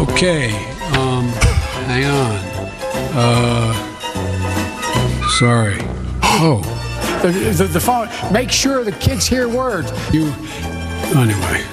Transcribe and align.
Okay, 0.00 0.50
um, 0.96 1.28
hang 1.86 2.04
on. 2.06 2.36
Uh, 3.12 3.72
sorry. 5.38 5.76
Oh, 6.22 6.62
the, 7.22 7.28
the, 7.30 7.64
the 7.64 7.80
phone. 7.80 8.08
Make 8.32 8.50
sure 8.50 8.82
the 8.82 8.92
kids 8.92 9.26
hear 9.26 9.46
words. 9.48 9.92
You, 10.12 10.32
anyway. 11.14 11.64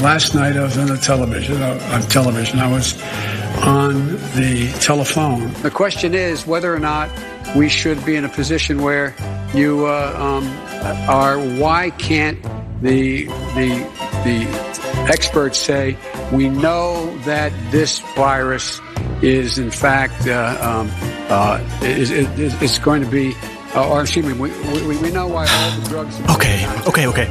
Last 0.00 0.34
night 0.36 0.56
I 0.56 0.62
was 0.62 0.78
on 0.78 0.86
the 0.86 0.96
television. 0.96 1.60
uh, 1.60 1.90
On 1.92 2.02
television, 2.02 2.60
I 2.60 2.70
was 2.70 2.94
on 3.62 4.12
the 4.36 4.72
telephone. 4.80 5.52
The 5.62 5.70
question 5.72 6.14
is 6.14 6.46
whether 6.46 6.72
or 6.72 6.78
not 6.78 7.10
we 7.56 7.68
should 7.68 8.04
be 8.04 8.14
in 8.14 8.24
a 8.24 8.28
position 8.28 8.80
where 8.82 9.14
you 9.54 9.86
uh, 9.86 10.14
um, 10.16 10.46
are. 11.08 11.38
Why 11.58 11.90
can't 11.90 12.40
the 12.80 13.24
the 13.56 13.84
the 14.24 14.87
experts 15.08 15.58
say 15.58 15.96
we 16.32 16.48
know 16.48 17.16
that 17.24 17.52
this 17.70 18.02
virus 18.16 18.80
is 19.20 19.58
in 19.58 19.70
fact 19.70 20.26
uh, 20.26 20.56
um, 20.60 20.88
uh, 21.30 21.60
is, 21.82 22.10
is, 22.10 22.54
is 22.60 22.78
going 22.78 23.02
to 23.04 23.10
be. 23.10 23.34
Uh, 23.74 23.90
or 23.90 24.00
excuse 24.00 24.24
me, 24.26 24.32
we, 24.32 24.50
we, 24.86 24.96
we 24.96 25.10
know 25.10 25.26
why 25.28 25.46
all 25.46 25.70
the 25.82 25.88
drugs. 25.88 26.14
Oké, 26.30 26.66
oké, 26.86 27.06
oké. 27.06 27.28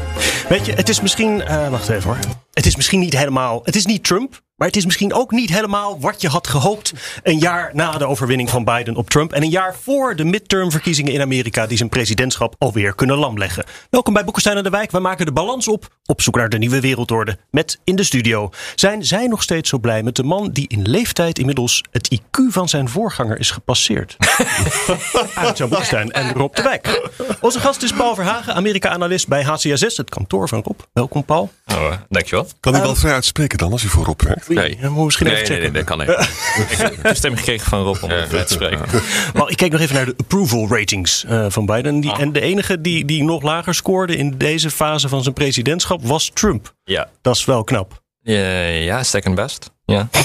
Weet 0.50 0.66
je, 0.66 0.73
het 0.73 0.89
is 0.89 1.02
misschien. 1.02 1.42
eh, 1.42 1.69
wacht 1.69 1.89
even 1.89 2.03
hoor. 2.03 2.17
Het 2.53 2.66
is 2.66 2.75
misschien 2.75 3.00
niet 3.00 3.17
helemaal. 3.17 3.61
Het 3.64 3.75
is 3.75 3.86
niet 3.86 4.03
Trump. 4.03 4.41
Maar 4.58 4.67
het 4.67 4.77
is 4.77 4.86
misschien 4.86 5.13
ook 5.13 5.31
niet 5.31 5.50
helemaal 5.50 6.00
wat 6.00 6.22
je 6.22 6.27
had 6.27 6.47
gehoopt. 6.47 6.94
Een 7.23 7.39
jaar 7.39 7.72
na 7.73 7.97
de 7.97 8.08
overwinning 8.08 8.50
van 8.50 8.63
Biden 8.63 8.95
op 8.95 9.09
Trump. 9.09 9.33
En 9.33 9.41
een 9.41 9.50
jaar 9.50 9.75
voor 9.81 10.16
de 10.16 10.23
midtermverkiezingen 10.23 11.13
in 11.13 11.22
Amerika. 11.22 11.67
die 11.67 11.77
zijn 11.77 11.89
presidentschap 11.89 12.55
alweer 12.58 12.95
kunnen 12.95 13.17
lamleggen. 13.17 13.66
Welkom 13.89 14.13
bij 14.13 14.23
Boekenstein 14.23 14.58
aan 14.58 14.63
de 14.63 14.69
Wijk. 14.69 14.91
Wij 14.91 15.02
maken 15.02 15.25
de 15.25 15.31
balans 15.31 15.67
op. 15.67 15.88
Op 16.05 16.22
zoek 16.22 16.35
naar 16.35 16.50
de 16.50 16.58
nieuwe 16.58 16.80
wereldorde. 16.80 17.38
Met 17.52 17.80
in 17.83 17.95
de 17.95 18.03
studio. 18.03 18.50
Zijn 18.75 19.05
zij 19.05 19.28
nog 19.28 19.41
steeds 19.41 19.69
zo 19.69 19.80
blij 19.80 20.03
met 20.03 20.16
de 20.16 20.23
man 20.23 20.50
die 20.52 20.67
in 20.67 20.89
leeftijd 20.89 21.39
inmiddels 21.39 21.83
het 21.91 22.16
IQ 22.16 22.41
van 22.50 22.69
zijn 22.69 22.89
voorganger 22.89 23.39
is 23.39 23.52
gepasseerd? 23.52 24.17
Boekenstein 25.69 26.11
en 26.11 26.33
Rob 26.33 26.55
de 26.55 26.61
Wijk. 26.61 27.09
Onze 27.41 27.59
gast 27.59 27.83
is 27.83 27.94
Paul 27.94 28.16
Verhagen, 28.16 28.53
Amerika-analyst 28.53 29.28
bij 29.28 29.44
HCSS, 29.44 29.97
het 29.97 30.09
kantoor 30.09 30.47
van 30.47 30.61
Rob. 30.63 30.80
Welkom 30.94 31.25
Paul. 31.25 31.52
Oh, 31.66 31.75
eh, 31.75 31.97
dankjewel. 32.09 32.47
Kan 32.59 32.75
u 32.75 32.80
wel 32.80 32.95
vrij 32.95 33.13
uitspreken 33.13 33.58
dan 33.58 33.72
als 33.72 33.83
u 33.83 33.88
voorop 33.88 34.22
werkt? 34.22 34.47
Nee. 34.56 34.78
We 34.81 34.88
moeten 34.88 35.03
misschien 35.06 35.28
Nee, 35.28 35.36
even 35.36 35.50
nee, 35.52 35.59
nee, 35.62 35.70
checken. 35.72 35.86
dat 35.86 35.98
kan 35.98 36.17
niet. 36.17 36.70
Ik 36.72 36.78
heb 36.78 37.03
toestemming 37.03 37.42
gekregen 37.44 37.67
van 37.70 37.81
Rob 37.84 38.03
om 38.03 38.09
het 38.09 38.30
te 38.30 38.53
spreken. 38.53 38.86
Maar 39.34 39.50
ik 39.50 39.58
keek 39.58 39.72
nog 39.72 39.81
even 39.81 39.95
naar 39.95 40.06
de 40.06 40.14
approval 40.17 40.67
ratings 40.70 41.23
eh, 41.26 41.45
van 41.50 41.66
Biden. 41.66 42.00
Die, 42.00 42.14
En 42.17 42.31
de 42.31 42.42
enige 42.42 42.81
die, 42.81 43.06
die 43.06 43.23
nog 43.23 43.42
lager 43.42 43.75
scoorde 43.75 44.16
in 44.16 44.38
deze 44.38 44.72
fase 44.72 45.09
van 45.09 45.22
zijn 45.23 45.34
presidentschap 45.34 46.06
was 46.06 46.31
Trump. 46.34 46.73
Ja. 46.84 47.09
Dat 47.22 47.36
is 47.36 47.45
wel 47.45 47.64
knap. 47.64 48.02
Ja, 48.22 48.62
ja, 48.68 49.03
second 49.03 49.36
best. 49.36 49.72
Ja. 49.86 50.08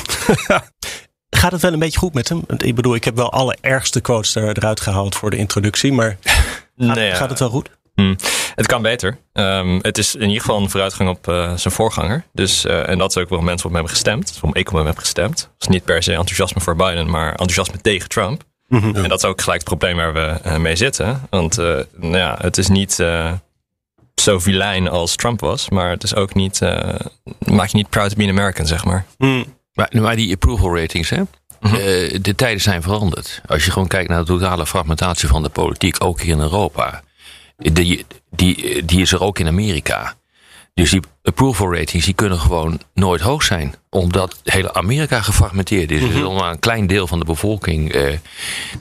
Gaat 1.30 1.52
het 1.52 1.60
wel 1.62 1.72
een 1.72 1.78
beetje 1.78 1.98
goed 1.98 2.14
met 2.14 2.28
hem? 2.28 2.42
Want 2.46 2.64
Ik 2.64 2.74
bedoel, 2.74 2.94
ik 2.94 3.04
heb 3.04 3.16
wel 3.16 3.32
alle 3.32 3.56
ergste 3.60 4.00
quotes 4.00 4.34
er- 4.34 4.56
eruit 4.56 4.80
gehaald 4.80 5.14
voor 5.16 5.30
de 5.30 5.36
introductie. 5.36 5.92
Maar 5.92 6.16
gaat, 6.22 6.96
Nee, 6.96 7.08
ja. 7.08 7.14
gaat 7.14 7.30
het 7.30 7.38
wel 7.38 7.48
goed? 7.50 7.70
Hm. 7.94 8.14
Het 8.54 8.66
kan 8.66 8.82
beter. 8.82 9.18
Ehm, 9.32 9.78
het 9.82 9.98
is 9.98 10.14
in 10.14 10.26
ieder 10.26 10.40
geval 10.40 10.60
een 10.60 10.70
vooruitgang 10.70 11.08
op 11.08 11.28
eh, 11.28 11.52
zijn 11.56 11.74
voorganger. 11.74 12.24
Dus, 12.32 12.64
eh, 12.64 12.88
en 12.88 12.98
dat 12.98 13.10
is 13.10 13.16
ook 13.22 13.28
waarom 13.28 13.46
mensen 13.46 13.66
op 13.66 13.72
hem 13.74 13.84
hebben 13.84 13.90
gestemd. 14.02 14.32
Waarom 14.34 14.54
ik 14.54 14.68
op 14.70 14.76
hem 14.76 14.86
heb 14.86 14.98
gestemd. 14.98 15.40
Het 15.40 15.50
is 15.62 15.66
niet 15.68 15.84
per 15.84 16.02
se 16.02 16.10
enthousiasme 16.12 16.60
voor 16.60 16.76
Biden, 16.76 17.10
maar 17.10 17.28
enthousiasme 17.30 17.80
tegen 17.80 18.08
Trump. 18.08 18.42
En 18.94 19.08
dat 19.08 19.18
is 19.22 19.24
ook 19.24 19.40
gelijk 19.40 19.60
het 19.60 19.68
probleem 19.78 19.96
waar 19.96 20.12
we 20.12 20.38
eh, 20.42 20.56
mee 20.56 20.76
zitten. 20.76 21.20
Want 21.30 21.58
eh, 21.58 21.78
nou 21.96 22.16
ja, 22.16 22.36
het 22.40 22.58
is 22.58 22.68
niet 22.68 23.00
eh, 23.00 23.32
zo 24.14 24.38
vilijn 24.38 24.88
als 24.88 25.16
Trump 25.16 25.40
was. 25.40 25.68
Maar 25.70 25.90
het 25.90 26.02
is 26.02 26.14
ook 26.14 26.34
niet, 26.34 26.62
eh, 26.62 26.94
maak 27.38 27.66
je 27.68 27.76
niet 27.76 27.88
proud 27.88 28.10
to 28.10 28.16
be 28.16 28.22
an 28.22 28.28
American, 28.30 28.66
zeg 28.66 28.84
maar. 28.84 29.04
Maar, 29.74 29.88
maar 29.92 30.16
die 30.16 30.32
approval 30.34 30.76
ratings, 30.78 31.10
hè? 31.10 31.22
Eh, 31.60 32.18
de 32.22 32.34
tijden 32.36 32.60
zijn 32.60 32.82
veranderd. 32.82 33.40
Als 33.46 33.64
je 33.64 33.70
gewoon 33.70 33.88
kijkt 33.88 34.08
naar 34.08 34.18
de 34.20 34.26
totale 34.26 34.66
fragmentatie 34.66 35.28
van 35.28 35.42
de 35.42 35.48
politiek, 35.48 35.96
ook 36.04 36.20
hier 36.20 36.32
in 36.34 36.40
Europa. 36.40 37.02
Die, 37.62 38.06
die, 38.30 38.84
die 38.84 39.00
is 39.00 39.12
er 39.12 39.22
ook 39.22 39.38
in 39.38 39.46
Amerika. 39.46 40.14
Dus 40.74 40.90
die 40.90 41.00
approval 41.22 41.74
ratings 41.74 42.04
die 42.04 42.14
kunnen 42.14 42.38
gewoon 42.38 42.80
nooit 42.94 43.20
hoog 43.20 43.42
zijn. 43.42 43.74
Omdat 43.90 44.40
hele 44.44 44.74
Amerika 44.74 45.20
gefragmenteerd 45.22 45.90
is. 45.90 46.00
Dus 46.00 46.14
nog 46.14 46.40
maar 46.40 46.50
een 46.50 46.58
klein 46.58 46.86
deel 46.86 47.06
van 47.06 47.18
de 47.18 47.24
bevolking 47.24 47.92
eh, 47.92 48.18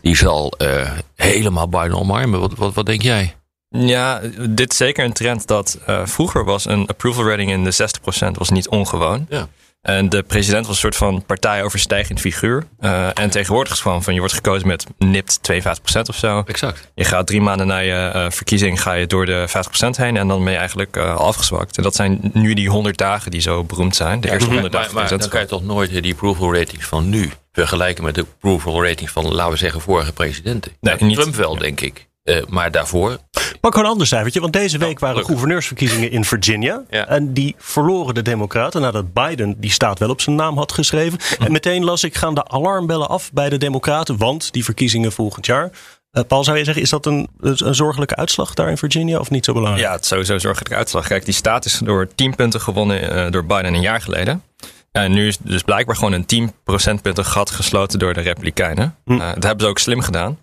die 0.02 0.16
zal 0.16 0.54
eh, 0.58 0.92
helemaal 1.16 1.70
Biden 1.70 2.00
omarmen. 2.00 2.40
Wat, 2.40 2.54
wat, 2.54 2.74
wat 2.74 2.86
denk 2.86 3.02
jij? 3.02 3.36
Ja, 3.70 4.22
dit 4.50 4.72
is 4.72 4.78
zeker 4.78 5.06
een 5.06 5.14
trend 5.14 5.48
dat 5.48 5.80
eh, 5.86 6.06
vroeger 6.06 6.44
was 6.44 6.66
een 6.66 6.88
approval 6.88 7.28
rating 7.28 7.52
in 7.52 7.64
de 7.64 7.74
60% 7.74 8.32
was 8.32 8.50
niet 8.50 8.68
ongewoon. 8.70 9.26
Ja. 9.30 9.48
En 9.82 10.10
de 10.10 10.24
president 10.24 10.66
was 10.66 10.76
een 10.76 10.82
soort 10.82 10.96
van 10.96 11.24
partijoverstijgend 11.26 12.20
figuur. 12.20 12.64
Eh, 12.80 13.08
en 13.14 13.30
tegenwoordig 13.30 13.72
is 13.72 13.78
het 13.78 13.88
gewoon 13.88 14.04
van 14.04 14.14
je 14.14 14.20
wordt 14.20 14.34
gekozen 14.36 14.68
met 14.68 14.86
nipt 14.98 15.40
52% 15.42 16.10
of 16.10 16.16
zo. 16.16 16.44
Exact. 16.46 16.92
Je 16.96 17.04
gaat 17.04 17.28
drie 17.28 17.42
maanden 17.42 17.68
na 17.68 17.78
je 17.78 17.94
eh, 17.94 18.32
verkiezing 18.32 18.82
ga 18.82 18.94
je 18.94 19.08
door 19.08 19.26
de 19.26 19.46
50% 19.48 19.90
heen 19.98 20.18
en 20.18 20.28
dan 20.28 20.44
ben 20.44 20.52
je 20.52 20.58
eigenlijk 20.60 20.98
al 20.98 21.26
afgezwakt. 21.26 21.78
En 21.78 21.84
dat 21.84 21.96
zijn 21.96 22.20
nu 22.34 22.54
die 22.54 22.70
100 22.70 22.98
dagen 22.98 23.32
die 23.32 23.42
zo 23.42 23.64
beroemd 23.64 23.96
zijn. 23.96 24.20
De 24.22 24.32
eerste 24.32 24.46
100 24.50 24.74
Maar, 24.74 24.82
dagen 24.82 24.96
maar 24.96 25.10
dan 25.10 25.30
kan 25.30 25.40
je 25.42 25.46
toch 25.48 25.64
nooit 25.64 26.04
die 26.04 26.14
approval 26.14 26.54
ratings 26.54 26.86
van 26.86 27.10
nu 27.10 27.30
vergelijken 27.52 28.04
met 28.04 28.16
de 28.16 28.22
approval 28.34 28.84
ratings 28.86 29.12
van, 29.12 29.34
laten 29.34 29.52
we 29.52 29.58
zeggen, 29.58 29.82
vorige 29.82 30.14
presidenten. 30.14 30.72
Nee, 30.80 30.96
niet- 31.00 31.16
Trump 31.20 31.36
wel, 31.36 31.58
denk 31.58 31.82
ik. 31.82 32.10
Eh, 32.32 32.44
maar 32.48 32.72
daarvoor, 32.72 33.18
Pak 33.62 33.72
gewoon 33.72 33.86
een 33.86 33.92
ander 33.92 34.08
cijfertje. 34.08 34.40
Want 34.40 34.54
deze 34.54 34.78
week 34.78 35.00
waren 35.00 35.10
gelukkig. 35.10 35.28
gouverneursverkiezingen 35.28 36.12
in 36.12 36.26
Virginia. 36.26 36.84
Ja. 36.90 37.08
En 37.08 37.34
die 37.34 37.56
verloren 37.58 38.14
de 38.14 38.22
Democraten 38.22 38.82
nadat 38.82 39.14
Biden 39.14 39.60
die 39.60 39.72
staat 39.72 40.00
wel 40.00 40.10
op 40.10 40.22
zijn 40.22 40.36
naam 40.36 40.58
had 40.58 40.72
geschreven. 40.72 41.20
En 41.40 41.52
meteen 41.52 41.84
las 41.84 42.04
ik, 42.04 42.16
gaan 42.16 42.36
de 42.36 42.48
alarmbellen 42.48 43.10
af 43.10 43.32
bij 43.34 43.50
de 43.50 43.58
Democraten. 43.58 44.18
Want 44.18 44.54
die 44.54 44.64
verkiezingen 44.64 45.12
volgend 45.12 45.46
jaar. 45.46 45.72
Eh, 46.12 46.24
Paul, 46.28 46.44
zou 46.44 46.58
je 46.58 46.64
zeggen, 46.64 46.84
is 46.84 46.90
dat 46.90 47.06
een, 47.06 47.28
een 47.40 47.76
zorgelijke 47.76 48.16
uitslag 48.16 48.54
daar 48.54 48.70
in 48.70 48.78
Virginia 48.78 49.20
of 49.20 49.30
niet 49.30 49.46
zo 49.46 49.54
belangrijk? 49.54 49.86
Ja, 49.86 49.92
het 49.92 50.02
is 50.02 50.08
sowieso 50.08 50.34
een 50.34 50.40
zorgelijke 50.40 50.76
uitslag. 50.76 51.08
Kijk, 51.08 51.26
die 51.26 51.34
staat 51.34 51.66
is 51.66 51.80
door 51.84 52.08
10 52.16 52.36
punten 52.36 52.62
gewonnen 52.62 53.12
eh, 53.12 53.32
door 53.32 53.46
Biden 53.46 53.74
een 53.74 53.82
jaar 53.82 54.02
geleden. 54.02 54.44
En 54.92 55.12
nu 55.12 55.28
is 55.28 55.38
dus 55.38 55.62
blijkbaar 55.62 55.96
gewoon 55.96 56.14
een 56.14 56.26
10 56.26 56.52
procentpunten 56.64 57.26
gat 57.26 57.50
gesloten 57.50 58.00
door 58.00 58.14
de 58.14 58.22
Republikeinen. 58.22 58.96
Eh, 59.06 59.18
dat 59.18 59.44
hebben 59.44 59.60
ze 59.60 59.68
ook 59.68 59.80
slim 59.80 60.02
gedaan. 60.02 60.38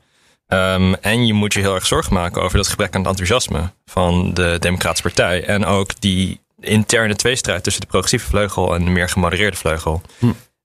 Ehm, 0.48 0.94
en 1.00 1.26
je 1.26 1.32
moet 1.32 1.52
je 1.52 1.60
heel 1.60 1.74
erg 1.74 1.86
zorgen 1.86 2.14
maken 2.14 2.42
over 2.42 2.56
dat 2.56 2.68
gebrek 2.68 2.94
aan 2.94 3.06
enthousiasme 3.06 3.72
van 3.86 4.34
de 4.34 4.56
Democratische 4.58 5.02
Partij. 5.02 5.44
En 5.44 5.64
ook 5.64 6.00
die 6.00 6.40
interne 6.60 7.16
tweestrijd 7.16 7.62
tussen 7.62 7.82
de 7.82 7.88
progressieve 7.88 8.26
vleugel 8.26 8.74
en 8.74 8.84
de 8.84 8.90
meer 8.90 9.08
gemodereerde 9.08 9.56
vleugel. 9.56 10.02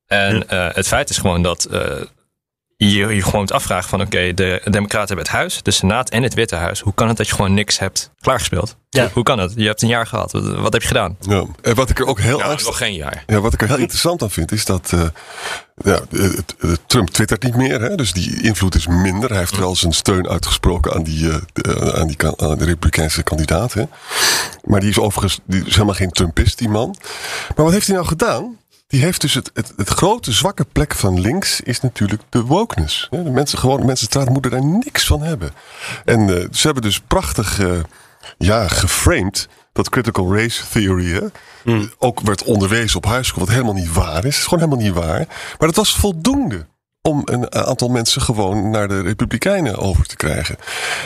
En 0.08 0.50
eh, 0.50 0.68
het 0.74 0.88
feit 0.88 1.10
is 1.10 1.18
gewoon 1.18 1.42
dat 1.42 1.64
eh, 1.66 2.02
je 2.90 3.16
je 3.16 3.24
gewoon 3.24 3.48
afvragen 3.48 3.90
van 3.90 4.02
oké, 4.02 4.34
de 4.34 4.62
Democraten 4.64 5.08
hebben 5.08 5.26
het 5.26 5.36
Huis, 5.36 5.64
de 5.64 5.72
Senaat 5.72 6.10
en 6.10 6.24
het 6.24 6.34
Witte 6.34 6.56
Huis. 6.56 6.80
Hoe 6.80 6.94
kan 6.94 7.08
het 7.08 7.18
dat 7.18 7.28
je 7.28 7.36
gewoon 7.36 7.54
niks 7.54 7.80
hebt 7.80 8.12
klaargespeeld? 8.20 8.76
Ja. 8.90 9.10
Hoe 9.14 9.24
kan 9.24 9.40
het? 9.40 9.54
Je 9.56 9.66
hebt 9.66 9.82
een 9.82 9.88
jaar 9.88 10.08
gehad. 10.08 10.32
Wat, 10.32 10.56
wat 10.56 10.74
heb 10.74 10.82
je 10.82 10.88
gedaan? 10.88 11.18
Ja. 11.20 11.46
En 11.62 11.76
wat 11.76 11.90
ik 11.90 12.00
er 12.00 12.06
ook 12.06 12.20
heel 12.20 12.42
angst- 12.42 12.66
nog 12.66 12.78
geen 12.78 12.94
jaar. 12.94 13.24
Ja, 13.28 13.40
wat 13.40 13.54
ik 13.54 13.62
er 13.62 13.68
heel 13.68 13.78
interessant 13.78 14.22
aan 14.22 14.30
vind, 14.32 14.52
is 14.52 14.66
dat 14.66 14.92
eh, 14.94 15.02
ja, 15.84 16.00
Trump 16.88 17.10
twittert 17.10 17.44
niet 17.44 17.56
meer. 17.56 17.82
Hè, 17.82 17.96
dus 17.96 18.14
die 18.14 18.42
invloed 18.42 18.76
is 18.76 18.88
minder. 18.88 19.30
Hij 19.30 19.40
heeft 19.40 19.58
wel 19.58 19.76
zijn 19.76 19.92
steun 19.92 20.28
uitgesproken 20.30 20.94
aan 20.94 21.04
die, 21.04 21.30
eh, 21.32 21.36
de, 21.54 21.94
aan 21.96 22.08
die 22.08 22.18
aan 22.38 22.58
de 22.58 22.66
Republikeinse 22.66 23.24
kandidaat. 23.24 23.74
Hè. 23.74 23.84
Maar 24.64 24.80
die 24.80 24.90
is 24.90 25.00
overigens 25.00 25.40
die 25.46 25.66
is 25.66 25.74
helemaal 25.74 25.96
geen 25.96 26.12
Trumpist, 26.12 26.58
die 26.58 26.70
man. 26.70 26.96
Maar 27.56 27.66
wat 27.66 27.74
heeft 27.74 27.88
hij 27.88 27.96
nou 27.96 28.08
gedaan? 28.08 28.58
Die 28.94 29.02
heeft 29.02 29.22
dus 29.22 29.34
het, 29.34 29.52
het, 29.54 29.74
het 29.76 29.90
grote 29.90 30.32
zwakke 30.32 30.66
plek 30.72 30.96
van 30.96 31.20
links 31.20 31.62
is 31.62 31.82
natuurlijk 31.82 32.22
de 32.30 32.42
wokeness. 32.42 33.08
De 33.10 33.18
mensen, 33.18 33.58
gewoon, 33.58 33.86
mensenstraat 33.86 34.30
moeten 34.30 34.52
daar 34.52 34.66
niks 34.66 35.06
van 35.06 35.22
hebben. 35.22 35.52
En 36.06 36.20
eh, 36.20 36.48
ze 36.52 36.62
hebben 36.66 36.84
dus 36.84 37.00
prachtig 37.00 37.60
eh, 37.60 37.72
ja, 38.38 38.68
geframed 38.68 39.48
dat 39.72 39.90
critical 39.90 40.36
race 40.36 40.64
theory 40.72 41.12
hè, 41.12 41.28
ook 41.98 42.20
werd 42.20 42.44
onderwezen 42.44 42.98
op 42.98 43.06
high 43.06 43.24
school, 43.24 43.40
wat 43.40 43.54
helemaal 43.54 43.74
niet 43.74 43.94
waar 43.94 44.18
is. 44.18 44.24
Het 44.24 44.34
is 44.34 44.44
gewoon 44.44 44.64
helemaal 44.64 44.86
niet 44.86 44.96
waar. 44.96 45.26
Maar 45.28 45.68
dat 45.68 45.76
was 45.76 45.96
voldoende 45.96 46.66
om 47.10 47.22
een 47.26 47.54
aantal 47.54 47.88
mensen 47.88 48.22
gewoon 48.22 48.70
naar 48.70 48.88
de 48.88 49.02
Republikeinen 49.02 49.78
over 49.78 50.06
te 50.06 50.16
krijgen. 50.16 50.56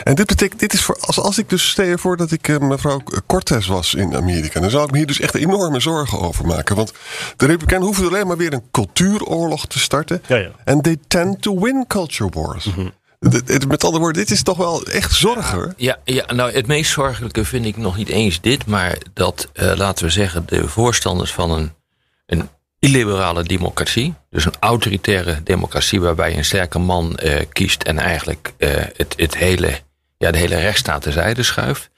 En 0.04 0.14
dit 0.14 0.26
betekent, 0.26 0.60
dit 0.60 0.72
is 0.72 0.82
voor, 0.82 0.98
als, 1.00 1.18
als 1.20 1.38
ik 1.38 1.48
dus 1.48 1.68
stel 1.68 1.84
je 1.84 1.98
voor 1.98 2.16
dat 2.16 2.30
ik 2.30 2.48
eh, 2.48 2.58
mevrouw 2.58 3.02
Cortez 3.26 3.66
was 3.66 3.94
in 3.94 4.16
Amerika, 4.16 4.60
dan 4.60 4.70
zou 4.70 4.84
ik 4.84 4.90
me 4.90 4.96
hier 4.96 5.06
dus 5.06 5.20
echt 5.20 5.34
enorme 5.34 5.80
zorgen 5.80 6.20
over 6.20 6.46
maken. 6.46 6.76
Want 6.76 6.92
de 7.36 7.46
Republikeinen 7.46 7.86
hoeven 7.86 8.06
alleen 8.06 8.26
maar 8.26 8.36
weer 8.36 8.52
een 8.52 8.68
cultuuroorlog 8.70 9.66
te 9.66 9.78
starten. 9.78 10.22
Ja, 10.26 10.36
ja. 10.36 10.50
En 10.64 10.80
they 10.80 10.96
tend 11.08 11.42
to 11.42 11.60
win 11.60 11.84
culture 11.86 12.30
wars. 12.32 12.68
D- 13.28 13.46
d- 13.46 13.68
Met 13.68 13.84
andere 13.84 14.02
woorden, 14.02 14.22
dit 14.22 14.30
is 14.30 14.42
toch 14.42 14.56
wel 14.56 14.86
echt 14.86 15.12
zorg 15.12 15.50
hoor. 15.50 15.74
Ja, 15.76 15.98
ja, 16.04 16.32
nou 16.32 16.52
het 16.52 16.66
meest 16.66 16.90
zorgelijke 16.92 17.44
vind 17.44 17.64
ik 17.64 17.76
nog 17.76 17.96
niet 17.96 18.08
eens 18.08 18.40
dit, 18.40 18.66
maar 18.66 18.98
dat, 19.12 19.48
eh, 19.52 19.72
laten 19.76 20.04
we 20.04 20.10
zeggen, 20.10 20.42
de 20.46 20.68
voorstanders 20.68 21.32
van 21.32 21.50
een, 21.50 21.72
een 22.26 22.48
illiberale 22.78 23.42
democratie, 23.42 24.14
dus 24.30 24.44
een 24.44 24.54
autoritaire 24.60 25.42
democratie 25.42 26.00
waarbij 26.00 26.36
een 26.36 26.44
sterke 26.44 26.78
man 26.78 27.16
eh, 27.16 27.44
kiest 27.52 27.82
en 27.82 27.98
eigenlijk 27.98 28.52
eh, 28.56 28.70
het, 28.96 29.14
het 29.16 29.36
hele, 29.36 29.80
ja, 30.16 30.30
de 30.30 30.38
hele 30.38 30.56
rechtsstaat 30.56 31.02
terzijde 31.02 31.42
schuift. 31.42 31.90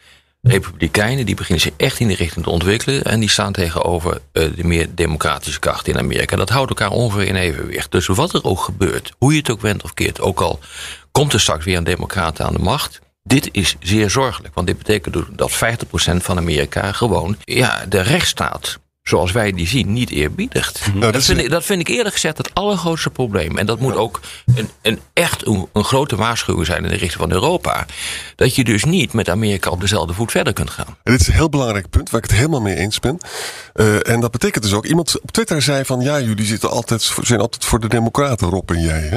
Republikeinen 0.42 1.26
die 1.26 1.34
beginnen 1.34 1.60
zich 1.60 1.72
echt 1.76 2.00
in 2.00 2.06
die 2.06 2.16
richting 2.16 2.44
te 2.44 2.50
ontwikkelen 2.50 3.04
en 3.04 3.20
die 3.20 3.30
staan 3.30 3.52
tegenover 3.52 4.20
eh, 4.32 4.44
de 4.56 4.64
meer 4.64 4.88
democratische 4.94 5.58
kracht 5.58 5.88
in 5.88 5.98
Amerika. 5.98 6.36
Dat 6.36 6.48
houdt 6.48 6.68
elkaar 6.68 6.90
ongeveer 6.90 7.26
in 7.26 7.36
evenwicht. 7.36 7.90
Dus 7.90 8.06
wat 8.06 8.34
er 8.34 8.44
ook 8.44 8.60
gebeurt, 8.60 9.12
hoe 9.18 9.32
je 9.32 9.38
het 9.38 9.50
ook 9.50 9.60
wendt 9.60 9.82
of 9.82 9.94
keert, 9.94 10.20
ook 10.20 10.40
al 10.40 10.58
komt 11.12 11.32
er 11.32 11.40
straks 11.40 11.64
weer 11.64 11.76
een 11.76 11.84
democraten 11.84 12.44
aan 12.44 12.52
de 12.52 12.58
macht. 12.58 13.00
Dit 13.22 13.48
is 13.52 13.76
zeer 13.80 14.10
zorgelijk, 14.10 14.54
want 14.54 14.66
dit 14.66 14.78
betekent 14.78 15.14
dus 15.14 15.24
dat 15.30 15.52
50% 15.52 15.56
van 16.16 16.36
Amerika 16.36 16.92
gewoon 16.92 17.36
ja, 17.44 17.84
de 17.88 18.00
rechtsstaat, 18.00 18.78
zoals 19.02 19.32
wij 19.32 19.52
die 19.52 19.66
zien, 19.66 19.92
niet 19.92 20.10
eerbiedigt. 20.10 20.80
dat 21.00 21.12
dat, 21.12 21.22
vind 21.24 21.38
ik, 21.40 21.50
dat 21.50 21.64
vind 21.64 21.80
ik 21.80 21.88
eerlijk 21.88 22.14
gezegd 22.14 22.36
het 22.38 22.54
allergrootste 22.54 23.10
probleem. 23.10 23.58
En 23.58 23.66
dat 23.66 23.80
moet 23.80 23.96
ook 23.96 24.20
een, 24.54 24.68
een 24.82 25.00
echt 25.12 25.46
een, 25.46 25.68
een 25.72 25.84
grote 25.84 26.16
waarschuwing 26.16 26.66
zijn 26.66 26.82
in 26.84 26.88
de 26.90 26.96
richting 26.96 27.12
van 27.20 27.32
Europa. 27.32 27.86
Dat 28.36 28.54
je 28.54 28.64
dus 28.64 28.84
niet 28.84 29.12
met 29.12 29.28
Amerika 29.28 29.70
op 29.70 29.80
dezelfde 29.80 30.12
voet 30.14 30.30
verder 30.30 30.52
kunt 30.52 30.70
gaan. 30.70 30.86
En 31.02 31.12
dit 31.12 31.20
is 31.20 31.26
een 31.26 31.32
heel 31.34 31.48
belangrijk 31.48 31.90
punt 31.90 32.10
waar 32.10 32.22
ik 32.22 32.28
het 32.30 32.38
helemaal 32.38 32.60
mee 32.60 32.76
eens 32.76 32.98
ben. 33.00 33.18
Eh, 33.74 34.08
en 34.08 34.20
dat 34.20 34.30
betekent 34.30 34.64
dus 34.64 34.72
ook, 34.72 34.86
iemand 34.86 35.20
op 35.20 35.30
Twitter 35.30 35.62
zei 35.62 35.84
van 35.84 36.00
ja, 36.00 36.20
jullie 36.20 36.46
zitten 36.46 36.70
altijd, 36.70 37.12
zijn 37.22 37.40
altijd 37.40 37.64
voor 37.64 37.80
de 37.80 37.88
Democraten, 37.88 38.48
Rob 38.48 38.70
en 38.70 38.80
jij. 38.82 39.00
Hè? 39.00 39.16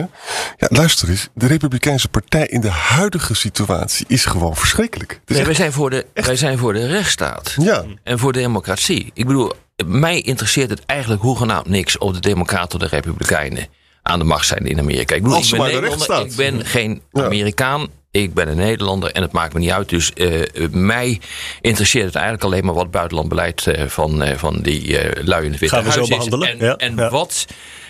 Ja, 0.57 0.67
luister 0.69 1.09
eens, 1.09 1.29
de 1.33 1.47
Republikeinse 1.47 2.07
Partij 2.07 2.47
in 2.47 2.61
de 2.61 2.69
huidige 2.69 3.33
situatie 3.33 4.05
is 4.07 4.25
gewoon 4.25 4.55
verschrikkelijk. 4.55 5.11
Is 5.11 5.17
Nee, 5.25 5.37
echt- 5.37 5.47
wij, 5.47 5.55
zijn 5.55 5.71
voor 5.71 5.89
de, 5.89 6.05
wij 6.13 6.35
zijn 6.35 6.57
voor 6.57 6.73
de 6.73 6.87
rechtsstaat. 6.87 7.55
ja, 7.59 7.83
En 8.03 8.19
voor 8.19 8.33
democratie. 8.33 9.11
Ik 9.13 9.27
bedoel, 9.27 9.51
mij 9.87 10.21
interesseert 10.21 10.69
het 10.69 10.85
eigenlijk 10.85 11.21
hoegenaamd 11.21 11.67
niks 11.67 11.97
of 11.97 12.11
de 12.11 12.19
Democraten 12.19 12.81
of 12.81 12.89
de 12.89 12.95
Republikeinen 12.95 13.67
aan 14.03 14.19
de 14.19 14.25
macht 14.25 14.47
zijn 14.47 14.65
in 14.65 14.79
Amerika. 14.79 15.15
Ik 15.15 15.23
bedoel, 15.23 15.37
ik 15.37 15.49
ben 15.57 16.25
ik 16.25 16.35
ben 16.35 16.65
geen. 16.65 17.01
Amerikaan. 17.11 17.87
Ik 18.11 18.33
ben 18.33 18.47
een 18.47 18.57
Nederlander 18.57 19.11
en 19.11 19.21
het 19.21 19.31
maakt 19.31 19.53
me 19.53 19.59
niet 19.59 19.71
uit. 19.71 19.89
Dus 19.89 20.13
eh, 20.13 20.41
mij 20.71 21.19
interesseert 21.61 22.05
het 22.05 22.15
eigenlijk 22.15 22.43
alleen 22.43 22.65
maar 22.65 22.73
wat 22.73 22.91
buitenlandbeleid 22.91 23.67
eh, 23.67 23.85
van, 23.87 24.23
eh, 24.23 24.37
van 24.37 24.59
die 24.61 24.97
eh 24.97 25.23
lui 25.23 25.45
in 25.45 25.51
het 25.51 25.59
Witte 25.59 25.75
Gaan 25.75 25.83
we 25.83 25.91
zo 25.91 26.07
behandelen, 26.07 26.47
En, 26.47 26.57
ja, 26.65 26.75
en, 26.75 26.95
ja. 26.95 27.09
Wat, 27.09 27.45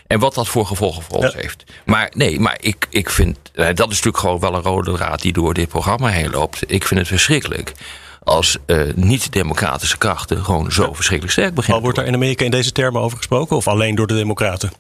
en 0.08 0.20
wat 0.20 0.34
dat 0.34 0.48
voor 0.48 0.66
gevolgen 0.66 1.04
voor 1.04 1.18
ons 1.18 1.34
heeft. 1.34 1.64
Maar 1.86 2.12
nee, 2.16 2.40
maar 2.40 2.58
ik, 2.60 2.88
ik 2.90 3.10
vind, 3.10 3.38
dat 3.54 3.70
is 3.70 3.76
natuurlijk 3.78 4.18
gewoon 4.18 4.40
wel 4.40 4.54
een 4.54 4.62
rode 4.62 4.92
draad 4.92 5.22
die 5.22 5.34
door 5.34 5.54
dit 5.54 5.68
programma 5.68 6.08
heen 6.08 6.30
loopt. 6.30 6.72
Ik 6.72 6.88
vind 6.88 7.00
het 7.00 7.10
verschrikkelijk 7.10 7.74
als 8.24 8.58
eh, 8.66 8.82
niet-democratische 8.96 9.98
krachten 9.98 10.44
gewoon 10.44 10.72
zo 10.72 10.94
verschrikkelijk 10.94 11.32
sterk 11.32 11.50
Al 11.50 11.56
beginnen. 11.56 11.82
wordt 11.82 11.98
daar 11.98 12.08
in 12.08 12.14
Amerika 12.14 12.46
in 12.46 12.52
deze 12.52 12.72
termen 12.72 13.02
over 13.02 13.18
gesproken 13.18 13.56
of 13.56 13.68
alleen 13.68 13.96
door 13.96 14.08
de 14.08 14.16
Democraten? 14.16 14.72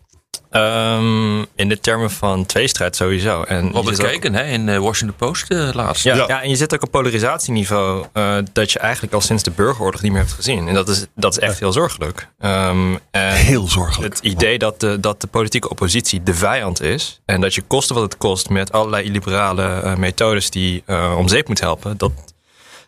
Ehm, 0.53 1.39
in 1.55 1.69
de 1.69 1.79
termen 1.79 2.11
van 2.11 2.45
tweestrijd 2.45 2.95
sowieso. 2.95 3.43
En 3.43 3.65
je 3.65 3.71
Robert 3.71 3.97
Keken 3.97 4.33
hè, 4.33 4.43
in 4.43 4.65
de 4.65 4.79
Washington 4.79 5.17
Post 5.17 5.49
eh, 5.49 5.69
laatst. 5.73 6.03
Ja, 6.03 6.15
Ja. 6.15 6.25
ja. 6.27 6.41
en 6.41 6.49
je 6.49 6.55
zit 6.55 6.73
ook 6.73 6.83
op 6.83 6.91
polarisatieniveau 6.91 8.05
uh, 8.13 8.35
dat 8.53 8.71
je 8.71 8.79
eigenlijk 8.79 9.13
al 9.13 9.21
sinds 9.21 9.43
de 9.43 9.51
burgeroorlog 9.51 10.01
niet 10.01 10.11
meer 10.11 10.21
hebt 10.21 10.33
gezien. 10.33 10.67
En 10.67 10.73
dat 10.73 10.89
is, 10.89 11.05
dat 11.15 11.31
is 11.31 11.39
echt 11.39 11.59
heel 11.59 11.71
zorgelijk. 11.71 12.27
Um, 12.39 12.99
en 13.11 13.33
heel 13.33 13.67
zorgelijk. 13.67 14.13
Het 14.13 14.23
idee 14.23 14.57
dat 14.57 14.79
de, 14.79 14.99
dat 14.99 15.21
de 15.21 15.27
politieke 15.27 15.69
oppositie 15.69 16.23
de 16.23 16.33
vijand 16.33 16.81
is. 16.81 17.21
En 17.25 17.41
dat 17.41 17.55
je 17.55 17.61
koste 17.61 17.93
wat 17.93 18.03
het 18.03 18.17
kost 18.17 18.49
met 18.49 18.71
allerlei 18.71 19.05
illiberale 19.05 19.81
uh, 19.83 19.95
methodes 19.95 20.49
die 20.49 20.83
uh, 20.85 21.15
om 21.17 21.27
zeep 21.27 21.47
moet 21.47 21.59
helpen. 21.59 21.97
Dat, 21.97 22.11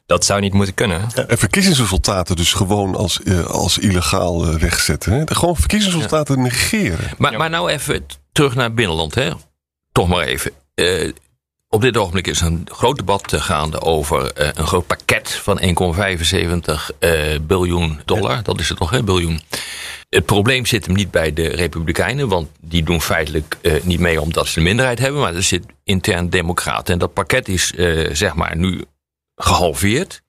dat 0.05 0.25
zou 0.25 0.41
niet 0.41 0.53
moeten 0.53 0.73
kunnen. 0.73 1.01
En 1.27 1.37
verkiezingsresultaten 1.37 2.35
dus 2.35 2.53
gewoon 2.53 2.95
als, 2.95 3.19
uh, 3.23 3.45
als 3.45 3.77
illegaal 3.77 4.47
uh, 4.47 4.55
wegzetten. 4.55 5.11
Hè? 5.11 5.23
Gewoon 5.25 5.55
verkiezingsresultaten 5.55 6.35
ja. 6.35 6.41
negeren. 6.41 7.11
Maar, 7.17 7.31
ja. 7.31 7.37
maar 7.37 7.49
nou 7.49 7.69
even 7.69 8.05
terug 8.31 8.55
naar 8.55 8.65
het 8.65 8.75
binnenland. 8.75 9.15
Hè? 9.15 9.31
Toch 9.91 10.07
maar 10.07 10.25
even. 10.25 10.51
Uh, 10.75 11.11
op 11.69 11.81
dit 11.81 11.97
ogenblik 11.97 12.27
is 12.27 12.41
een 12.41 12.67
groot 12.71 12.97
debat 12.97 13.33
gaande 13.35 13.81
over 13.81 14.41
uh, 14.41 14.49
een 14.53 14.67
groot 14.67 14.87
pakket 14.87 15.31
van 15.31 15.59
1,75 15.61 15.67
uh, 16.99 17.39
biljoen 17.41 17.99
dollar. 18.05 18.43
Dat 18.43 18.59
is 18.59 18.69
het 18.69 18.79
nog, 18.79 18.89
hè, 18.89 19.03
biljoen. 19.03 19.39
Het 20.09 20.25
probleem 20.25 20.65
zit 20.65 20.85
hem 20.85 20.95
niet 20.95 21.11
bij 21.11 21.33
de 21.33 21.47
Republikeinen, 21.47 22.27
want 22.27 22.49
die 22.61 22.83
doen 22.83 23.01
feitelijk 23.01 23.57
uh, 23.61 23.73
niet 23.83 23.99
mee 23.99 24.21
omdat 24.21 24.47
ze 24.47 24.53
de 24.53 24.65
minderheid 24.65 24.99
hebben, 24.99 25.21
maar 25.21 25.35
er 25.35 25.43
zit 25.43 25.65
intern 25.83 26.29
Democraten. 26.29 26.93
En 26.93 26.99
dat 26.99 27.13
pakket 27.13 27.47
is 27.47 27.71
uh, 27.75 28.09
zeg 28.13 28.35
maar 28.35 28.57
nu 28.57 28.83
gehalveerd. 29.35 30.23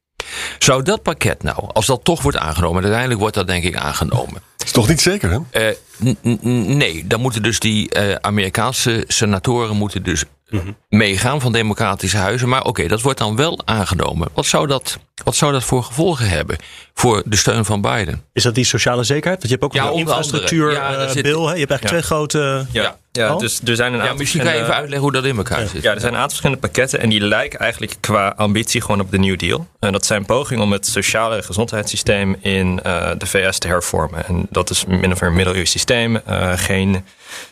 Zou 0.58 0.82
dat 0.82 1.02
pakket 1.02 1.42
nou, 1.42 1.70
als 1.72 1.86
dat 1.86 2.04
toch 2.04 2.22
wordt 2.22 2.38
aangenomen, 2.38 2.82
uiteindelijk 2.82 3.20
wordt 3.20 3.34
dat 3.34 3.46
denk 3.46 3.64
ik 3.64 3.76
aangenomen. 3.76 4.42
Is 4.64 4.72
toch 4.72 4.88
niet 4.88 5.00
zeker, 5.00 5.30
hè? 5.30 5.70
Uh, 5.70 6.36
nee, 6.76 7.06
dan 7.06 7.20
moeten 7.20 7.42
dus 7.42 7.60
die 7.60 7.96
uh, 7.96 8.14
Amerikaanse 8.14 9.04
senatoren 9.06 9.76
moeten 9.76 10.02
dus 10.02 10.24
mm 10.48 10.60
-hmm. 10.60 10.76
meegaan 10.88 11.40
van 11.40 11.52
democratische 11.52 12.16
huizen. 12.16 12.48
Maar 12.48 12.60
oké, 12.60 12.68
okay, 12.68 12.88
dat 12.88 13.02
wordt 13.02 13.18
dan 13.18 13.36
wel 13.36 13.60
aangenomen. 13.64 14.28
Wat 14.34 14.46
zou, 14.46 14.66
dat, 14.66 14.98
wat 15.24 15.36
zou 15.36 15.52
dat 15.52 15.64
voor 15.64 15.82
gevolgen 15.82 16.28
hebben 16.28 16.56
voor 16.94 17.22
de 17.24 17.36
steun 17.36 17.64
van 17.64 17.80
Biden? 17.80 18.22
Is 18.32 18.42
dat 18.42 18.54
die 18.54 18.64
sociale 18.64 19.04
zekerheid? 19.04 19.38
Want 19.38 19.52
je 19.52 19.58
hebt 19.60 19.64
ook 19.64 19.72
ja, 19.72 19.90
een 19.90 19.98
infrastructuur 19.98 20.72
ja, 20.72 21.04
uh, 21.04 21.10
zit, 21.10 21.22
bill. 21.22 21.42
Hè? 21.42 21.52
Je 21.52 21.58
hebt 21.58 21.70
eigenlijk 21.70 21.82
ja. 21.82 21.88
twee 21.88 22.02
grote... 22.02 22.66
Ja. 22.72 22.98
Ja, 23.16 23.32
oh? 23.32 23.38
dus 23.38 23.60
er 23.64 23.76
zijn 23.76 23.92
een 23.92 24.04
ja, 24.04 24.12
misschien 24.12 24.42
kan 24.42 24.54
je 24.54 24.60
even 24.60 24.74
uitleggen 24.74 25.00
hoe 25.00 25.12
dat 25.12 25.24
in 25.24 25.36
elkaar 25.36 25.60
ja. 25.60 25.66
zit. 25.66 25.82
Ja, 25.82 25.94
er 25.94 26.00
zijn 26.00 26.12
een 26.12 26.18
aantal 26.18 26.36
verschillende 26.36 26.60
pakketten 26.60 27.00
en 27.00 27.08
die 27.08 27.20
lijken 27.20 27.58
eigenlijk 27.58 27.94
qua 28.00 28.34
ambitie 28.36 28.80
gewoon 28.80 29.00
op 29.00 29.10
de 29.10 29.18
New 29.18 29.38
Deal. 29.38 29.66
En 29.80 29.92
dat 29.92 30.06
zijn 30.06 30.24
pogingen 30.24 30.62
om 30.62 30.72
het 30.72 30.86
sociale 30.86 31.42
gezondheidssysteem 31.42 32.36
in 32.40 32.80
uh, 32.86 33.10
de 33.18 33.26
VS 33.26 33.58
te 33.58 33.68
hervormen. 33.68 34.26
En 34.26 34.46
dat 34.50 34.70
is 34.70 34.84
min 34.84 35.12
of 35.12 35.20
meer 35.20 35.30
een 35.30 35.36
middeleeuws 35.36 35.70
systeem. 35.70 36.20
Uh, 36.28 36.52
geen, 36.56 37.04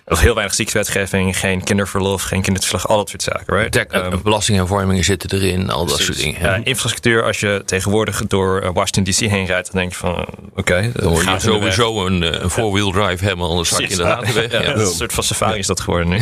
of 0.06 0.20
heel 0.20 0.34
weinig 0.34 0.55
ziektewetgeving, 0.55 1.38
geen 1.38 1.64
kinderverlof, 1.64 2.22
geen 2.22 2.43
kindertoeslag, 2.43 2.88
al 2.88 2.96
dat 2.96 3.08
soort 3.08 3.22
zaken. 3.22 3.56
Right? 3.56 3.72
Tek, 3.72 3.94
um, 3.94 4.22
belastinghervormingen 4.22 5.05
zitten 5.05 5.32
erin, 5.32 5.70
al 5.70 5.87
dat 5.87 5.99
soort 5.99 6.19
dingen. 6.19 6.40
Ja, 6.40 6.60
infrastructuur, 6.64 7.25
als 7.25 7.40
je 7.40 7.62
tegenwoordig 7.64 8.26
door 8.26 8.72
Washington 8.72 9.05
DC 9.05 9.31
heen 9.31 9.46
rijdt, 9.46 9.72
dan 9.72 9.81
denk 9.81 9.93
je 9.93 9.99
van 9.99 10.12
oké. 10.12 10.28
Okay, 10.55 10.93
dan 10.94 11.08
word 11.08 11.25
je 11.25 11.40
sowieso 11.40 12.06
een, 12.06 12.43
een 12.44 12.50
four-wheel 12.50 12.90
drive 12.90 13.25
helemaal 13.25 13.50
anders 13.50 13.69
zak 13.69 13.81
je 13.81 13.96
de 13.96 14.02
weg. 14.02 14.32
Ja, 14.55 14.62
ja, 14.62 14.75
een 14.75 14.86
soort 14.86 15.12
van 15.12 15.24
safari 15.24 15.54
is 15.58 15.67
dat 15.67 15.81
geworden 15.81 16.08
nu. 16.08 16.20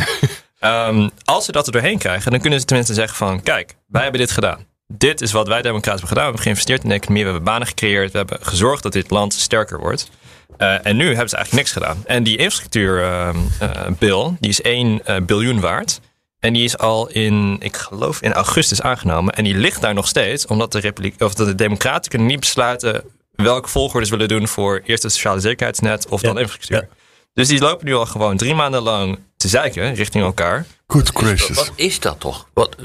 um, 0.69 1.11
als 1.25 1.45
ze 1.45 1.51
dat 1.51 1.65
er 1.65 1.71
doorheen 1.71 1.97
krijgen, 1.97 2.31
dan 2.31 2.39
kunnen 2.39 2.59
ze 2.59 2.65
tenminste 2.65 2.93
zeggen 2.93 3.17
van... 3.17 3.43
kijk, 3.43 3.75
wij 3.87 4.01
hebben 4.01 4.19
dit 4.19 4.31
gedaan. 4.31 4.65
Dit 4.87 5.21
is 5.21 5.31
wat 5.31 5.47
wij 5.47 5.61
democraten 5.61 5.99
hebben 5.99 6.07
gedaan. 6.07 6.23
We 6.23 6.29
hebben 6.29 6.41
geïnvesteerd 6.41 6.83
in 6.83 6.89
de 6.89 6.95
economie, 6.95 7.23
we 7.23 7.29
hebben 7.29 7.47
banen 7.47 7.67
gecreëerd... 7.67 8.11
we 8.11 8.17
hebben 8.17 8.37
gezorgd 8.41 8.83
dat 8.83 8.91
dit 8.91 9.09
land 9.09 9.33
sterker 9.33 9.79
wordt. 9.79 10.09
Uh, 10.57 10.85
en 10.85 10.95
nu 10.95 11.07
hebben 11.07 11.29
ze 11.29 11.35
eigenlijk 11.35 11.65
niks 11.65 11.71
gedaan. 11.71 12.03
En 12.05 12.23
die 12.23 12.37
infrastructuurbill, 12.37 14.25
uh, 14.25 14.31
die 14.39 14.49
is 14.49 14.61
1 14.61 15.01
uh, 15.05 15.15
biljoen 15.25 15.59
waard... 15.59 15.99
En 16.43 16.53
die 16.53 16.63
is 16.63 16.77
al 16.77 17.09
in, 17.09 17.57
ik 17.59 17.77
geloof, 17.77 18.21
in 18.21 18.33
augustus 18.33 18.81
aangenomen. 18.81 19.33
En 19.33 19.43
die 19.43 19.55
ligt 19.55 19.81
daar 19.81 19.93
nog 19.93 20.07
steeds, 20.07 20.45
omdat 20.45 20.71
de, 20.71 20.79
Republiek, 20.79 21.21
of 21.21 21.33
de 21.33 21.55
Democraten 21.55 22.09
kunnen 22.09 22.27
niet 22.27 22.39
besluiten 22.39 23.03
welke 23.31 23.69
volgorde 23.69 24.05
ze 24.05 24.11
willen 24.11 24.27
doen 24.27 24.47
voor 24.47 24.81
eerst 24.85 25.03
het 25.03 25.11
sociale 25.11 25.39
zekerheidsnet 25.39 26.07
of 26.07 26.21
ja. 26.21 26.27
dan 26.27 26.39
infrastructuur. 26.39 26.89
Ja. 26.89 27.02
Dus 27.33 27.47
die 27.47 27.59
lopen 27.59 27.85
nu 27.85 27.93
al 27.93 28.05
gewoon 28.05 28.37
drie 28.37 28.55
maanden 28.55 28.81
lang 28.81 29.19
te 29.37 29.47
zeiken 29.47 29.93
richting 29.93 30.23
elkaar. 30.23 30.65
Good 30.87 31.09
gracious. 31.09 31.57
Wat 31.57 31.71
is 31.75 31.99
dat 31.99 32.19
toch? 32.19 32.47
Wat, 32.53 32.75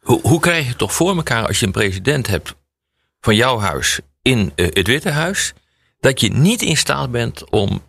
hoe, 0.00 0.20
hoe 0.22 0.40
krijg 0.40 0.62
je 0.62 0.68
het 0.68 0.78
toch 0.78 0.92
voor 0.92 1.16
elkaar 1.16 1.46
als 1.46 1.60
je 1.60 1.66
een 1.66 1.72
president 1.72 2.26
hebt 2.26 2.54
van 3.20 3.34
jouw 3.34 3.58
huis 3.58 4.00
in 4.22 4.52
uh, 4.56 4.66
het 4.72 4.86
Witte 4.86 5.10
Huis, 5.10 5.52
dat 6.00 6.20
je 6.20 6.28
niet 6.28 6.62
in 6.62 6.76
staat 6.76 7.10
bent 7.10 7.50
om 7.50 7.82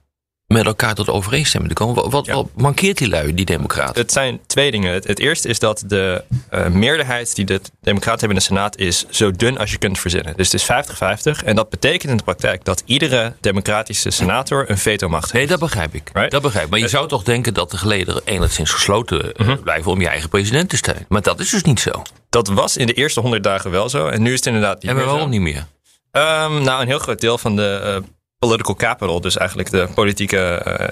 met 0.54 0.66
elkaar 0.66 0.96
tot 0.96 1.10
overeenstemming 1.10 1.74
te 1.74 1.84
komen. 1.84 1.96
Wat, 1.96 2.12
wat, 2.12 2.26
ja. 2.26 2.34
wat, 2.34 2.48
mankeert 2.56 2.98
die 2.98 3.10
lui, 3.10 3.34
die 3.34 3.46
democraten? 3.46 4.02
Het 4.02 4.12
zijn 4.12 4.40
twee 4.48 4.72
dingen. 4.72 4.94
Het, 4.94 5.08
het 5.08 5.20
eerste 5.20 5.48
is 5.48 5.60
dat 5.60 5.84
de 5.88 6.24
uh, 6.54 6.68
meerderheid 6.68 7.36
die 7.36 7.46
de 7.46 7.62
democraten 7.82 8.20
hebben 8.20 8.38
in 8.38 8.44
de 8.48 8.54
Senaat 8.54 8.78
is 8.78 9.06
zo 9.10 9.32
dun 9.32 9.58
als 9.58 9.72
je 9.72 9.78
kunt 9.78 10.00
verzinnen. 10.00 10.34
Dus 10.38 10.52
het 10.52 10.62
is 10.62 11.42
50-50. 11.42 11.46
En 11.46 11.56
dat 11.56 11.70
betekent 11.70 12.12
in 12.12 12.18
de 12.18 12.24
praktijk 12.24 12.66
dat 12.66 12.84
iedere 12.86 13.34
democratische 13.40 14.10
senator 14.10 14.70
een 14.70 14.78
veto-macht 14.78 15.32
heeft. 15.32 15.34
Nee, 15.34 15.48
dat 15.48 15.60
begrijp 15.60 15.94
ik. 15.94 16.10
Right? 16.14 16.32
Dat 16.32 16.42
begrijp 16.42 16.66
ik. 16.66 16.72
Maar 16.72 16.80
je 16.80 16.88
zou 16.88 17.08
toch 17.08 17.24
denken 17.24 17.54
dat 17.54 17.72
de 17.72 17.78
gelederen 17.78 18.22
enigszins 18.26 18.72
gesloten 18.72 19.26
uh, 19.26 19.32
mm-hmm. 19.38 19.64
blijven 19.64 19.92
om 19.92 20.02
je 20.02 20.08
eigen 20.08 20.30
president 20.30 20.70
te 20.70 20.78
steunen. 20.78 21.06
Maar 21.10 21.22
dat 21.22 21.40
is 21.40 21.50
dus 21.50 21.64
niet 21.64 21.80
zo. 21.80 22.02
Dat 22.30 22.48
was 22.48 22.78
in 22.78 22.88
de 22.88 22.94
eerste 22.94 23.20
100 23.20 23.44
dagen 23.44 23.72
wel 23.72 23.90
zo. 23.90 24.08
En 24.08 24.22
nu 24.22 24.32
is 24.32 24.38
het 24.38 24.46
inderdaad 24.46 24.82
niet 24.82 24.92
en 24.92 24.96
meer 24.96 25.06
waarom 25.06 25.24
zo. 25.24 25.28
niet 25.28 25.42
meer? 25.42 25.66
Um, 26.12 26.64
nou, 26.64 26.82
een 26.82 26.88
heel 26.88 27.00
groot 27.00 27.22
deel 27.22 27.38
van 27.38 27.56
de 27.56 28.04
political 28.48 28.76
capital, 28.76 29.22
dus 29.22 29.38
eigenlijk 29.38 29.72
de 29.72 29.88
politieke 29.96 30.62
uh, 30.68 30.88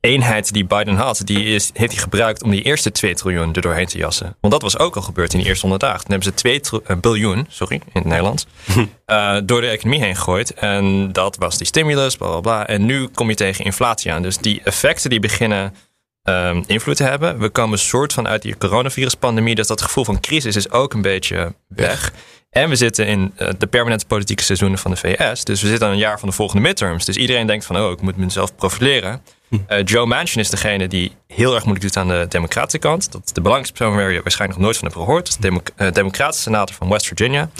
eenheid 0.00 0.52
die 0.52 0.64
Biden 0.64 0.96
had, 0.96 1.22
die 1.24 1.44
is, 1.44 1.70
heeft 1.74 1.92
hij 1.92 2.02
gebruikt 2.02 2.42
om 2.42 2.50
die 2.50 2.62
eerste 2.62 2.92
2 2.92 3.14
triljoen 3.14 3.54
er 3.54 3.62
doorheen 3.62 3.86
te 3.86 3.98
jassen. 3.98 4.36
Want 4.40 4.52
dat 4.52 4.62
was 4.62 4.78
ook 4.78 4.96
al 4.96 5.02
gebeurd 5.02 5.32
in 5.32 5.38
die 5.38 5.48
eerste 5.48 5.66
100 5.66 5.82
dagen. 5.82 6.00
Toen 6.00 6.10
hebben 6.10 6.32
ze 6.32 6.34
2 6.34 6.60
tr- 6.60 6.76
eh, 6.86 6.96
biljoen, 6.96 7.46
sorry, 7.48 7.74
in 7.74 7.90
het 7.92 8.04
Nederlands, 8.04 8.46
eh, 9.04 9.36
door 9.44 9.60
de 9.60 9.66
economie 9.66 10.00
heen 10.00 10.16
gegooid. 10.16 10.54
En 10.54 11.12
dat 11.12 11.36
was 11.36 11.58
die 11.58 11.66
stimulus, 11.66 12.16
bla 12.16 12.28
bla 12.28 12.40
bla. 12.40 12.66
En 12.66 12.84
nu 12.84 13.08
kom 13.08 13.28
je 13.28 13.34
tegen 13.34 13.64
inflatie 13.64 14.12
aan. 14.12 14.22
Dus 14.22 14.38
die 14.38 14.60
effecten 14.64 15.10
die 15.10 15.20
beginnen 15.20 15.74
ehm, 16.22 16.62
invloed 16.66 16.96
te 16.96 17.04
hebben. 17.04 17.38
We 17.38 17.48
komen 17.48 17.78
soort 17.78 18.12
van 18.12 18.28
uit 18.28 18.42
die 18.42 18.56
coronaviruspandemie. 18.56 19.54
Dus 19.54 19.66
dat 19.66 19.82
gevoel 19.82 20.04
van 20.04 20.20
crisis 20.20 20.56
is 20.56 20.70
ook 20.70 20.94
een 20.94 21.02
beetje 21.02 21.54
weg. 21.68 22.12
En 22.50 22.68
we 22.68 22.76
zitten 22.76 23.06
in 23.06 23.32
eh, 23.36 23.48
de 23.58 23.66
permanente 23.66 24.06
politieke 24.06 24.42
seizoenen 24.42 24.78
van 24.78 24.90
de 24.90 24.96
VS. 24.96 25.44
Dus 25.44 25.62
we 25.62 25.68
zitten 25.68 25.86
aan 25.86 25.92
een 25.92 25.98
jaar 25.98 26.18
van 26.18 26.28
de 26.28 26.34
volgende 26.34 26.62
midterms. 26.62 27.04
Dus 27.04 27.16
iedereen 27.16 27.46
denkt 27.46 27.64
van, 27.64 27.76
oh, 27.78 27.90
ik 27.90 28.00
moet 28.00 28.16
mezelf 28.16 28.54
profileren. 28.54 29.22
Eh, 29.66 29.84
Joe 29.84 30.06
Manchin 30.06 30.40
is 30.40 30.50
degene 30.50 30.88
die 30.88 31.12
heel 31.26 31.54
erg 31.54 31.64
moeilijk 31.64 31.86
doet 31.86 31.96
aan 31.96 32.08
de 32.08 32.26
democratische 32.28 32.78
kant. 32.78 33.12
Dat 33.12 33.22
is 33.24 33.32
de 33.32 33.40
belangrijkste 33.40 33.76
persoon 33.78 33.96
waar 33.96 34.12
je 34.12 34.22
waarschijnlijk 34.22 34.58
nog 34.60 34.68
nooit 34.68 34.78
van 34.80 34.88
hebt 34.88 35.00
gehoord. 35.00 35.24
Dat 35.24 35.28
is 35.34 35.40
de 35.40 35.48
demo- 35.48 35.62
eh, 35.88 35.92
democratische 35.92 36.42
senator 36.42 36.76
van 36.76 36.88
West 36.88 37.06
Virginia. 37.06 37.50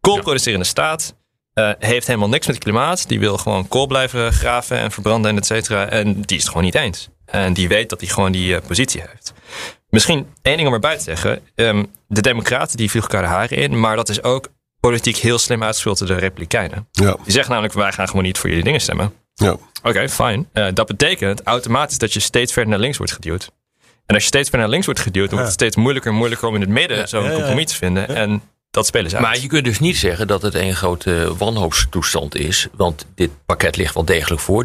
Koolproducerende 0.00 0.64
staat. 0.66 1.16
eh, 1.52 1.70
heeft 1.78 2.06
helemaal 2.06 2.28
niks 2.28 2.46
met 2.46 2.58
klimaat. 2.58 3.08
Die 3.08 3.18
wil 3.20 3.38
gewoon 3.38 3.68
kool 3.68 3.86
blijven 3.86 4.32
graven 4.32 4.78
en 4.78 4.90
verbranden 4.90 5.30
en 5.30 5.36
et 5.36 5.46
cetera. 5.46 5.88
En 5.88 6.12
die 6.12 6.36
is 6.36 6.42
het 6.42 6.48
gewoon 6.48 6.62
niet 6.64 6.74
eens. 6.74 7.08
En 7.24 7.52
die 7.52 7.68
weet 7.68 7.88
dat 7.90 8.00
hij 8.00 8.08
gewoon 8.08 8.32
die 8.32 8.60
positie 8.60 9.00
heeft. 9.00 9.32
Misschien 9.90 10.26
één 10.42 10.56
ding 10.56 10.68
om 10.68 10.74
erbij 10.74 10.96
te 10.96 11.02
zeggen. 11.02 11.40
Ehm, 11.54 11.84
de 12.08 12.20
democraten 12.20 12.76
die 12.76 12.90
vliegen 12.90 13.10
elkaar 13.12 13.28
de 13.28 13.34
haren 13.34 13.56
in. 13.56 13.80
Maar 13.80 13.96
dat 13.96 14.08
is 14.08 14.22
ook 14.22 14.48
politiek 14.80 15.16
heel 15.16 15.38
slim 15.38 15.62
uitgespeeld 15.62 15.98
door 15.98 16.08
de 16.08 16.14
republikeinen. 16.14 16.88
Ja, 16.92 17.16
Die 17.22 17.32
zeggen 17.32 17.50
namelijk, 17.50 17.74
wij 17.74 17.92
gaan 17.92 18.08
gewoon 18.08 18.22
niet 18.22 18.38
voor 18.38 18.48
jullie 18.48 18.64
dingen 18.64 18.80
stemmen. 18.80 19.12
ja. 19.34 19.56
Oké, 19.82 20.08
fijn. 20.08 20.48
Eh, 20.52 20.66
dat 20.74 20.86
betekent 20.86 21.42
automatisch 21.42 21.98
dat 21.98 22.12
je 22.12 22.20
steeds 22.20 22.52
verder 22.52 22.70
naar 22.70 22.80
links 22.80 22.96
wordt 22.96 23.12
geduwd. 23.12 23.50
En 24.06 24.14
als 24.14 24.22
je 24.22 24.28
steeds 24.28 24.48
verder 24.48 24.60
naar 24.60 24.68
links 24.70 24.86
wordt 24.86 25.00
geduwd, 25.00 25.28
dan 25.30 25.38
wordt 25.38 25.52
het 25.52 25.60
steeds 25.60 25.76
moeilijker 25.76 26.10
en 26.10 26.16
moeilijker 26.16 26.48
om 26.48 26.54
in 26.54 26.60
het 26.60 26.70
midden 26.70 27.08
zo'n 27.08 27.22
ja, 27.22 27.28
ja. 27.30 27.34
compromis 27.34 27.66
te 27.66 27.74
vinden. 27.74 28.08
En 28.08 28.42
dat 28.70 28.86
spelen 28.86 29.10
ze 29.10 29.16
uit. 29.16 29.24
Maar 29.24 29.38
je 29.38 29.46
kunt 29.46 29.64
dus 29.64 29.78
niet 29.78 29.96
zeggen 29.96 30.26
dat 30.26 30.42
het 30.42 30.54
een 30.54 30.74
grote 30.74 31.34
wanhoopstoestand 31.36 32.34
is. 32.34 32.68
Want 32.72 33.06
dit 33.14 33.30
pakket 33.46 33.76
ligt 33.76 33.94
wel 33.94 34.04
degelijk 34.04 34.40
voor. 34.40 34.64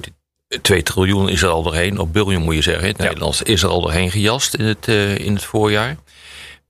2 0.61 0.83
triljoen 0.83 1.29
is 1.29 1.41
er 1.41 1.49
al 1.49 1.63
doorheen, 1.63 1.99
of 1.99 2.07
biljoen 2.07 2.41
moet 2.41 2.55
je 2.55 2.61
zeggen. 2.61 2.83
In 2.83 2.89
het 2.89 2.97
Ja. 2.97 3.03
Nederlands 3.03 3.41
is 3.41 3.63
er 3.63 3.69
al 3.69 3.81
doorheen 3.81 4.11
gejast 4.11 4.53
in 4.53 4.65
het, 4.65 4.87
eh, 4.87 5.17
in 5.17 5.33
het 5.33 5.43
voorjaar. 5.43 5.97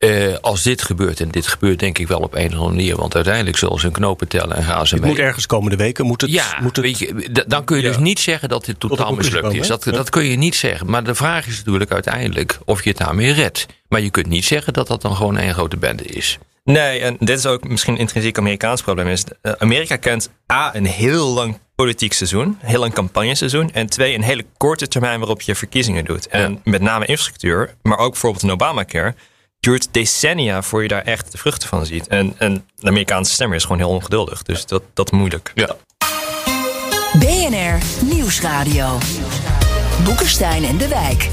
Eh, 0.10 0.36
als 0.42 0.64
dit 0.64 0.82
gebeurt, 0.82 1.20
en 1.20 1.30
dit 1.30 1.48
gebeurt 1.48 1.80
denk 1.80 1.98
ik 1.98 2.08
wel 2.08 2.20
op 2.20 2.36
een 2.36 2.46
of 2.46 2.52
andere 2.54 2.70
manier. 2.70 2.96
Want 2.96 3.16
uiteindelijk 3.16 3.58
zullen 3.58 3.76
ze 3.80 3.86
hun 3.86 3.94
knopen 3.96 4.28
tellen 4.28 4.56
en 4.56 4.64
gaan 4.64 4.88
ze 4.88 4.94
Het 4.94 5.04
mee. 5.04 5.14
moet 5.14 5.20
ergens 5.22 5.46
komende 5.46 5.76
weken. 5.78 6.06
Moet 6.06 6.22
het, 6.22 6.32
Ja, 6.32 6.58
moet 6.62 6.76
het, 6.76 6.86
weet 6.86 7.00
je, 7.00 7.30
d- 7.32 7.44
dan 7.50 7.64
kun 7.64 7.78
je 7.78 7.84
dus 7.84 7.98
niet 7.98 8.20
zeggen 8.20 8.50
dat 8.50 8.66
dit 8.66 8.80
totaal 8.80 9.14
mislukt 9.16 9.54
is. 9.54 9.68
Dat, 9.68 9.84
dat 9.84 10.10
kun 10.10 10.24
je 10.26 10.36
niet 10.38 10.56
zeggen. 10.56 10.90
Maar 10.90 11.04
de 11.04 11.16
vraag 11.16 11.48
is 11.48 11.58
natuurlijk 11.58 11.92
uiteindelijk 11.92 12.60
of 12.66 12.84
je 12.84 12.90
het 12.90 12.98
daarmee 12.98 13.32
redt. 13.34 13.66
Maar 13.88 14.02
je 14.02 14.10
kunt 14.10 14.28
niet 14.28 14.46
zeggen 14.46 14.74
dat 14.74 14.88
dat 14.88 15.02
dan 15.02 15.16
gewoon 15.16 15.38
één 15.38 15.54
grote 15.54 15.78
bende 15.78 16.04
is. 16.04 16.38
Nee, 16.64 17.00
en 17.00 17.16
dit 17.20 17.38
is 17.38 17.46
ook 17.46 17.68
misschien 17.68 17.94
een 17.94 18.00
intrinsiek 18.00 18.38
Amerikaans 18.38 18.82
probleem. 18.82 19.08
Is, 19.08 19.24
eh, 19.42 19.52
Amerika 19.58 19.96
kent 19.96 20.30
A, 20.52 20.76
een 20.76 20.86
heel 20.86 21.28
lang 21.34 21.60
politiek 21.76 22.14
seizoen, 22.14 22.58
heel 22.62 22.80
lang 22.80 22.94
campagneseizoen. 22.94 23.72
En 23.74 23.88
twee, 23.88 24.16
een 24.16 24.22
hele 24.24 24.46
korte 24.58 24.88
termijn 24.88 25.20
waarop 25.20 25.42
je 25.42 25.56
verkiezingen 25.56 26.06
doet. 26.06 26.28
En 26.28 26.60
met 26.64 26.82
name 26.82 27.06
infrastructuur, 27.06 27.76
maar 27.82 27.98
ook 27.98 28.12
bijvoorbeeld 28.12 28.44
een 28.44 28.52
Obamacare, 28.52 29.16
duurt 29.63 29.88
decennia 29.91 30.62
voor 30.62 30.82
je 30.82 30.88
daar 30.88 31.01
echt 31.01 31.32
de 31.32 31.38
vruchten 31.38 31.67
van 31.67 31.86
ziet. 31.86 32.08
En, 32.08 32.34
en 32.38 32.65
de 32.75 32.88
Amerikaanse 32.88 33.34
stemmer 33.34 33.58
is 33.58 33.63
gewoon 33.63 33.77
heel 33.77 33.89
ongeduldig. 33.89 34.41
Dus 34.41 34.65
dat, 34.65 34.84
dat 34.93 35.12
is 35.12 35.17
moeilijk. 35.17 35.51
Ja. 35.55 35.75
BNR 37.20 37.77
Nieuwsradio. 38.05 38.98
Boekenstein 40.03 40.63
en 40.63 40.77
de 40.77 40.88
Wijk. 40.88 41.29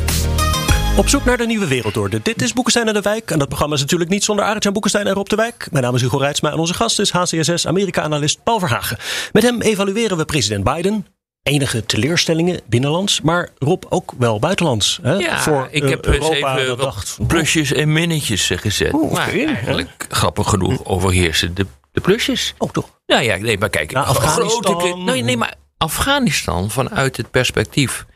Op 0.96 1.08
zoek 1.08 1.24
naar 1.24 1.36
de 1.36 1.46
nieuwe 1.46 1.66
wereldorde. 1.66 2.20
Dit 2.22 2.42
is 2.42 2.52
Boekenstein 2.52 2.88
en 2.88 2.94
de 2.94 3.00
Wijk. 3.00 3.30
En 3.30 3.38
dat 3.38 3.48
programma 3.48 3.74
is 3.74 3.80
natuurlijk 3.80 4.10
niet 4.10 4.24
zonder 4.24 4.44
Arend-Jan 4.44 4.72
Boekenstein 4.72 5.06
en 5.06 5.14
Rob 5.14 5.28
de 5.28 5.36
Wijk. 5.36 5.68
Mijn 5.70 5.84
naam 5.84 5.94
is 5.94 6.00
Hugo 6.00 6.16
Reitsma 6.16 6.50
en 6.50 6.58
onze 6.58 6.74
gast 6.74 6.98
is 6.98 7.10
HCSS 7.10 7.66
Amerika-analyst 7.66 8.42
Paul 8.42 8.58
Verhagen. 8.58 8.98
Met 9.32 9.42
hem 9.42 9.60
evalueren 9.60 10.16
we 10.16 10.24
president 10.24 10.64
Biden. 10.64 11.06
Enige 11.42 11.86
teleurstellingen 11.86 12.60
binnenlands, 12.66 13.20
maar 13.20 13.48
Rob 13.58 13.82
ook 13.88 14.12
wel 14.18 14.38
buitenlands. 14.38 14.98
Hè? 15.02 15.12
Ja, 15.14 15.40
Voor 15.40 15.68
ik 15.70 15.82
eh, 15.82 15.90
heb 15.90 16.06
eens 16.06 16.14
Europa 16.28 16.56
even 16.56 16.66
dat 16.68 16.76
wat 16.76 16.94
dacht, 16.94 17.18
plusjes 17.26 17.72
en 17.72 17.92
minnetjes 17.92 18.50
eh, 18.50 18.58
gezet. 18.58 19.10
Maar 19.12 19.28
eigenlijk, 19.28 20.06
grappig 20.08 20.48
genoeg, 20.48 20.84
overheersen 20.84 21.54
de, 21.54 21.66
de 21.92 22.00
plusjes. 22.00 22.54
Oh, 22.58 22.70
toch? 22.70 22.88
Ja, 23.06 23.18
ja, 23.20 23.36
nee, 23.36 23.58
maar 23.58 23.68
kijk. 23.70 23.92
Een 23.92 24.02
Afghanistan. 24.04 24.80
grote- 24.80 24.96
nee, 24.96 25.22
nee, 25.22 25.36
maar 25.36 25.54
Afghanistan 25.78 26.70
vanuit 26.70 27.16
het 27.16 27.30
perspectief 27.30 28.06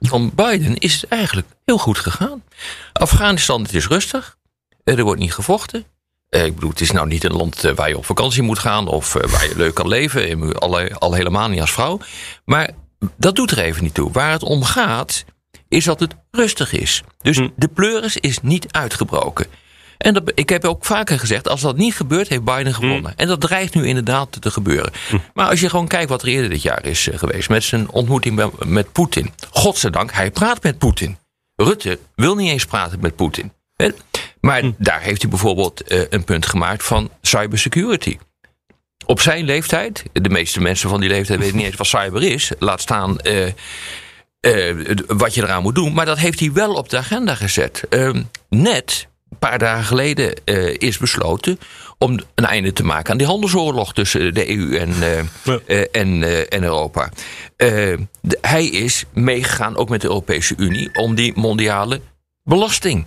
van 0.00 0.32
Biden 0.34 0.76
is 0.78 1.00
het 1.00 1.10
eigenlijk 1.10 1.46
heel 1.64 1.78
goed 1.78 1.98
gegaan. 1.98 2.42
Afghanistan, 2.92 3.62
het 3.62 3.74
is 3.74 3.86
rustig. 3.88 4.36
Eh, 4.84 4.98
Er 4.98 5.04
wordt 5.04 5.20
niet 5.20 5.34
gevochten. 5.34 5.84
Eh, 6.32 6.44
Ik 6.44 6.54
bedoel, 6.54 6.70
het 6.70 6.80
is 6.80 6.90
nou 6.90 7.06
niet 7.06 7.24
een 7.24 7.36
land 7.36 7.64
eh, 7.64 7.74
waar 7.74 7.88
je 7.88 7.96
op 7.96 8.06
vakantie 8.06 8.42
moet 8.42 8.58
gaan 8.58 8.88
of 8.88 9.14
eh, 9.14 9.30
waar 9.30 9.48
je 9.48 9.56
leuk 9.56 9.74
kan 9.74 9.88
leven. 9.88 10.58
Al, 10.58 10.80
al 10.80 11.12
helemaal 11.14 11.48
niet 11.48 11.60
als 11.60 11.72
vrouw. 11.72 11.98
Maar 12.44 12.70
dat 13.16 13.34
doet 13.36 13.50
er 13.50 13.58
even 13.58 13.82
niet 13.82 13.94
toe. 13.94 14.12
Waar 14.12 14.30
het 14.32 14.42
om 14.42 14.64
gaat, 14.64 15.24
is 15.68 15.84
dat 15.84 16.00
het 16.00 16.14
rustig 16.30 16.72
is. 16.72 17.02
Dus 17.22 17.40
de 17.56 17.68
pleuris 17.68 18.16
is 18.16 18.38
niet 18.42 18.72
uitgebroken. 18.72 19.46
En 19.98 20.14
dat, 20.14 20.32
ik 20.34 20.48
heb 20.48 20.64
ook 20.64 20.84
vaker 20.84 21.18
gezegd, 21.18 21.48
als 21.48 21.60
dat 21.60 21.76
niet 21.76 21.94
gebeurt, 21.94 22.28
heeft 22.28 22.44
Biden 22.44 22.74
gewonnen. 22.74 23.16
En 23.16 23.26
dat 23.28 23.40
dreigt 23.40 23.74
nu 23.74 23.86
inderdaad 23.86 24.42
te 24.42 24.50
gebeuren. 24.50 24.92
Maar 25.34 25.48
als 25.48 25.60
je 25.60 25.68
gewoon 25.68 25.88
kijkt 25.88 26.08
wat 26.08 26.22
er 26.22 26.28
eerder 26.28 26.50
dit 26.50 26.62
jaar 26.62 26.86
is 26.86 27.08
geweest... 27.12 27.48
met 27.48 27.64
zijn 27.64 27.90
ontmoeting 27.90 28.50
met 28.66 28.92
Poetin. 28.92 29.32
Godzijdank, 29.50 30.12
hij 30.12 30.30
praat 30.30 30.62
met 30.62 30.78
Poetin. 30.78 31.18
Rutte 31.56 31.98
wil 32.14 32.34
niet 32.34 32.50
eens 32.50 32.66
praten 32.66 33.00
met 33.00 33.16
Poetin. 33.16 33.52
Maar 34.42 34.62
daar 34.78 35.00
heeft 35.00 35.20
hij 35.22 35.30
bijvoorbeeld 35.30 35.82
eh, 35.82 36.00
een 36.10 36.24
punt 36.24 36.46
gemaakt 36.46 36.84
van 36.84 37.10
cybersecurity. 37.20 38.18
Op 39.06 39.20
zijn 39.20 39.44
leeftijd, 39.44 40.02
de 40.12 40.28
meeste 40.28 40.60
mensen 40.60 40.88
van 40.88 41.00
die 41.00 41.08
leeftijd 41.08 41.38
weten 41.38 41.56
niet 41.56 41.66
eens 41.66 41.76
wat 41.76 41.86
cyber 41.86 42.22
is. 42.22 42.52
Laat 42.58 42.80
staan 42.80 43.18
eh, 43.18 43.46
eh, 44.40 44.96
wat 45.06 45.34
je 45.34 45.42
eraan 45.42 45.62
moet 45.62 45.74
doen. 45.74 45.92
Maar 45.92 46.06
dat 46.06 46.18
heeft 46.18 46.40
hij 46.40 46.52
wel 46.52 46.72
op 46.74 46.88
de 46.88 46.96
agenda 46.96 47.34
gezet. 47.34 47.82
Ehm, 47.88 48.22
net, 48.48 49.08
een 49.30 49.38
paar 49.38 49.58
dagen 49.58 49.84
geleden, 49.84 50.44
is 50.78 50.98
besloten 50.98 51.58
om 51.98 52.18
een 52.34 52.46
einde 52.46 52.72
te 52.72 52.84
maken 52.84 53.10
aan 53.10 53.18
die 53.18 53.26
handelsoorlog 53.26 53.94
tussen 53.94 54.34
de 54.34 54.50
EU 54.50 54.76
en, 54.76 54.92
en, 55.92 56.22
en 56.50 56.62
Europa. 56.62 57.10
De- 57.56 58.38
hij 58.40 58.66
is 58.66 59.04
meegegaan, 59.12 59.76
ook 59.76 59.88
met 59.88 60.00
de 60.00 60.06
Europese 60.08 60.54
Unie, 60.56 60.94
om 60.94 61.14
die 61.14 61.32
mondiale 61.34 62.00
belasting 62.42 63.06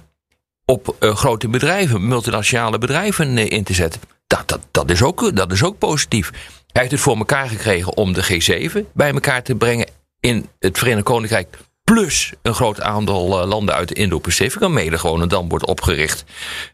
op 0.66 0.96
eh, 1.00 1.16
grote 1.16 1.48
bedrijven, 1.48 2.08
multinationale 2.08 2.78
bedrijven 2.78 3.38
eh, 3.38 3.50
in 3.50 3.64
te 3.64 3.74
zetten. 3.74 4.02
Dat, 4.28 4.48
dat, 4.48 4.60
dat, 4.72 4.90
is 4.90 5.04
ook, 5.04 5.36
dat 5.36 5.52
is 5.52 5.64
ook 5.64 5.78
positief. 5.78 6.30
Hij 6.32 6.82
heeft 6.82 6.92
het 6.92 7.02
voor 7.02 7.18
elkaar 7.18 7.50
gekregen 7.50 7.98
om 7.98 8.14
de 8.14 8.24
G7 8.24 8.92
bij 8.94 9.14
elkaar 9.14 9.44
te 9.44 9.56
brengen 9.56 9.88
in 10.20 10.50
het 10.60 10.78
Verenigd 10.78 11.06
Koninkrijk. 11.06 11.58
Plus 11.92 12.34
een 12.42 12.54
groot 12.54 12.82
aantal 12.82 13.42
eh, 13.42 13.48
landen 13.48 13.76
uit 13.76 13.88
de 13.88 13.96
Indo-Pacific. 13.96 14.62
Een 14.62 15.28
dam 15.28 15.50
wordt 15.50 15.66
opgericht 15.66 16.24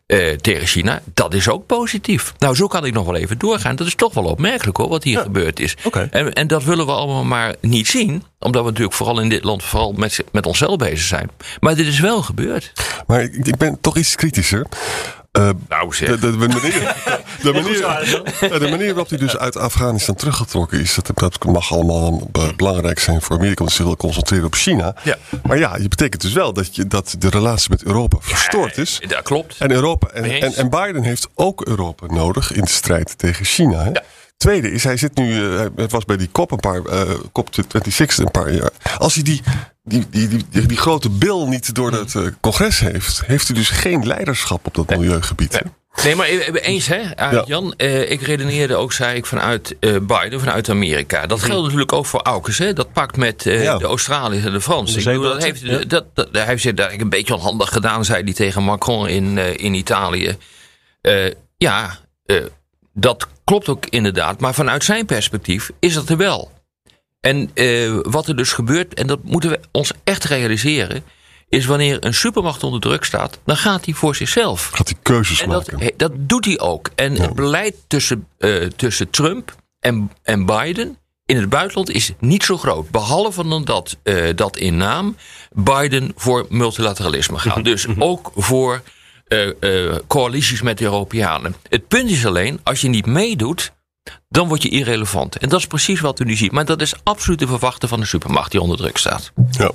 eh, 0.06 0.36
tegen 0.36 0.68
China. 0.68 1.02
Dat 1.14 1.34
is 1.34 1.50
ook 1.50 1.66
positief. 1.66 2.34
Nou, 2.38 2.56
zo 2.56 2.68
kan 2.68 2.86
ik 2.86 2.94
nog 2.94 3.06
wel 3.06 3.16
even 3.16 3.38
doorgaan. 3.38 3.76
Dat 3.76 3.88
is 3.88 3.96
toch 3.96 4.14
wel 4.14 4.24
opmerkelijk 4.24 4.78
hoor, 4.78 4.90
wat 4.90 5.04
hier 5.04 5.20
gebeurd 5.20 5.60
is. 5.60 5.78
En, 6.12 6.34
en 6.34 6.48
dat 6.48 6.64
willen 6.64 6.86
we 6.86 6.92
allemaal 6.92 7.24
maar 7.24 7.56
niet 7.62 7.88
zien. 7.88 8.24
Omdat 8.40 8.64
we 8.64 8.70
natuurlijk 8.70 8.96
vooral 8.96 9.20
in 9.20 9.30
dit 9.30 9.44
land 9.44 9.64
vooral 9.64 9.92
met, 9.92 10.24
met 10.32 10.46
onszelf 10.46 10.78
bezig 10.78 11.06
zijn. 11.08 11.30
Maar 11.60 11.76
dit 11.76 11.88
is 11.88 12.00
wel 12.00 12.22
gebeurd. 12.22 12.72
Maar 13.08 13.22
ik, 13.22 13.36
ik 13.36 13.58
ben 13.58 13.78
toch 13.82 13.98
iets 13.98 14.16
kritischer. 14.16 14.66
Eh, 15.32 15.50
Nou 15.70 15.94
zeg. 15.94 16.10
de, 16.10 16.20
de, 16.20 16.32
de 16.32 16.38
manier, 16.38 16.96
de, 17.44 17.52
manier, 17.54 17.80
ja, 18.50 18.60
de 18.60 18.68
manier 18.70 18.88
waarop 18.88 19.10
hij 19.10 19.18
dus 19.18 19.38
uit 19.38 19.58
Afghanistan 19.58 20.16
teruggetrokken 20.16 20.80
is, 20.80 20.96
dat, 20.96 21.12
dat 21.18 21.44
mag 21.46 21.72
allemaal 21.74 22.28
be- 22.32 22.54
belangrijk 22.56 23.00
zijn 23.00 23.22
voor 23.22 23.36
Amerika, 23.36 23.64
want 23.64 23.76
ze 23.76 23.84
wil 23.84 23.96
concentreren 23.98 24.46
op 24.46 24.54
China. 24.54 24.96
Ja. 25.04 25.18
Maar 25.44 25.58
ja, 25.58 25.78
je 25.78 25.88
betekent 25.88 26.22
dus 26.22 26.34
wel 26.34 26.54
dat, 26.54 26.76
je, 26.76 26.88
dat 26.88 27.16
de 27.20 27.30
relatie 27.30 27.70
met 27.70 27.84
Europa 27.84 28.18
verstoord 28.22 28.78
is. 28.78 29.00
Dat 29.08 29.22
klopt. 29.22 29.56
En, 29.60 29.72
Europa, 29.72 30.08
en, 30.08 30.24
en, 30.42 30.54
en 30.54 30.70
Biden 30.70 31.04
heeft 31.04 31.28
ook 31.36 31.66
Europa 31.66 32.06
nodig 32.06 32.52
in 32.52 32.64
de 32.64 32.70
strijd 32.70 33.18
tegen 33.18 33.46
China. 33.46 33.84
Hè? 33.84 33.92
Tweede 34.42 34.72
is, 34.72 34.84
hij 34.84 34.98
zit 34.98 35.16
nu, 35.18 35.46
eh, 35.54 35.66
hij 35.76 35.88
was 35.88 36.06
bij 36.06 36.18
die 36.18 36.30
COP 36.32 36.52
een 36.52 36.60
paar, 36.60 36.82
eh 36.86 37.02
COP 37.32 37.48
26 37.54 38.18
een 38.18 38.32
paar 38.32 38.54
jaar. 38.54 38.70
Als 38.98 39.14
hij 39.14 39.24
die, 39.24 39.42
die, 39.84 40.06
die, 40.10 40.28
die, 40.28 40.46
die, 40.50 40.66
die 40.66 40.78
grote 40.78 41.10
bil 41.10 41.48
niet 41.48 41.76
door 41.76 41.92
het 41.92 42.16
eh, 42.16 42.24
congres 42.42 42.80
heeft, 42.80 43.22
heeft 43.26 43.48
hij 43.48 43.56
dus 43.58 43.70
geen 43.70 44.08
leiderschap 44.08 44.66
op 44.68 44.74
dat 44.74 44.90
milieugebied. 44.90 45.54
hè? 45.54 45.60
Nee, 46.04 46.16
maar 46.16 46.28
eens 46.28 46.88
hè, 46.88 47.02
Jan. 47.46 47.74
eh, 47.78 48.12
ik 48.12 48.22
redeneerde 48.22 48.76
ook, 48.76 48.94
zei 48.94 49.16
ik, 49.16 49.26
vanuit 49.26 49.76
eh, 49.80 49.96
Biden, 50.02 50.40
vanuit 50.40 50.70
Amerika. 50.70 51.26
Dat 51.28 51.42
geldt 51.44 51.64
natuurlijk 51.64 51.94
ook 51.94 52.06
voor 52.06 52.22
Aukens. 52.22 52.58
Hè. 52.58 52.74
Dat 52.74 52.92
pakt 52.94 53.18
met 53.18 53.46
eh, 53.46 53.64
Ja. 53.64 53.78
de 53.78 53.86
Australiërs 53.86 54.46
en 54.46 54.52
de 54.52 54.62
Fransen. 54.62 55.22
Dat 55.22 55.44
heeft, 55.44 55.62
Ja. 55.62 55.78
dat, 55.88 56.06
dat, 56.14 56.28
hij 56.32 56.46
heeft 56.46 56.62
zich 56.62 56.74
daar 56.74 56.94
een 56.94 57.10
beetje 57.10 57.36
onhandig 57.36 57.70
gedaan, 57.70 58.06
zei 58.06 58.24
hij 58.24 58.34
tegen 58.34 58.64
Macron 58.64 59.08
in, 59.08 59.38
eh, 59.38 59.54
in 59.58 59.74
Italië. 59.74 60.38
Eh, 61.02 61.32
ja, 61.58 61.98
eh, 62.26 62.38
dat 62.94 63.28
klopt 63.52 63.70
ook 63.70 63.86
inderdaad. 63.86 64.40
Maar 64.40 64.54
vanuit 64.54 64.84
zijn 64.84 65.06
perspectief 65.06 65.72
is 65.80 65.94
dat 65.94 66.10
er 66.10 66.18
wel. 66.18 66.52
En 67.20 67.52
eh, 67.54 68.00
wat 68.02 68.28
er 68.28 68.36
dus 68.36 68.54
gebeurt, 68.54 68.94
en 68.94 69.08
dat 69.08 69.24
moeten 69.24 69.50
we 69.50 69.60
ons 69.72 69.92
echt 70.04 70.24
realiseren, 70.24 71.04
is 71.50 71.66
wanneer 71.66 72.06
een 72.06 72.14
supermacht 72.14 72.64
onder 72.64 72.80
druk 72.80 73.04
staat, 73.04 73.40
dan 73.46 73.58
gaat 73.58 73.86
hij 73.86 73.94
voor 73.94 74.16
zichzelf. 74.16 74.70
Gaat 74.74 74.90
hij 74.90 74.98
keuzes 75.02 75.42
En 75.42 75.50
dat, 75.50 75.72
maken. 75.72 75.94
dat 75.98 76.12
doet 76.16 76.46
hij 76.46 76.60
ook. 76.60 76.90
En 76.96 77.16
het 77.16 77.34
beleid 77.34 77.76
tussen, 77.88 78.28
eh, 78.38 78.66
tussen 78.76 79.10
Trump 79.10 79.56
en, 79.80 80.12
en 80.24 80.46
Biden 80.46 80.98
in 81.26 81.38
het 81.38 81.50
buitenland 81.50 81.90
is 81.90 82.12
niet 82.20 82.44
zo 82.44 82.58
groot. 82.58 82.90
Behalve 82.90 83.48
dan 83.48 83.64
dat, 83.66 83.98
eh, 84.04 84.36
dat 84.36 84.58
in 84.58 84.78
naam 84.78 85.16
Biden 85.52 86.12
voor 86.16 86.46
multilateralisme 86.50 87.40
gaat. 87.40 87.64
Dus 87.64 87.86
ook 87.98 88.32
voor 88.36 88.82
eh, 89.32 89.96
coalities 90.08 90.62
met 90.62 90.78
de 90.78 90.84
Europeanen. 90.84 91.56
Het 91.70 91.88
punt 91.88 92.10
is 92.10 92.26
alleen, 92.26 92.60
als 92.64 92.82
je 92.82 92.90
niet 92.90 93.06
meedoet, 93.06 93.74
dan 94.30 94.48
word 94.48 94.64
je 94.64 94.70
irrelevant. 94.70 95.38
En 95.38 95.50
dat 95.50 95.60
is 95.60 95.68
precies 95.68 96.00
wat 96.00 96.20
u 96.20 96.24
nu 96.24 96.36
ziet. 96.36 96.52
Maar 96.52 96.66
dat 96.66 96.82
is 96.82 96.94
absoluut 97.04 97.40
te 97.40 97.48
verwachten 97.48 97.90
van 97.90 98.00
een 98.00 98.08
supermacht 98.08 98.52
die 98.52 98.62
onder 98.62 98.78
druk 98.78 98.98
staat. 98.98 99.32
Ja. 99.52 99.72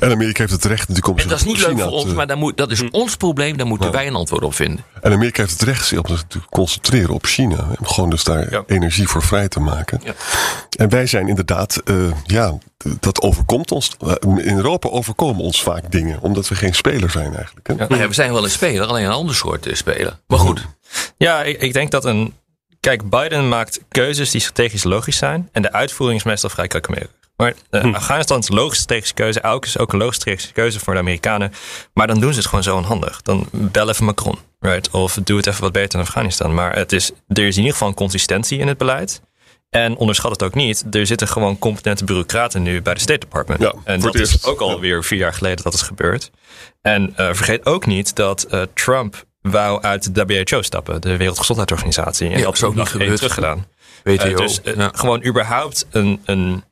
En 0.00 0.10
Amerika 0.10 0.38
heeft 0.40 0.52
het 0.52 0.64
recht 0.64 0.88
natuurlijk 0.88 1.06
om 1.08 1.18
En 1.18 1.28
dat 1.28 1.38
is 1.38 1.44
niet 1.44 1.58
leuk 1.66 1.78
voor 1.80 1.90
ons, 1.90 2.04
te- 2.08 2.14
maar 2.14 2.26
daar 2.26 2.36
moet, 2.36 2.56
dat 2.56 2.70
is 2.70 2.90
ons 2.90 3.16
probleem. 3.16 3.56
Daar 3.56 3.66
moeten 3.66 3.92
wij 3.92 4.06
een 4.06 4.14
antwoord 4.14 4.42
op 4.44 4.54
vinden. 4.54 4.84
En 5.02 5.12
Amerika 5.12 5.40
heeft 5.42 5.52
het 5.60 5.62
recht 5.68 5.92
om 5.98 6.06
zich 6.06 6.24
te 6.28 6.38
concentreren 6.50 7.14
op 7.14 7.24
China. 7.26 7.66
Om 7.78 7.86
gewoon 7.86 8.10
dus 8.10 8.24
daar 8.24 8.50
Ja. 8.50 8.62
energie 8.66 9.08
voor 9.08 9.22
vrij 9.22 9.48
te 9.48 9.60
maken. 9.60 10.00
Ja. 10.04 10.12
En 10.78 10.88
wij 10.88 11.06
zijn 11.06 11.28
inderdaad, 11.28 11.76
eh, 11.84 11.96
ja, 12.24 12.58
dat 13.00 13.20
overkomt 13.22 13.70
ons. 13.70 13.90
Eh, 14.00 14.12
In 14.20 14.56
Europa 14.56 14.88
overkomen 14.88 15.44
ons 15.44 15.62
vaak 15.62 15.90
dingen. 15.90 16.18
Omdat 16.20 16.48
we 16.48 16.54
geen 16.54 16.74
speler 16.74 17.10
zijn 17.10 17.34
eigenlijk. 17.36 17.66
Hè? 17.66 17.74
Ja, 17.96 18.08
we 18.08 18.14
zijn 18.14 18.32
wel 18.32 18.44
een 18.44 18.50
speler, 18.50 18.86
alleen 18.86 19.04
een 19.04 19.10
ander 19.10 19.34
soort 19.34 19.66
eh, 19.66 19.74
speler. 19.74 20.18
Maar 20.26 20.38
goed, 20.38 20.66
Ja, 21.16 21.42
ik, 21.42 21.60
ik 21.60 21.72
denk 21.72 21.90
dat 21.90 22.04
een. 22.04 22.34
Kijk, 22.82 23.10
Biden 23.10 23.48
maakt 23.48 23.80
keuzes 23.88 24.30
die 24.30 24.40
strategisch 24.40 24.84
logisch 24.84 25.16
zijn. 25.16 25.48
En 25.52 25.62
de 25.62 25.72
uitvoering 25.72 26.18
is 26.18 26.24
meestal 26.24 26.50
vrij 26.50 26.66
calculeerbaar. 26.66 27.14
Maar 27.36 27.54
eh, 27.70 27.94
Afghanistan 27.94 28.38
is 28.38 28.48
een 28.48 28.54
logische 28.54 28.82
strategische 28.82 29.14
keuze. 29.14 29.40
Elk 29.40 29.64
is 29.64 29.78
ook 29.78 29.92
een 29.92 29.98
logische 29.98 30.20
strategische 30.20 30.52
keuze 30.52 30.80
voor 30.80 30.92
de 30.92 31.00
Amerikanen. 31.00 31.52
Maar 31.94 32.06
dan 32.06 32.20
doen 32.20 32.32
ze 32.32 32.38
het 32.38 32.46
gewoon 32.46 32.62
zo 32.62 32.76
onhandig. 32.76 33.22
Dan 33.22 33.48
bel 33.50 33.88
even 33.88 34.04
Macron. 34.04 34.38
Right? 34.60 34.90
Of 34.90 35.18
doe 35.24 35.36
het 35.36 35.46
even 35.46 35.62
wat 35.62 35.72
beter 35.72 35.98
in 35.98 36.04
Afghanistan. 36.04 36.54
Maar 36.54 36.76
het 36.76 36.92
is, 36.92 37.10
er 37.28 37.46
is 37.46 37.54
in 37.54 37.60
ieder 37.60 37.72
geval 37.72 37.88
een 37.88 37.94
consistentie 37.94 38.58
in 38.58 38.68
het 38.68 38.78
beleid. 38.78 39.22
En 39.70 39.96
onderschat 39.96 40.30
het 40.30 40.42
ook 40.42 40.54
niet. 40.54 40.84
Er 40.90 41.06
zitten 41.06 41.28
gewoon 41.28 41.58
competente 41.58 42.04
bureaucraten 42.04 42.62
nu 42.62 42.82
bij 42.82 42.94
de 42.94 43.00
State 43.00 43.20
Department. 43.20 43.60
Ja, 43.60 43.74
en 43.84 44.00
dat 44.00 44.12
het 44.12 44.22
is 44.22 44.44
ook 44.44 44.60
alweer 44.60 45.04
vier 45.04 45.18
jaar 45.18 45.34
geleden 45.34 45.64
dat 45.64 45.74
is 45.74 45.82
gebeurd. 45.82 46.30
En 46.80 47.16
eh, 47.16 47.26
vergeet 47.32 47.66
ook 47.66 47.86
niet 47.86 48.14
dat 48.14 48.42
eh, 48.42 48.62
Trump 48.74 49.24
wou 49.42 49.82
uit 49.82 50.14
de 50.14 50.24
WHO 50.24 50.62
stappen. 50.62 51.00
De 51.00 51.16
Wereldgezondheidsorganisatie. 51.16 52.30
En 52.30 52.38
Ja, 52.38 52.44
dat 52.44 52.54
is 52.54 52.62
ook 52.62 52.74
niet 52.74 52.88
gebeurd. 52.88 53.16
teruggedaan. 53.16 53.66
Eh, 54.02 54.36
dus 54.36 54.62
eh, 54.62 54.76
ja. 54.76 54.90
gewoon 54.94 55.24
überhaupt 55.24 55.86
een, 55.90 56.20
een 56.24 56.64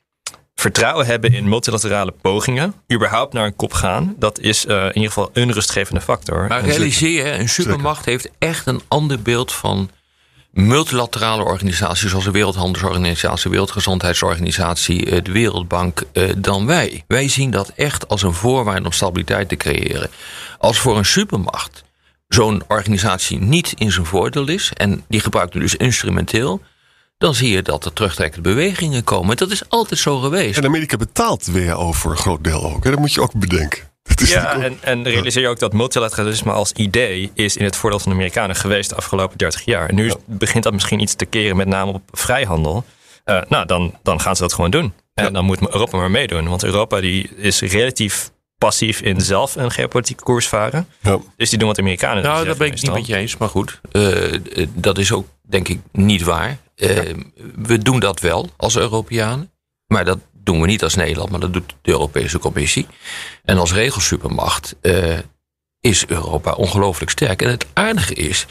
vertrouwen 0.54 1.06
hebben 1.06 1.32
in 1.32 1.48
multilaterale 1.48 2.14
pogingen. 2.20 2.74
Überhaupt 2.92 3.32
naar 3.32 3.46
een 3.46 3.56
kop 3.56 3.72
gaan. 3.72 4.14
Dat 4.18 4.38
is 4.38 4.66
eh, 4.66 4.76
in 4.76 4.94
ieder 4.94 5.08
geval 5.08 5.30
een 5.32 5.52
rustgevende 5.52 6.00
factor. 6.00 6.46
Maar 6.48 6.64
realiseer 6.64 7.26
je, 7.26 7.32
een 7.32 7.48
supermacht 7.48 8.04
heeft 8.04 8.30
echt 8.38 8.66
een 8.66 8.80
ander 8.88 9.22
beeld 9.22 9.52
van 9.52 9.90
multilaterale 10.50 11.44
organisaties 11.44 12.10
zoals 12.10 12.24
de 12.24 12.30
Wereldhandelsorganisatie, 12.30 13.50
Wereldgezondheidsorganisatie, 13.50 15.10
eh, 15.10 15.22
de 15.24 15.32
Wereldbank 15.32 16.02
dan 16.36 16.66
wij. 16.66 17.04
Wij 17.06 17.28
zien 17.28 17.50
dat 17.50 17.72
echt 17.76 18.08
als 18.08 18.22
een 18.22 18.34
voorwaarde 18.34 18.84
om 18.86 18.92
stabiliteit 18.92 19.48
te 19.48 19.56
creëren. 19.56 20.10
Als 20.58 20.78
voor 20.78 20.96
een 20.96 21.04
supermacht 21.04 21.84
zo'n 22.34 22.62
organisatie 22.68 23.38
niet 23.38 23.74
in 23.78 23.92
zijn 23.92 24.06
voordeel 24.06 24.48
is 24.48 24.70
en 24.74 25.04
die 25.08 25.20
gebruikt 25.20 25.52
het 25.52 25.62
dus 25.62 25.76
instrumenteel, 25.76 26.60
dan 27.18 27.34
zie 27.34 27.50
je 27.50 27.62
dat 27.62 27.84
er 27.84 27.92
terugtrekkende 27.92 28.48
bewegingen 28.48 29.04
komen. 29.04 29.36
Dat 29.36 29.50
is 29.50 29.68
altijd 29.68 30.00
zo 30.00 30.18
geweest. 30.18 30.58
En 30.58 30.64
Amerika 30.64 30.96
betaalt 30.96 31.46
WHO 31.46 31.92
voor 31.92 32.10
een 32.10 32.16
groot 32.16 32.44
deel 32.44 32.62
ook. 32.62 32.84
Hè? 32.84 32.90
Dat 32.90 32.98
moet 32.98 33.12
je 33.12 33.20
ook 33.20 33.34
bedenken. 33.34 33.88
Dat 34.02 34.20
is 34.20 34.32
Ja, 34.32 34.60
en, 34.60 34.78
en 34.80 35.02
realiseer 35.02 35.42
je 35.42 35.48
ook 35.48 35.58
dat 35.58 35.72
multilateralisme 35.72 36.52
als 36.52 36.72
idee 36.72 37.30
is 37.34 37.56
in 37.56 37.64
het 37.64 37.76
voordeel 37.76 37.98
van 37.98 38.10
de 38.10 38.16
Amerikanen 38.16 38.56
geweest 38.56 38.88
de 38.88 38.96
afgelopen 38.96 39.38
30 39.38 39.64
jaar. 39.64 39.88
En 39.88 39.94
nu 39.94 40.12
begint 40.24 40.64
dat 40.64 40.72
misschien 40.72 41.00
iets 41.00 41.14
te 41.14 41.24
keren, 41.24 41.56
met 41.56 41.68
name 41.68 41.92
op 41.92 42.02
vrijhandel. 42.10 42.84
Eh, 43.24 43.40
nou, 43.48 43.66
dan, 43.66 43.94
dan 44.02 44.20
gaan 44.20 44.36
ze 44.36 44.42
dat 44.42 44.52
gewoon 44.52 44.70
doen. 44.70 44.92
En 45.14 45.32
dan 45.32 45.44
moet 45.44 45.60
Europa 45.60 45.96
maar 45.96 46.10
meedoen. 46.10 46.48
Want 46.48 46.64
Europa 46.64 47.00
die 47.00 47.30
is 47.36 47.60
relatief 47.60 48.30
passief 48.60 49.00
in 49.00 49.20
zelf 49.20 49.56
een 49.56 49.70
geopolitieke 49.70 50.22
koers 50.22 50.48
varen. 50.48 50.86
Ja. 51.00 51.18
Dus 51.36 51.48
die 51.50 51.58
doen 51.58 51.66
wat 51.66 51.76
de 51.76 51.82
Amerikanen 51.82 52.22
Nou, 52.22 52.44
dat 52.46 52.58
ben 52.58 52.66
ik 52.66 52.82
niet 52.82 52.92
met 52.92 53.06
je 53.06 53.16
eens, 53.16 53.36
maar 53.36 53.48
goed. 53.48 53.80
eh, 53.92 54.34
eh, 54.34 54.68
dat 54.74 54.98
is 54.98 55.12
ook, 55.12 55.26
denk 55.42 55.68
ik, 55.68 55.80
niet 55.92 56.22
waar. 56.22 56.58
Eh, 56.74 56.98
We 57.56 57.78
doen 57.78 58.00
dat 58.00 58.20
wel 58.20 58.48
als 58.56 58.76
Europeanen. 58.76 59.50
Maar 59.86 60.04
dat 60.04 60.18
doen 60.32 60.60
we 60.60 60.66
niet 60.66 60.82
als 60.82 60.94
Nederland, 60.94 61.30
maar 61.30 61.40
dat 61.40 61.52
doet 61.52 61.74
de 61.82 61.90
Europese 61.90 62.38
Commissie. 62.38 62.86
En 63.44 63.58
als 63.58 63.72
regelsupermacht 63.72 64.74
eh, 64.80 65.18
is 65.80 66.06
Europa 66.06 66.52
ongelooflijk 66.52 67.10
sterk. 67.10 67.42
En 67.42 67.50
het 67.50 67.66
aardige 67.72 68.14
is, 68.14 68.46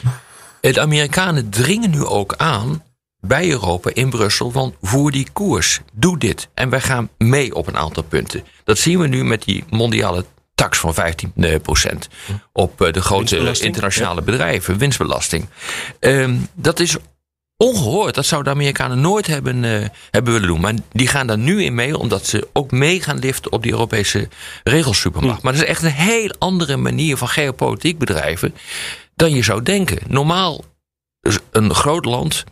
de 0.61 0.81
Amerikanen 0.81 1.49
dringen 1.49 1.89
nu 1.89 2.05
ook 2.05 2.33
aan 2.37 2.83
bij 3.21 3.49
Europa 3.49 3.91
in 3.93 4.09
Brussel 4.09 4.51
van 4.51 4.75
voer 4.81 5.11
die 5.11 5.27
koers, 5.33 5.79
doe 5.93 6.17
dit. 6.17 6.49
En 6.53 6.69
wij 6.69 6.81
gaan 6.81 7.09
mee 7.17 7.55
op 7.55 7.67
een 7.67 7.77
aantal 7.77 8.03
punten. 8.03 8.43
Dat 8.63 8.77
zien 8.77 8.99
we 8.99 9.07
nu 9.07 9.23
met 9.23 9.43
die 9.43 9.63
mondiale 9.69 10.25
tax 10.55 10.77
van 10.77 10.93
15 10.93 11.33
procent 11.61 12.09
op 12.53 12.81
eh, 12.81 12.93
de 12.93 13.01
grote 13.01 13.59
internationale 13.59 14.21
bedrijven, 14.21 14.77
winstbelasting. 14.77 15.45
Ehm, 15.99 16.35
dat 16.53 16.79
is 16.79 16.97
ongehoord. 17.57 18.15
Dat 18.15 18.25
zouden 18.25 18.53
de 18.53 18.59
Amerikanen 18.59 19.01
nooit 19.01 19.27
hebben, 19.27 19.63
eh, 19.63 19.87
hebben 20.11 20.33
willen 20.33 20.47
doen. 20.47 20.61
Maar 20.61 20.73
die 20.91 21.07
gaan 21.07 21.27
daar 21.27 21.37
nu 21.37 21.63
in 21.63 21.75
mee, 21.75 21.97
omdat 21.97 22.25
ze 22.25 22.47
ook 22.53 22.71
mee 22.71 23.01
gaan 23.01 23.19
liften 23.19 23.51
op 23.51 23.63
die 23.63 23.71
Europese 23.71 24.27
regelsupermacht. 24.63 25.41
Maar 25.41 25.53
dat 25.53 25.61
is 25.61 25.67
echt 25.67 25.83
een 25.83 25.91
heel 25.91 26.35
andere 26.39 26.77
manier 26.77 27.17
van 27.17 27.27
geopolitiek 27.27 27.97
bedrijven 27.97 28.55
dan 29.15 29.33
je 29.33 29.43
zou 29.43 29.63
denken. 29.63 29.97
Normaal, 30.07 30.63
dus 31.21 31.37
een 31.51 31.73
groot 31.75 32.05
land 32.05 32.43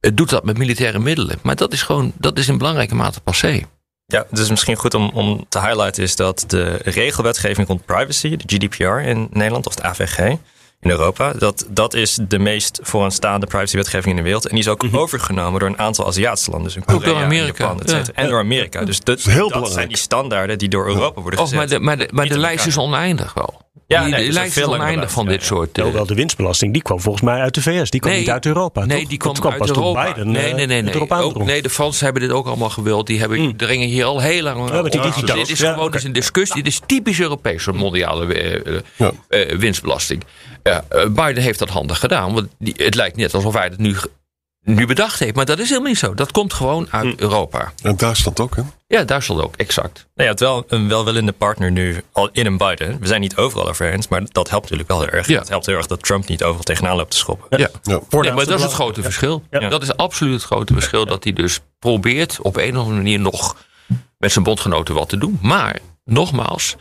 eh, 0.00 0.10
doet 0.14 0.30
dat 0.30 0.44
met 0.44 0.58
militaire 0.58 0.98
middelen. 0.98 1.38
Maar 1.42 1.56
dat 1.56 1.72
is 1.72 1.82
gewoon, 1.82 2.12
dat 2.18 2.38
is 2.38 2.48
in 2.48 2.58
belangrijke 2.58 2.94
mate 2.94 3.20
passé. 3.20 3.62
Ja, 4.06 4.26
het 4.30 4.38
is 4.38 4.50
misschien 4.50 4.76
goed 4.76 4.94
om, 4.94 5.10
om 5.14 5.46
te 5.48 5.60
highlighten 5.60 6.02
is 6.02 6.16
dat 6.16 6.44
de 6.46 6.80
regelwetgeving 6.84 7.66
rond 7.66 7.84
privacy, 7.84 8.36
de 8.36 8.44
GDPR 8.46 8.84
in 9.08 9.28
Nederland 9.30 9.66
of 9.66 9.74
de 9.74 9.82
AVG 9.82 10.36
in 10.80 10.90
Europa, 10.90 11.32
dat, 11.32 11.66
dat 11.68 11.94
is 11.94 12.18
de 12.28 12.38
meest 12.38 12.80
vooraanstaande 12.82 13.46
privacywetgeving 13.46 14.10
in 14.10 14.16
de 14.16 14.22
wereld. 14.22 14.44
En 14.44 14.50
die 14.50 14.58
is 14.58 14.68
ook 14.68 14.84
overgenomen 14.92 15.60
door 15.60 15.68
een 15.68 15.78
aantal 15.78 16.06
Aziatische 16.06 16.50
landen. 16.50 16.68
Dus 16.68 16.76
in 16.76 16.82
door 16.86 17.00
Korea, 17.00 17.18
en 17.18 17.24
Amerika, 17.24 17.64
Japan, 17.64 17.80
et 17.80 17.90
cetera. 17.90 18.22
En 18.22 18.28
door 18.28 18.38
Amerika. 18.38 18.84
Dus 18.84 19.00
dat, 19.00 19.20
zijn 19.20 19.88
die 19.88 19.96
standaarden 19.96 20.58
die 20.58 20.68
door 20.68 20.86
Europa 20.86 21.20
worden 21.20 21.40
Oh, 21.40 21.48
gezet. 21.48 21.58
maar 21.58 21.68
de, 21.68 21.80
maar 21.80 21.98
de, 21.98 22.08
maar 22.12 22.28
de 22.28 22.38
lijst 22.38 22.66
is 22.66 22.78
oneindig 22.78 23.34
wel. 23.34 23.69
Ja, 23.90 24.04
die, 24.04 24.14
nee, 24.14 24.26
de 24.26 24.32
lijst 24.32 24.56
is 24.56 24.62
veel 24.62 24.74
oneindig 24.74 25.10
van 25.10 25.26
dit 25.26 25.40
ja, 25.40 25.46
soort. 25.46 25.78
eh, 25.78 25.84
Hoewel 25.84 26.06
de 26.06 26.14
winstbelasting, 26.14 26.72
die 26.72 26.82
kwam 26.82 27.00
volgens 27.00 27.24
mij 27.24 27.40
uit 27.40 27.54
de 27.54 27.62
VS. 27.62 27.90
Die 27.90 28.00
kwam 28.00 28.12
Nee, 28.12 28.20
niet 28.20 28.30
uit 28.30 28.46
Europa. 28.46 28.84
Nee, 28.84 28.98
toch? 29.00 29.08
die 29.08 29.18
kwam, 29.18 29.34
uit 29.52 29.68
Europa. 29.68 30.06
Biden, 30.06 30.30
nee, 30.30 30.44
eh, 30.48 30.54
nee, 30.54 30.66
nee. 30.66 30.82
nee. 30.82 31.08
Ook, 31.10 31.44
nee, 31.44 31.62
de 31.62 31.70
Fransen 31.70 32.04
hebben 32.04 32.22
dit 32.22 32.30
ook 32.32 32.46
allemaal 32.46 32.70
gewild. 32.70 33.06
Die 33.06 33.18
hebben, 33.18 33.56
dringen 33.56 33.88
hier 33.88 34.04
al 34.04 34.20
heel 34.20 34.42
lang 34.42 34.70
Ja, 34.70 34.82
die. 34.82 35.24
Dit 35.34 35.50
is 35.50 35.58
Ja, 35.58 35.72
gewoon 35.72 35.94
eens 35.94 36.04
een 36.04 36.12
discussie. 36.12 36.62
Dit 36.62 36.72
is 36.72 36.80
typisch 36.86 37.20
Europees, 37.20 37.62
zo'n 37.62 37.76
mondiale 37.76 38.34
eh, 38.34 38.78
Ja. 38.96 39.12
winstbelasting. 39.58 40.24
Ja, 40.62 40.84
eh, 40.88 41.06
Biden 41.08 41.42
heeft 41.42 41.58
dat 41.58 41.68
handig 41.68 41.98
gedaan. 41.98 42.34
Want 42.34 42.48
die, 42.58 42.74
het 42.76 42.94
lijkt 42.94 43.16
net 43.16 43.34
alsof 43.34 43.54
hij 43.54 43.64
het 43.64 43.78
nu, 43.78 43.96
nu 44.62 44.86
bedacht 44.86 45.18
heeft. 45.18 45.34
Maar 45.34 45.44
dat 45.44 45.58
is 45.58 45.68
helemaal 45.68 45.88
niet 45.88 45.98
zo. 45.98 46.14
Dat 46.14 46.32
komt 46.32 46.52
gewoon 46.52 46.86
uit 46.90 47.20
Europa. 47.20 47.72
En 47.82 47.96
Duitsland 47.96 48.40
ook, 48.40 48.56
hè? 48.56 48.62
Ja, 48.86 49.04
Duitsland 49.04 49.42
ook, 49.42 49.56
exact. 49.56 49.94
Nou, 49.94 50.04
je 50.14 50.24
hebt 50.24 50.40
wel 50.40 50.64
een 50.68 50.88
welwillende 50.88 51.32
partner 51.32 51.70
nu 51.70 52.02
al 52.12 52.28
in 52.32 52.46
een 52.46 52.56
Biden. 52.56 53.00
We 53.00 53.06
zijn 53.06 53.20
niet 53.20 53.36
overal 53.36 53.68
over 53.68 53.92
eens, 53.92 54.08
maar 54.08 54.22
dat 54.32 54.50
helpt 54.50 54.70
natuurlijk 54.70 54.88
wel 54.88 55.00
heel 55.00 55.10
erg. 55.10 55.26
Ja. 55.26 55.38
Het 55.38 55.48
helpt 55.48 55.66
heel 55.66 55.76
erg 55.76 55.86
dat 55.86 56.02
Trump 56.02 56.28
niet 56.28 56.42
overal 56.42 56.62
tegenaan 56.62 56.96
loopt 56.96 57.10
te 57.10 57.16
schoppen. 57.16 57.58
Ja. 57.58 57.68
Ja. 57.82 58.00
Ja, 58.10 58.34
maar 58.34 58.46
dat 58.46 58.58
is 58.58 58.62
het 58.62 58.72
grote 58.72 59.02
verschil. 59.02 59.42
Ja. 59.50 59.68
Dat 59.68 59.82
is 59.82 59.96
absoluut 59.96 60.34
het 60.34 60.42
grote 60.42 60.72
verschil. 60.72 61.06
Dat 61.06 61.24
hij 61.24 61.32
dus 61.32 61.60
probeert 61.78 62.38
op 62.40 62.56
een 62.56 62.70
of 62.70 62.76
andere 62.76 62.96
manier 62.96 63.20
nog 63.20 63.56
met 64.18 64.32
zijn 64.32 64.44
bondgenoten 64.44 64.94
wat 64.94 65.08
te 65.08 65.18
doen. 65.18 65.38
Maar, 65.42 65.78
nogmaals, 66.04 66.76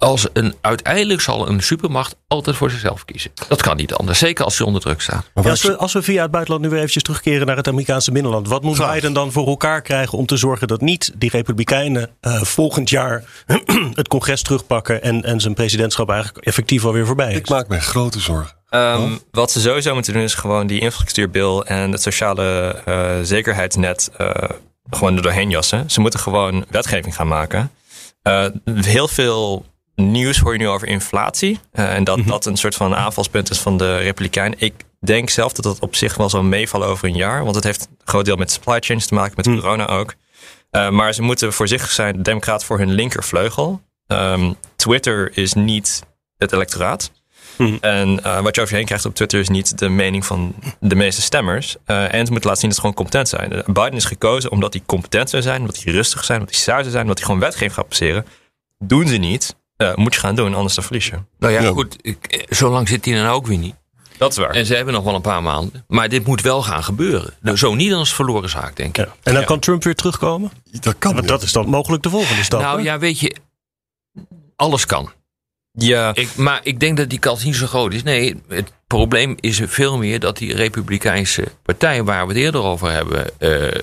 als 0.00 0.28
een, 0.32 0.54
uiteindelijk 0.60 1.20
zal 1.20 1.48
een 1.48 1.62
supermacht 1.62 2.16
altijd 2.28 2.56
voor 2.56 2.70
zichzelf 2.70 3.04
kiezen. 3.04 3.30
Dat 3.48 3.62
kan 3.62 3.76
niet 3.76 3.94
anders. 3.94 4.18
Zeker 4.18 4.44
als 4.44 4.58
hij 4.58 4.66
onder 4.66 4.82
druk 4.82 5.00
staat. 5.00 5.30
Ja, 5.34 5.50
als, 5.50 5.62
we, 5.62 5.76
als 5.76 5.92
we 5.92 6.02
via 6.02 6.22
het 6.22 6.30
buitenland 6.30 6.62
nu 6.64 6.68
weer 6.68 6.78
eventjes 6.78 7.02
terugkeren 7.02 7.46
naar 7.46 7.56
het 7.56 7.68
Amerikaanse 7.68 8.12
binnenland. 8.12 8.48
Wat 8.48 8.62
moet 8.62 8.76
Graag. 8.76 8.92
Biden 8.92 9.12
dan 9.12 9.32
voor 9.32 9.46
elkaar 9.46 9.82
krijgen 9.82 10.18
om 10.18 10.26
te 10.26 10.36
zorgen 10.36 10.68
dat 10.68 10.80
niet 10.80 11.12
die 11.16 11.30
Republikeinen 11.30 12.10
eh, 12.20 12.42
volgend 12.42 12.90
jaar 12.90 13.24
het 13.94 14.08
congres 14.08 14.42
terugpakken 14.42 15.02
en, 15.02 15.24
en 15.24 15.40
zijn 15.40 15.54
presidentschap 15.54 16.10
eigenlijk 16.10 16.44
effectief 16.44 16.84
alweer 16.84 17.06
voorbij 17.06 17.30
is? 17.30 17.36
ik 17.38 17.48
maak 17.48 17.68
mij 17.68 17.80
grote 17.80 18.20
zorgen. 18.20 18.58
Ehm, 18.68 19.16
Wat 19.30 19.50
ze 19.50 19.60
sowieso 19.60 19.94
moeten 19.94 20.12
doen 20.12 20.22
is 20.22 20.34
gewoon 20.34 20.66
die 20.66 20.80
infrastructuurbil 20.80 21.64
en 21.66 21.92
het 21.92 22.02
sociale 22.02 22.76
eh, 22.84 23.10
zekerheidsnet 23.22 24.10
eh, 24.16 24.30
gewoon 24.90 25.16
er 25.16 25.22
doorheen 25.22 25.50
jassen. 25.50 25.90
Ze 25.90 26.00
moeten 26.00 26.20
gewoon 26.20 26.64
wetgeving 26.70 27.14
gaan 27.14 27.28
maken. 27.28 27.70
Eh, 28.22 28.44
heel 28.74 29.08
veel 29.08 29.64
nieuws 30.00 30.38
hoor 30.38 30.52
je 30.52 30.58
nu 30.58 30.68
over 30.68 30.88
inflatie. 30.88 31.60
eh, 31.72 31.94
en 31.94 32.04
dat 32.04 32.20
dat 32.26 32.46
een 32.46 32.56
soort 32.56 32.74
van 32.74 32.94
aanvalspunt 32.94 33.50
is 33.50 33.58
van 33.58 33.76
de 33.76 33.96
Republikein. 33.96 34.54
Ik 34.58 34.74
denk 35.00 35.30
zelf 35.30 35.52
dat 35.52 35.64
dat 35.64 35.78
op 35.78 35.94
zich 35.94 36.16
wel 36.16 36.28
zal 36.28 36.42
meevallen 36.42 36.88
over 36.88 37.08
een 37.08 37.16
jaar. 37.16 37.42
Want 37.44 37.54
het 37.54 37.64
heeft 37.64 37.88
een 37.90 37.96
groot 38.04 38.24
deel 38.24 38.36
met 38.36 38.50
supply 38.50 38.80
chains 38.80 39.06
te 39.06 39.14
maken, 39.14 39.32
met 39.36 39.46
corona 39.46 39.86
ook. 39.86 40.14
Uh, 40.72 40.90
maar 40.90 41.14
ze 41.14 41.22
moeten 41.22 41.52
voorzichtig 41.52 41.90
zijn, 41.90 42.16
de 42.16 42.22
Democraten, 42.22 42.66
voor 42.66 42.78
hun 42.78 42.90
linkervleugel. 42.92 43.80
Um, 44.06 44.56
Twitter 44.76 45.30
is 45.34 45.52
niet 45.52 46.02
het 46.36 46.52
electoraat. 46.52 47.10
Mhm. 47.56 47.76
En 47.80 48.20
uh, 48.26 48.40
wat 48.40 48.54
je 48.54 48.60
over 48.60 48.72
je 48.72 48.76
heen 48.76 48.86
krijgt 48.86 49.04
op 49.04 49.14
Twitter 49.14 49.40
is 49.40 49.48
niet 49.48 49.78
de 49.78 49.88
mening 49.88 50.26
van 50.26 50.54
de 50.80 50.94
meeste 50.94 51.22
stemmers. 51.22 51.76
Uh, 51.86 52.14
en 52.14 52.26
ze 52.26 52.32
moeten 52.32 52.50
laten 52.50 52.56
zien 52.56 52.68
dat 52.68 52.74
ze 52.74 52.80
gewoon 52.80 52.94
competent 52.94 53.28
zijn. 53.28 53.62
Biden 53.66 53.92
is 53.92 54.04
gekozen 54.04 54.50
omdat 54.50 54.72
hij 54.72 54.82
competent 54.86 55.30
zou 55.30 55.42
zijn, 55.42 55.60
omdat 55.60 55.82
hij 55.82 55.92
rustig 55.92 56.24
zijn, 56.24 56.38
omdat 56.38 56.54
hij 56.54 56.64
zou 56.64 56.82
zijn, 56.90 57.02
omdat 57.02 57.18
hij 57.18 57.26
gewoon 57.26 57.40
wetgeving 57.40 57.74
gaat 57.74 57.88
passeren. 57.88 58.26
Doen 58.78 59.06
ze 59.08 59.16
niet. 59.16 59.56
Uh, 59.82 59.94
moet 59.94 60.14
je 60.14 60.20
gaan 60.20 60.34
doen, 60.34 60.54
anders 60.54 60.74
dan 60.74 60.84
verlies 60.84 61.06
je. 61.06 61.18
Nou 61.38 61.52
ja, 61.52 61.70
goed. 61.70 61.96
Ik, 62.00 62.46
zo 62.50 62.70
lang 62.70 62.88
zit 62.88 63.04
hij 63.04 63.14
dan 63.14 63.26
ook 63.26 63.46
weer 63.46 63.58
niet. 63.58 63.74
Dat 64.18 64.30
is 64.30 64.36
waar. 64.36 64.50
En 64.50 64.66
ze 64.66 64.74
hebben 64.74 64.94
nog 64.94 65.04
wel 65.04 65.14
een 65.14 65.20
paar 65.20 65.42
maanden. 65.42 65.84
Maar 65.88 66.08
dit 66.08 66.26
moet 66.26 66.40
wel 66.40 66.62
gaan 66.62 66.84
gebeuren. 66.84 67.34
Nou, 67.40 67.56
zo 67.56 67.74
niet 67.74 67.92
als 67.92 68.14
verloren 68.14 68.48
zaak, 68.48 68.76
denk 68.76 68.98
ik. 68.98 69.04
Ja. 69.04 69.12
En 69.22 69.34
dan 69.34 69.44
kan 69.44 69.58
Trump 69.58 69.84
weer 69.84 69.94
terugkomen? 69.94 70.50
Dat 70.80 70.94
kan 70.98 71.14
Want 71.14 71.28
dat 71.28 71.42
is 71.42 71.52
dan 71.52 71.68
mogelijk 71.68 72.02
de 72.02 72.10
volgende 72.10 72.42
stap. 72.42 72.60
Nou 72.60 72.78
hè? 72.78 72.84
ja, 72.84 72.98
weet 72.98 73.20
je, 73.20 73.36
alles 74.56 74.86
kan. 74.86 75.12
Ja, 75.72 76.14
Ik, 76.14 76.36
maar 76.36 76.60
ik 76.62 76.80
denk 76.80 76.96
dat 76.96 77.10
die 77.10 77.18
kans 77.18 77.44
niet 77.44 77.56
zo 77.56 77.66
groot 77.66 77.94
is. 77.94 78.02
Nee, 78.02 78.40
het 78.48 78.72
probleem 78.86 79.36
is 79.40 79.60
veel 79.64 79.98
meer 79.98 80.20
dat 80.20 80.38
die 80.38 80.54
Republikeinse 80.54 81.44
partij, 81.62 82.04
waar 82.04 82.26
we 82.26 82.32
het 82.32 82.42
eerder 82.42 82.62
over 82.62 82.90
hebben 82.90 83.30
eh, 83.38 83.68
eh, 83.68 83.82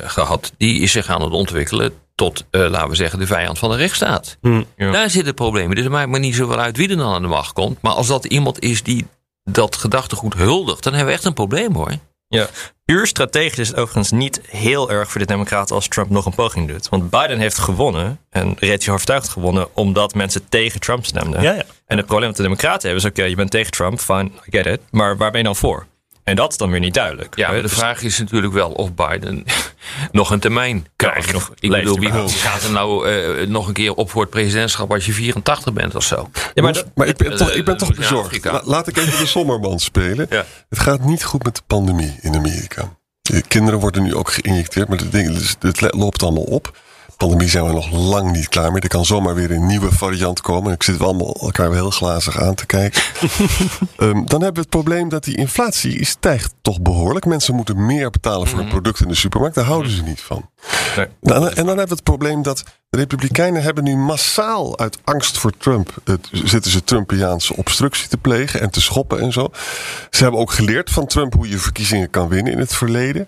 gehad, 0.00 0.52
die 0.56 0.80
is 0.80 0.92
zich 0.92 1.08
aan 1.08 1.22
het 1.22 1.32
ontwikkelen 1.32 1.92
tot, 2.16 2.44
eh, 2.50 2.60
laten 2.68 2.88
we 2.88 2.94
zeggen, 2.94 3.18
de 3.18 3.26
vijand 3.26 3.58
van 3.58 3.70
de 3.70 3.76
rechtsstaat. 3.76 4.38
Ja. 4.76 4.90
Daar 4.90 5.10
zit 5.10 5.26
het 5.26 5.34
probleem. 5.34 5.68
in. 5.68 5.74
Dus 5.74 5.84
het 5.84 5.92
maakt 5.92 6.08
me 6.08 6.18
niet 6.18 6.34
zoveel 6.34 6.58
uit 6.58 6.76
wie 6.76 6.88
er 6.88 6.96
dan 6.96 7.14
aan 7.14 7.22
de 7.22 7.28
macht 7.28 7.52
komt. 7.52 7.82
Maar 7.82 7.92
als 7.92 8.06
dat 8.06 8.24
iemand 8.24 8.60
is 8.60 8.82
die 8.82 9.06
dat 9.44 9.76
gedachtegoed 9.76 10.34
huldigt, 10.34 10.82
dan 10.82 10.92
hebben 10.92 11.10
we 11.10 11.16
echt 11.16 11.26
een 11.26 11.32
probleem 11.32 11.74
hoor. 11.74 11.92
Ja, 12.28 12.46
puur 12.84 13.06
strategisch 13.06 13.58
is 13.58 13.68
het 13.68 13.76
overigens 13.76 14.10
niet 14.10 14.40
heel 14.48 14.90
erg 14.90 15.10
voor 15.10 15.20
de 15.20 15.26
Democraten 15.26 15.74
als 15.74 15.88
Trump 15.88 16.10
nog 16.10 16.26
een 16.26 16.34
poging 16.34 16.68
doet. 16.68 16.88
Want 16.88 17.10
Biden 17.10 17.38
heeft 17.38 17.58
gewonnen, 17.58 18.20
en 18.30 18.56
reeds 18.58 18.84
hij 18.84 18.94
overtuigd 18.94 19.28
gewonnen, 19.28 19.68
omdat 19.74 20.14
mensen 20.14 20.48
tegen 20.48 20.80
Trump 20.80 21.06
stemden. 21.06 21.42
Ja, 21.42 21.52
ja. 21.52 21.62
En 21.86 21.96
het 21.96 22.06
probleem 22.06 22.28
dat 22.28 22.36
de 22.36 22.42
Democraten 22.42 22.88
hebben 22.88 23.04
is: 23.04 23.10
oké, 23.10 23.22
je 23.22 23.36
bent 23.36 23.50
tegen 23.50 23.70
Trump, 23.70 24.00
fine, 24.00 24.24
I 24.24 24.50
get 24.50 24.66
it. 24.66 24.80
Maar 24.90 25.16
waar 25.16 25.30
ben 25.30 25.40
je 25.40 25.46
dan 25.46 25.56
voor? 25.56 25.86
En 26.26 26.36
dat 26.36 26.50
is 26.50 26.56
dan 26.56 26.70
weer 26.70 26.80
niet 26.80 26.94
duidelijk. 26.94 27.36
Ja, 27.36 27.52
de 27.52 27.60
Dus- 27.62 27.72
vraag 27.72 28.02
is 28.02 28.18
natuurlijk 28.18 28.52
wel 28.52 28.70
of 28.70 28.94
Biden 28.94 29.44
nog 30.12 30.30
een 30.30 30.40
termijn 30.40 30.86
krijgt. 30.96 31.32
nog 31.32 31.50
ik 31.58 31.70
bedoel, 31.70 31.98
wie 31.98 32.10
gaat 32.28 32.62
er 32.62 32.70
nou 32.70 33.08
eh, 33.10 33.46
nog 33.46 33.66
een 33.68 33.72
keer 33.74 33.94
op 33.94 34.10
voor 34.10 34.20
het 34.20 34.30
presidentschap 34.30 34.92
als 34.92 35.06
je 35.06 35.12
84 35.12 35.72
bent 35.72 35.94
of 35.94 36.02
zo? 36.04 36.30
Ja, 36.54 36.62
maar 36.62 36.72
dat- 36.72 36.86
Maar 36.94 37.06
ik 37.06 37.16
ben, 37.16 37.30
Eh, 37.32 37.36
toch, 37.38 37.50
ik 37.50 37.64
ben 37.64 37.76
toch 37.76 37.90
eh, 37.90 37.96
bezorgd. 37.96 38.44
La- 38.44 38.60
laat 38.64 38.88
ik 38.88 38.96
even 38.96 39.18
de 39.18 39.26
sommerman 39.26 39.78
spelen. 39.78 40.26
Ja. 40.30 40.44
Het 40.68 40.78
gaat 40.78 41.00
niet 41.04 41.24
goed 41.24 41.44
met 41.44 41.54
de 41.56 41.62
pandemie 41.66 42.16
in 42.20 42.34
Amerika. 42.34 42.96
De 43.22 43.42
kinderen 43.42 43.80
worden 43.80 44.02
nu 44.02 44.14
ook 44.14 44.30
geïnjecteerd, 44.32 44.88
maar 44.88 44.98
het, 44.98 45.12
ding, 45.12 45.32
dus 45.32 45.56
het 45.60 45.94
loopt 45.94 46.22
allemaal 46.22 46.42
op. 46.42 46.78
Pandemie 47.16 47.48
zijn 47.48 47.66
we 47.66 47.72
nog 47.72 47.90
lang 47.90 48.32
niet 48.32 48.48
klaar 48.48 48.72
mee. 48.72 48.80
Er 48.80 48.88
kan 48.88 49.04
zomaar 49.04 49.34
weer 49.34 49.50
een 49.50 49.66
nieuwe 49.66 49.92
variant 49.92 50.40
komen. 50.40 50.72
Ik 50.72 50.82
zit 50.82 50.96
we 50.96 51.04
allemaal 51.04 51.34
elkaar 51.40 51.70
wel 51.70 51.78
heel 51.78 51.90
glazig 51.90 52.40
aan 52.40 52.54
te 52.54 52.66
kijken. 52.66 53.02
Ehm, 53.96 54.24
dan 54.24 54.42
hebben 54.42 54.54
we 54.54 54.60
het 54.60 54.68
probleem 54.68 55.08
dat 55.08 55.24
die 55.24 55.36
inflatie 55.36 56.04
stijgt 56.04 56.54
toch 56.62 56.80
behoorlijk. 56.80 57.24
Mensen 57.24 57.54
moeten 57.54 57.86
meer 57.86 58.10
betalen 58.10 58.46
voor 58.46 58.58
hun 58.58 58.68
producten 58.68 59.04
in 59.04 59.10
de 59.10 59.16
supermarkt. 59.16 59.54
Daar 59.54 59.64
houden 59.64 59.92
ze 59.92 60.02
niet 60.02 60.20
van. 60.20 60.50
Nee. 60.96 61.06
Nou, 61.20 61.46
en 61.46 61.54
dan 61.54 61.66
hebben 61.66 61.88
we 61.88 61.94
het 61.94 62.02
probleem 62.02 62.42
dat 62.42 62.64
de 62.88 63.02
Republikeinen 63.02 63.62
hebben 63.62 63.84
nu 63.84 63.96
massaal 63.96 64.78
uit 64.78 64.98
angst 65.04 65.38
voor 65.38 65.52
Trump 65.58 65.94
het, 66.04 66.28
zitten 66.32 66.70
ze 66.70 66.84
Trumpiaanse 66.84 67.56
obstructie 67.56 68.08
te 68.08 68.16
plegen 68.16 68.60
en 68.60 68.70
te 68.70 68.80
schoppen 68.80 69.20
en 69.20 69.32
zo. 69.32 69.48
Ze 70.10 70.22
hebben 70.22 70.40
ook 70.40 70.50
geleerd 70.50 70.90
van 70.90 71.06
Trump 71.06 71.34
hoe 71.34 71.48
je 71.48 71.58
verkiezingen 71.58 72.10
kan 72.10 72.28
winnen 72.28 72.52
in 72.52 72.58
het 72.58 72.74
verleden. 72.74 73.26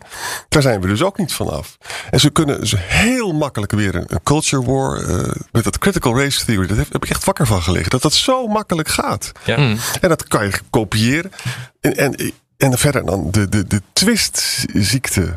Daar 0.49 0.63
zijn 0.63 0.81
we 0.81 0.87
dus 0.87 1.03
ook 1.03 1.19
niet 1.19 1.33
van 1.33 1.51
af. 1.51 1.79
En 2.11 2.21
ze 2.21 2.31
kunnen 2.31 2.61
dus 2.61 2.75
heel 2.77 3.33
makkelijk 3.33 3.73
weer 3.73 3.95
een, 3.95 4.05
een 4.07 4.23
culture 4.23 4.63
war 4.63 5.03
eh, 5.03 5.31
met 5.53 5.65
dat 5.65 5.79
critical 5.79 6.19
race 6.19 6.45
theory. 6.45 6.67
Daar 6.67 6.77
heb, 6.77 6.93
heb 6.93 7.05
ik 7.05 7.11
echt 7.11 7.25
wakker 7.25 7.47
van 7.47 7.63
gelegen. 7.63 7.91
Dat 7.91 8.03
dat 8.03 8.15
zo 8.15 8.47
makkelijk 8.47 8.89
gaat. 8.89 9.33
Ja. 9.45 9.57
En 10.01 10.09
dat 10.09 10.29
kan 10.29 10.45
je 10.45 10.53
kopiëren. 10.71 11.33
En, 11.81 11.97
en, 11.97 12.33
en 12.57 12.79
verder 12.79 13.07
dan 13.07 13.31
de, 13.31 13.49
de, 13.49 13.67
de 13.67 13.83
twistziekte 13.93 15.33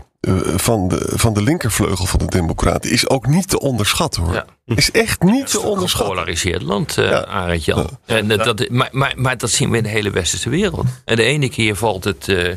van, 0.55 0.87
de, 0.87 1.11
van 1.15 1.33
de 1.33 1.41
linkervleugel 1.41 2.05
van 2.05 2.19
de 2.19 2.25
Democraten 2.25 2.91
is 2.91 3.09
ook 3.09 3.27
niet 3.27 3.47
te 3.49 3.59
onderschatten 3.59 4.21
hoor. 4.23 4.33
Ja. 4.33 4.45
Is 4.65 4.91
echt 4.91 5.21
niet 5.23 5.47
te 5.51 5.59
onderschatten. 5.59 6.09
gepolariseerd 6.09 6.61
land, 6.61 6.97
eh 6.97 7.09
Ja. 7.09 7.25
Arend 7.25 7.65
Jan. 7.65 7.89
En, 8.05 8.27
dat, 8.27 8.43
dat, 8.43 8.69
maar, 8.69 8.89
maar, 8.91 9.13
maar 9.15 9.37
dat 9.37 9.49
zien 9.49 9.69
we 9.71 9.77
in 9.77 9.83
de 9.83 9.89
hele 9.89 10.09
westerse 10.09 10.49
wereld. 10.49 10.85
En 11.05 11.15
de 11.15 11.23
ene 11.23 11.49
keer 11.49 11.75
valt 11.75 12.03
het. 12.03 12.27
eh, 12.27 12.53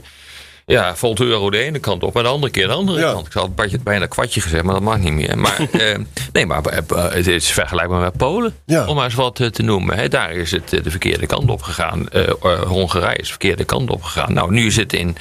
ja, 0.66 0.96
valt 0.96 1.16
de 1.16 1.24
euro 1.24 1.50
de 1.50 1.58
ene 1.58 1.78
kant 1.78 2.02
op, 2.02 2.16
en 2.16 2.22
de 2.22 2.28
andere 2.28 2.52
keer 2.52 2.66
de 2.66 2.72
andere 2.72 2.98
Ja. 2.98 3.12
kant. 3.12 3.26
Ik 3.26 3.32
had 3.32 3.54
bijna, 3.54 3.78
bijna 3.82 4.06
kwartje 4.06 4.40
gezegd, 4.40 4.62
maar 4.64 4.74
dat 4.74 4.82
mag 4.82 4.98
niet 4.98 5.12
meer. 5.12 5.38
Maar, 5.38 5.60
eh, 5.72 5.98
nee, 6.32 6.46
maar 6.46 6.62
eh, 6.64 7.10
het 7.12 7.26
is 7.26 7.50
vergelijkbaar 7.50 8.00
met 8.00 8.16
Polen, 8.16 8.54
Ja. 8.66 8.86
om 8.86 8.94
maar 8.94 9.04
eens 9.04 9.14
wat 9.14 9.40
eh, 9.40 9.46
te 9.46 9.62
noemen. 9.62 9.96
Hè. 9.96 10.08
Daar 10.08 10.32
is 10.32 10.50
het 10.50 10.72
eh, 10.72 10.82
de 10.82 10.90
verkeerde 10.90 11.26
kant 11.26 11.50
op 11.50 11.62
gegaan. 11.62 12.08
Eh, 12.08 12.28
eh, 12.28 12.60
Hongarije 12.62 13.16
is 13.16 13.22
de 13.24 13.28
verkeerde 13.30 13.64
kant 13.64 13.90
op 13.90 14.02
gegaan. 14.02 14.32
Nou, 14.32 14.52
nu 14.52 14.72
het 14.72 14.92
in 14.92 15.16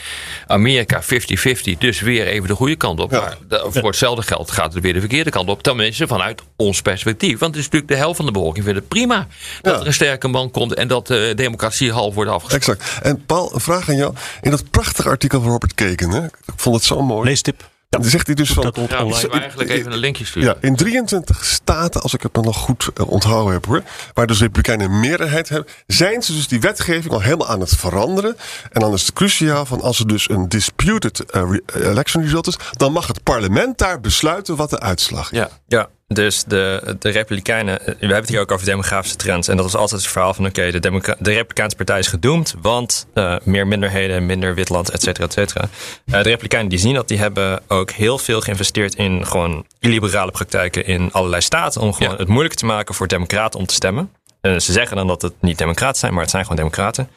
Amerika 0.48 1.02
50-50, 1.04 1.78
dus 1.78 2.00
weer 2.02 2.28
even 2.28 2.48
de 2.48 2.56
goede 2.56 2.76
kant 2.76 3.00
op. 3.00 3.12
Ja. 3.12 3.20
Maar 3.20 3.38
de- 3.48 3.68
voor 3.70 3.84
hetzelfde 3.90 4.22
geld 4.22 4.52
gaat 4.52 4.74
het 4.74 4.84
weer 4.84 4.94
de 4.94 5.00
verkeerde 5.00 5.30
kant 5.30 5.50
op. 5.50 5.64
Tenminste, 5.64 6.08
vanuit 6.08 6.42
ons 6.56 6.82
perspectief. 6.82 7.40
Want 7.40 7.52
het 7.56 7.60
is 7.60 7.64
natuurlijk 7.70 7.92
de 7.92 7.98
helft 7.98 8.16
van 8.18 8.26
de 8.26 8.32
bevolking 8.32 8.64
vindt 8.66 8.80
het 8.80 8.88
prima 8.90 9.28
dat 9.62 9.82
er 9.82 9.88
een 9.88 9.94
sterke 9.94 10.28
man 10.28 10.52
komt 10.52 10.74
en 10.74 10.88
dat 10.88 11.08
de 11.08 11.32
democratie 11.36 11.92
half 11.92 12.14
wordt 12.14 12.32
afgesproken. 12.32 12.84
Exact. 12.84 13.04
En 13.06 13.26
Paul, 13.26 13.52
een 13.54 13.60
vraag 13.60 13.90
aan 13.90 13.96
jou. 13.96 14.14
In 14.42 14.52
dat 14.52 14.70
prachtige 14.72 15.10
artikel 15.10 15.33
van 15.42 15.52
Robert 15.52 15.74
Keken, 15.74 16.10
hè? 16.10 16.26
ik 16.26 16.54
vond 16.56 16.76
het 16.76 16.86
zo 16.86 17.02
mooi. 17.02 17.26
Leestip. 17.30 17.62
Ja. 17.62 18.00
Dan 18.00 18.10
zegt 18.10 18.26
hij 18.26 18.36
dus 18.36 18.52
van. 18.52 18.64
dat 18.64 18.76
Ja, 18.76 19.30
eigenlijk 19.40 19.70
even 19.70 19.92
een 19.92 19.98
linkje 19.98 20.26
sturen. 20.26 20.50
Ja, 20.50 20.68
in 20.68 20.76
23 20.76 21.46
staten, 21.46 22.02
als 22.02 22.14
ik 22.14 22.22
het 22.22 22.36
me 22.36 22.42
nog 22.42 22.58
goed 22.58 22.90
eh, 22.94 23.08
onthouden 23.10 23.54
heb 23.54 23.66
hoor, 23.66 23.84
waar 24.14 24.28
dus 24.28 24.40
Republikeinen 24.40 24.92
een 24.92 25.00
meerderheid 25.00 25.50
hebben, 25.50 25.72
zijn 25.88 26.22
ze 26.22 26.34
dus 26.34 26.48
die 26.48 26.60
wetgeving 26.60 27.14
al 27.14 27.22
helemaal 27.22 27.48
aan 27.48 27.60
het 27.60 27.76
veranderen. 27.76 28.38
En 28.72 28.82
dan 28.82 28.94
is 28.94 29.02
het 29.02 29.14
cruciaal 29.14 29.66
van 29.66 29.82
als 29.82 30.00
er 30.00 30.08
dus 30.08 30.30
een 30.30 30.50
disputed 30.50 31.20
eh, 31.26 31.44
re- 31.50 31.90
election 31.90 32.24
result 32.24 32.48
is, 32.48 32.58
dan 32.72 32.92
mag 32.92 33.08
het 33.08 33.24
parlement 33.24 33.78
daar 33.78 34.00
besluiten 34.00 34.56
wat 34.56 34.70
de 34.70 34.80
uitslag 34.80 35.32
is. 35.32 35.38
Ja. 35.38 35.50
Ja, 35.68 35.90
dus 36.14 36.44
de, 36.44 36.96
de 37.00 37.10
Republikeinen, 37.10 37.80
eh, 37.80 37.86
we 37.86 37.96
hebben 38.00 38.18
het 38.18 38.30
hier 38.30 38.40
ook 38.40 38.52
over 38.52 38.66
demografische 38.66 39.16
trends. 39.18 39.48
En 39.48 39.56
dat 39.56 39.66
was 39.66 39.76
altijd 39.76 40.02
het 40.02 40.12
verhaal 40.12 40.34
van: 40.34 40.46
oké, 40.46 40.72
de, 40.72 40.80
Democra- 40.80 41.16
de 41.20 41.30
Republikeinse 41.32 41.76
partij 41.76 42.00
is 42.00 42.08
gedoemd, 42.08 42.56
want 42.62 43.08
eh, 43.14 43.36
meer 43.44 43.68
minderheden, 43.68 44.26
minder 44.26 44.56
wit 44.56 44.70
land, 44.70 44.90
et 44.90 45.02
cetera, 45.02 45.26
et 45.26 45.34
cetera. 45.34 45.62
Eh, 46.06 46.12
de 46.14 46.30
Republikeinen 46.30 46.70
die 46.70 46.80
zien 46.80 46.94
dat, 46.94 47.08
die 47.08 47.18
hebben 47.18 47.62
ook 47.68 47.92
heel 47.92 48.18
veel 48.18 48.42
geïnvesteerd 48.42 48.96
in 48.96 49.26
gewoon 49.26 49.66
illiberale 49.80 50.32
praktijken 50.32 50.86
in 50.86 51.10
allerlei 51.12 51.42
staten. 51.42 51.82
Om 51.82 51.94
gewoon 51.94 52.12
Ja. 52.12 52.18
het 52.18 52.28
moeilijker 52.28 52.60
te 52.60 52.66
maken 52.66 52.96
voor 52.96 53.08
Democraten 53.08 53.60
om 53.60 53.66
te 53.66 53.74
stemmen. 53.74 54.10
En 54.42 54.62
ze 54.62 54.72
zeggen 54.72 54.98
dan 54.98 55.08
dat 55.08 55.22
het 55.22 55.34
niet 55.42 55.58
Democraten 55.58 56.00
zijn, 56.00 56.12
maar 56.14 56.22
het 56.22 56.32
zijn 56.32 56.44
gewoon 56.44 56.58
Democraten. 56.58 57.10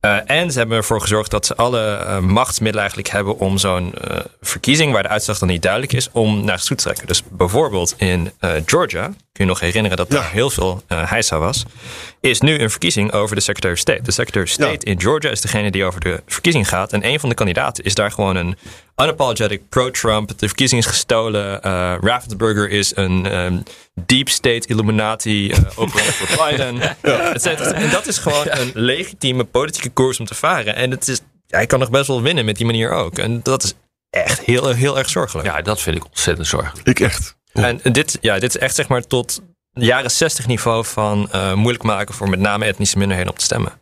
Eh, 0.00 0.30
en 0.30 0.52
ze 0.52 0.58
hebben 0.58 0.76
ervoor 0.76 1.00
gezorgd 1.00 1.30
dat 1.30 1.46
ze 1.46 1.56
alle 1.56 1.92
eh, 1.92 2.18
machtsmiddelen 2.18 2.80
eigenlijk 2.80 3.08
hebben 3.08 3.38
om 3.38 3.58
zo'n 3.58 3.94
eh, 3.94 4.16
verkiezing, 4.40 4.92
waar 4.92 5.02
de 5.02 5.08
uitslag 5.08 5.38
dan 5.38 5.48
niet 5.48 5.62
duidelijk 5.62 5.92
is, 5.92 6.08
om 6.12 6.44
naar 6.44 6.58
toe 6.62 6.76
te 6.76 6.82
trekken. 6.82 7.06
Dus 7.06 7.22
bijvoorbeeld 7.30 7.94
in 7.96 8.32
Georgia, 8.66 9.12
kun 9.32 9.44
je 9.44 9.50
nog 9.50 9.60
herinneren 9.60 9.96
dat 9.96 10.08
Ja. 10.12 10.14
daar 10.20 10.30
heel 10.30 10.50
veel 10.50 10.82
eh 10.86 11.10
heisa 11.10 11.38
was, 11.38 11.64
is 12.20 12.40
nu 12.40 12.58
een 12.58 12.70
verkiezing 12.70 13.12
over 13.12 13.36
de 13.36 13.42
Secretary 13.42 13.72
of 13.74 13.78
State. 13.80 14.02
De 14.02 14.10
Secretary 14.12 14.44
of 14.44 14.50
State 14.50 14.86
in 14.86 15.00
Georgia 15.00 15.30
is 15.30 15.40
degene 15.40 15.70
die 15.70 15.84
over 15.84 16.00
de 16.00 16.22
verkiezing 16.26 16.68
gaat. 16.68 16.92
En 16.92 17.06
een 17.06 17.20
van 17.20 17.28
de 17.28 17.34
kandidaten 17.34 17.84
is 17.84 17.94
daar 17.94 18.10
gewoon 18.12 18.36
een 18.36 18.56
unapologetic 18.96 19.68
pro-Trump. 19.68 20.38
De 20.38 20.46
verkiezing 20.46 20.80
is 20.80 20.86
gestolen. 20.86 21.62
eh 21.62 21.94
Raffensperger 22.00 22.70
is 22.70 22.96
een 22.96 23.26
ehm, 23.26 23.58
deep 24.06 24.28
state 24.28 24.68
Illuminati 24.68 25.46
uh, 25.50 25.56
voor 25.74 26.46
Biden. 26.46 26.80
En 27.74 27.90
dat 27.90 28.06
is 28.06 28.18
gewoon 28.18 28.46
een 28.48 28.70
legitieme 28.74 29.44
politieke 29.44 29.90
koers 29.90 30.20
om 30.20 30.26
te 30.26 30.34
varen. 30.34 30.74
En 30.74 30.90
het 30.90 31.08
is, 31.08 31.20
hij 31.46 31.66
kan 31.66 31.78
nog 31.78 31.90
best 31.90 32.06
wel 32.06 32.22
winnen 32.22 32.44
met 32.44 32.56
die 32.56 32.66
manier 32.66 32.90
ook. 32.90 33.18
En 33.18 33.40
dat 33.42 33.62
is 33.62 33.74
echt 34.10 34.40
heel, 34.40 34.68
heel 34.68 34.98
erg 34.98 35.08
zorgelijk. 35.10 35.46
Ja, 35.48 35.62
dat 35.62 35.80
vind 35.80 35.96
ik 35.96 36.04
ontzettend 36.04 36.46
zorgelijk. 36.46 36.88
Ik 36.88 37.00
echt. 37.00 37.38
En 37.52 37.80
dit, 37.82 38.18
ja, 38.20 38.38
dit 38.38 38.54
is 38.54 38.60
echt 38.60 38.74
zeg 38.74 38.88
maar 38.88 39.06
tot 39.06 39.42
jaren 39.72 40.10
60 40.10 40.46
niveau 40.46 40.84
van 40.84 41.30
eh, 41.30 41.54
moeilijk 41.54 41.84
maken 41.84 42.14
voor 42.14 42.28
met 42.28 42.40
name 42.40 42.64
etnische 42.64 42.98
minderheden 42.98 43.32
om 43.32 43.38
te 43.38 43.44
stemmen. 43.44 43.72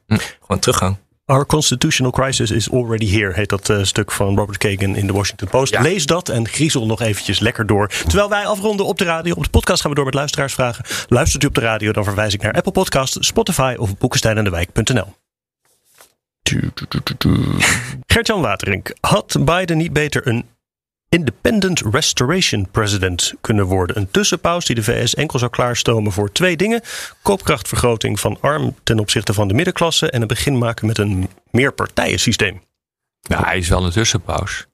Gewoon 0.41 0.59
teruggang. 0.59 0.97
Our 1.25 1.47
constitutional 1.47 2.13
crisis 2.13 2.51
is 2.51 2.71
already 2.71 3.11
here, 3.11 3.33
heet 3.33 3.49
dat 3.49 3.69
eh, 3.69 3.83
stuk 3.83 4.11
van 4.13 4.37
Robert 4.37 4.59
Kagan 4.59 4.97
in 4.97 5.07
de 5.07 5.13
Washington 5.13 5.49
Post. 5.49 5.73
Ja. 5.73 5.81
Lees 5.81 6.07
dat 6.07 6.29
en 6.29 6.49
griezel 6.49 6.87
nog 6.87 7.01
eventjes 7.01 7.39
lekker 7.39 7.67
door. 7.67 7.89
Terwijl 7.89 8.29
wij 8.29 8.47
afronden 8.47 8.87
op 8.87 8.99
de 8.99 9.05
radio. 9.05 9.35
Op 9.35 9.45
de 9.45 9.51
podcast 9.51 9.81
gaan 9.81 9.91
we 9.91 9.97
door 9.97 10.05
met 10.05 10.15
luisteraarsvragen. 10.15 10.85
Luistert 11.09 11.43
u 11.43 11.47
op 11.47 11.55
de 11.55 11.61
radio, 11.61 11.93
dan 11.93 12.05
verwijs 12.05 12.35
ik 12.35 12.43
naar 12.43 12.53
Apple 12.53 12.73
Podcast, 12.73 13.17
Spotify 13.21 13.75
of 13.79 13.99
boekensteinendewijk.nl. 13.99 15.15
Gert-Jan 18.07 18.41
Waterink, 18.41 18.95
had 19.01 19.37
Biden 19.41 19.77
niet 19.77 19.93
beter 19.93 20.27
een 20.27 20.45
Independent 21.11 21.81
Restoration 21.81 22.71
President 22.71 23.35
kunnen 23.41 23.65
worden? 23.65 23.97
Een 23.97 24.11
tussenpaus 24.11 24.67
die 24.67 24.75
de 24.75 24.83
VS 24.83 25.15
enkel 25.15 25.39
zou 25.39 25.51
klaarstomen 25.51 26.13
voor 26.13 26.33
twee 26.33 26.57
dingen: 26.57 26.83
koopkrachtvergroting 27.23 28.21
van 28.21 28.39
arm 28.41 28.75
ten 28.83 28.99
opzichte 28.99 29.35
van 29.35 29.49
de 29.49 29.55
middenklasse 29.55 30.11
en 30.11 30.21
een 30.23 30.29
begin 30.29 30.59
maken 30.59 30.87
met 30.87 30.99
een 30.99 31.29
meerpartijensysteem. 31.51 32.63
Nou, 33.29 33.45
hij 33.45 33.59
is 33.59 33.69
wel 33.69 33.85
een 33.85 33.91
tussenpaus. 33.91 34.67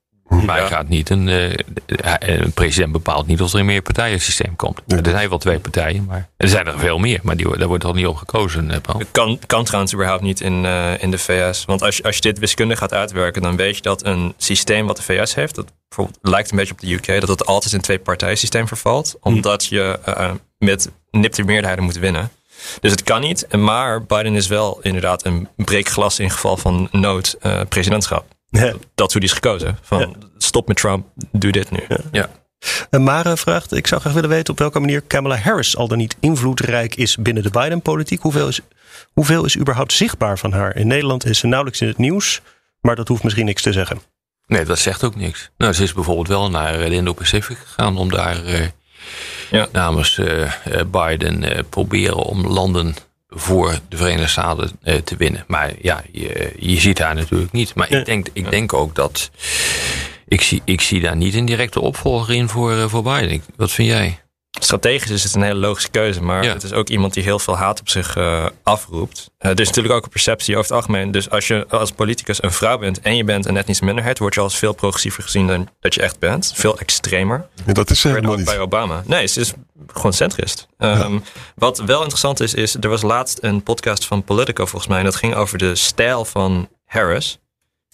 Maar 0.43 0.59
hij 0.59 0.67
gaat 0.69 0.89
niet 0.89 1.11
een, 1.11 1.29
eh, 1.29 1.55
hij- 1.87 2.39
een 2.39 2.53
president 2.53 2.93
bepaalt 2.93 3.27
niet 3.27 3.41
of 3.43 3.53
er 3.53 3.59
een 3.59 3.67
meerpartijensysteem 3.67 4.57
komt. 4.57 4.81
Er 4.87 5.11
zijn 5.11 5.29
wel 5.29 5.39
twee 5.39 5.59
partijen, 5.59 6.05
maar 6.05 6.29
er 6.37 6.49
zijn 6.49 6.67
er 6.67 6.79
veel 6.79 6.99
meer. 6.99 7.21
Maar 7.23 7.37
die, 7.37 7.57
daar 7.59 7.69
wordt 7.69 7.83
toch 7.85 7.95
niet 7.95 8.07
op 8.07 8.17
gekozen, 8.17 8.71
eh, 8.71 8.81
Paul? 8.81 8.99
Het 8.99 9.09
kan, 9.11 9.39
kan 9.47 9.65
trouwens 9.65 9.95
überhaupt 9.95 10.23
niet 10.23 10.41
in, 10.41 10.65
eh, 10.65 11.03
in 11.03 11.11
de 11.11 11.19
VS. 11.19 11.65
Want 11.65 11.83
als 11.83 11.97
je, 11.97 12.03
als 12.03 12.15
je 12.15 12.21
dit 12.21 12.39
wiskundig 12.39 12.79
gaat 12.79 12.93
uitwerken, 12.93 13.43
dan 13.43 13.57
weet 13.57 13.77
je 13.77 13.83
dat 13.83 14.05
een 14.05 14.35
systeem 14.37 14.87
wat 14.87 14.97
de 14.97 15.03
VS 15.03 15.35
heeft, 15.35 15.55
dat 15.55 15.73
bijvoorbeeld 15.89 16.19
lijkt 16.23 16.51
een 16.51 16.57
beetje 16.57 16.73
op 16.73 16.81
de 16.81 16.93
UK, 16.93 17.21
dat 17.21 17.29
het 17.29 17.47
altijd 17.47 17.73
in 17.73 17.81
twee 17.81 17.99
partijensysteem 17.99 18.69
vervalt. 18.69 19.17
Omdat 19.21 19.67
je 19.67 19.99
eh, 20.05 20.31
met 20.59 20.91
nipte 21.11 21.43
meerderheden 21.43 21.85
moet 21.85 21.99
winnen. 21.99 22.31
Dus 22.81 22.91
het 22.91 23.03
kan 23.03 23.21
niet. 23.21 23.47
Maar 23.57 24.03
Biden 24.03 24.35
is 24.35 24.47
wel 24.47 24.79
inderdaad 24.83 25.25
een 25.25 25.49
breekglas 25.57 26.19
in 26.19 26.31
geval 26.31 26.57
van 26.57 26.89
nood 26.91 27.37
eh, 27.41 27.61
presidentschap. 27.69 28.25
Ja. 28.61 28.73
Dat 28.95 29.07
is 29.07 29.13
hoe 29.13 29.21
die 29.21 29.31
is 29.31 29.33
gekozen. 29.33 29.79
Van 29.83 30.17
stop 30.39 30.69
met 30.69 30.77
Trump, 30.77 31.07
doe 31.33 31.53
dit 31.53 31.71
nu. 31.71 31.79
Ja. 32.13 32.29
En 32.91 33.03
Mare 33.03 33.37
vraagt, 33.37 33.73
ik 33.77 33.87
zou 33.87 34.01
graag 34.01 34.13
willen 34.13 34.29
weten 34.29 34.53
op 34.53 34.59
welke 34.59 34.81
manier 34.81 35.01
Kamala 35.01 35.37
Harris 35.37 35.77
al 35.77 35.89
dan 35.89 35.99
niet 35.99 36.17
invloedrijk 36.21 36.95
is 36.97 37.17
binnen 37.17 37.43
de 37.43 37.51
Biden-politiek. 37.51 38.21
Hoeveel 38.21 38.49
is, 38.49 38.61
hoeveel 39.13 39.45
is 39.45 39.57
überhaupt 39.59 39.93
zichtbaar 39.93 40.39
van 40.39 40.53
haar? 40.53 40.77
In 40.77 40.87
Nederland 40.87 41.25
is 41.27 41.39
ze 41.39 41.47
nauwelijks 41.47 41.81
in 41.81 41.89
het 41.89 41.99
nieuws, 41.99 42.41
maar 42.81 42.97
dat 42.97 43.09
hoeft 43.09 43.23
misschien 43.23 43.45
niks 43.45 43.63
te 43.63 43.73
zeggen. 43.73 44.01
Nee, 44.47 44.65
dat 44.65 44.79
zegt 44.79 45.05
ook 45.05 45.17
niks. 45.17 45.51
Nou, 45.59 45.73
ze 45.73 45.83
is 45.83 45.93
bijvoorbeeld 45.93 46.29
wel 46.29 46.51
naar 46.51 46.75
eh, 46.81 46.89
de 46.89 46.95
Indo-Pacific 46.95 47.57
gegaan 47.59 47.97
om 47.97 48.11
daar 48.11 48.45
eh, 48.45 48.67
Ja. 49.51 49.67
namens 49.73 50.19
eh, 50.19 50.43
eh, 50.43 50.51
Biden 50.91 51.43
eh, 51.57 51.63
proberen 51.71 52.17
om 52.17 52.47
landen 52.47 52.95
voor 53.35 53.79
de 53.89 53.97
Verenigde 53.97 54.29
Staten 54.29 54.71
eh, 54.83 54.95
te 54.97 55.17
winnen. 55.17 55.45
Maar 55.47 55.73
ja, 55.83 56.03
je, 56.13 56.53
je 56.59 56.81
ziet 56.81 56.99
haar 56.99 57.15
natuurlijk 57.15 57.53
niet. 57.53 57.75
Maar 57.75 57.93
Ja. 57.93 57.99
ik, 57.99 58.05
denk, 58.07 58.27
ik 58.33 58.51
denk 58.51 58.73
ook 58.73 58.95
dat. 58.95 59.31
Ik 60.29 60.41
zie, 60.41 60.63
ik 60.65 60.81
zie 60.81 61.01
daar 61.01 61.17
niet 61.17 61.35
een 61.35 61.45
directe 61.45 61.81
opvolger 61.81 62.35
in 62.35 62.49
voor, 62.49 62.73
eh, 62.73 62.89
voor 62.89 63.03
Biden. 63.03 63.43
Wat 63.57 63.73
vind 63.73 63.89
jij? 63.89 64.19
Strategisch 64.61 65.11
is 65.11 65.23
het 65.25 65.35
een 65.35 65.43
hele 65.43 65.59
logische 65.59 65.91
keuze. 65.91 66.23
Maar 66.23 66.45
Ja. 66.45 66.53
het 66.53 66.63
is 66.63 66.73
ook 66.73 66.89
iemand 66.89 67.15
die 67.15 67.23
heel 67.23 67.39
veel 67.39 67.57
haat 67.57 67.81
op 67.81 67.89
zich 67.89 68.17
eh, 68.17 68.47
afroept. 68.63 69.31
Eh, 69.39 69.51
er 69.51 69.61
is 69.61 69.67
natuurlijk 69.67 69.95
ook 69.95 70.05
een 70.05 70.11
perceptie 70.11 70.57
over 70.57 70.67
het 70.69 70.77
algemeen. 70.77 71.11
Dus 71.11 71.31
als 71.31 71.47
je 71.47 71.67
als 71.69 71.91
politicus 71.91 72.43
een 72.43 72.53
vrouw 72.53 72.79
bent 72.79 73.01
en 73.01 73.17
je 73.17 73.25
bent 73.25 73.47
een 73.47 73.57
etnische 73.57 73.85
minderheid, 73.85 74.19
word 74.19 74.35
je 74.35 74.41
als 74.41 74.57
veel 74.59 74.73
progressiever 74.73 75.23
gezien 75.23 75.47
dan 75.47 75.69
dat 75.81 75.95
je 75.95 76.03
echt 76.03 76.19
bent. 76.19 76.53
Veel 76.55 76.79
extremer. 76.79 77.47
Dat 77.65 77.91
is 77.91 78.03
helemaal 78.03 78.37
niet. 78.37 78.45
bij 78.45 78.59
Obama. 78.59 79.03
Nee, 79.07 79.27
ze 79.27 79.41
is 79.41 79.53
gewoon 79.93 80.13
centrist. 80.13 80.67
Ehm, 80.79 81.19
Wat 81.55 81.79
wel 81.79 81.99
interessant 81.99 82.41
is, 82.41 82.55
is 82.55 82.75
er 82.81 82.89
was 82.89 83.03
laatst 83.03 83.39
een 83.43 83.63
podcast 83.63 84.07
van 84.07 84.25
Politico 84.25 84.67
volgens 84.67 84.91
mij. 84.91 84.99
En 84.99 85.05
dat 85.05 85.17
ging 85.17 85.35
over 85.35 85.59
de 85.59 85.75
stijl 85.75 86.25
van 86.25 86.69
Harris. 86.87 87.39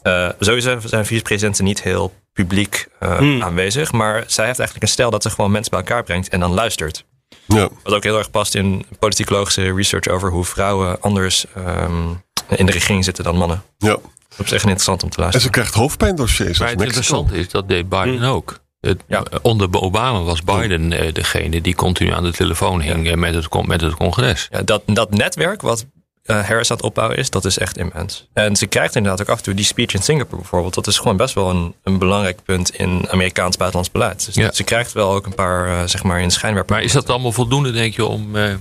Eh, 0.03 0.29
sowieso 0.39 0.79
zijn 0.85 1.07
vicepresidenten 1.07 1.65
niet 1.65 1.83
heel 1.83 2.13
publiek 2.33 2.89
eh, 2.99 3.17
Hmm. 3.19 3.43
aanwezig. 3.43 3.93
Maar 3.93 4.25
zij 4.27 4.47
heeft 4.47 4.59
eigenlijk 4.59 4.83
een 4.83 4.93
stijl 4.93 5.11
dat 5.11 5.23
ze 5.23 5.31
gewoon 5.31 5.51
mensen 5.51 5.71
bij 5.71 5.81
elkaar 5.81 6.03
brengt 6.03 6.29
en 6.29 6.41
dan 6.41 6.53
luistert. 6.53 7.05
Ja. 7.47 7.69
Wat 7.83 7.93
ook 7.95 8.03
heel 8.03 8.19
erg 8.19 8.31
past 8.31 8.55
in 8.55 8.85
politicologische 8.99 9.75
research 9.75 10.09
over 10.09 10.31
hoe 10.31 10.45
vrouwen 10.45 11.01
anders 11.01 11.45
ehm, 11.55 12.09
in 12.49 12.67
de 12.67 12.73
regering 12.73 13.05
zitten 13.05 13.25
dan 13.25 13.37
mannen. 13.37 13.63
ja. 13.79 13.97
Dat 14.37 14.47
is 14.47 14.53
echt 14.53 14.63
interessant 14.63 15.03
om 15.03 15.09
te 15.11 15.17
En 15.17 15.23
luisteren. 15.23 15.47
ze 15.47 15.53
krijgt 15.61 15.75
hoofdpijndossiers 15.75 16.59
Maar 16.59 16.69
het 16.69 16.81
interessante 16.83 17.35
is, 17.39 17.49
dat 17.49 17.69
deed 17.69 17.89
Biden 17.89 18.23
ook. 18.23 18.59
Het, 18.81 19.03
Ja. 19.07 19.25
Onder 19.43 19.69
Obama 19.81 20.23
was 20.23 20.43
Biden 20.43 20.93
eh, 20.93 21.13
degene 21.13 21.61
die 21.61 21.75
continu 21.75 22.13
aan 22.13 22.23
de 22.23 22.33
telefoon 22.33 22.81
hing 22.81 23.09
eh, 23.09 23.15
met, 23.15 23.35
het, 23.35 23.67
met 23.67 23.81
het 23.81 23.95
congres. 23.95 24.49
Ja, 24.51 24.63
dat, 24.63 24.83
dat 24.87 25.11
netwerk 25.11 25.61
wat 25.63 25.87
eh, 26.23 26.47
Harris 26.47 26.71
aan 26.71 26.77
het 26.77 26.87
opbouwen 26.87 27.17
is, 27.19 27.31
dat 27.31 27.45
is 27.45 27.59
echt 27.59 27.77
immens. 27.77 28.29
En 28.33 28.57
ze 28.57 28.67
krijgt 28.67 28.97
inderdaad 28.97 29.21
ook 29.21 29.29
af 29.29 29.37
en 29.39 29.43
toe 29.45 29.55
die 29.55 29.65
speech 29.65 29.95
in 29.95 30.03
Singapore 30.03 30.37
bijvoorbeeld. 30.41 30.75
Dat 30.75 30.87
is 30.87 30.99
gewoon 30.99 31.17
best 31.17 31.35
wel 31.35 31.51
een, 31.51 31.75
een 31.83 31.99
belangrijk 31.99 32.43
punt 32.43 32.75
in 32.75 33.07
Amerikaans 33.11 33.57
buitenlands 33.57 33.93
beleid. 33.93 34.25
Dus 34.27 34.35
Ja. 34.35 34.53
ze 34.53 34.63
krijgt 34.65 34.93
wel 34.93 35.13
ook 35.13 35.27
een 35.27 35.35
paar, 35.35 35.69
eh, 35.69 35.87
zeg 35.87 36.03
maar, 36.03 36.21
in 36.21 36.31
schijnwerper. 36.31 36.75
Maar 36.75 36.85
is 36.85 36.93
dat 36.93 37.09
allemaal 37.11 37.33
voldoende, 37.33 37.73
denk 37.73 37.95
je, 37.95 38.05
om, 38.05 38.37
eh, 38.37 38.55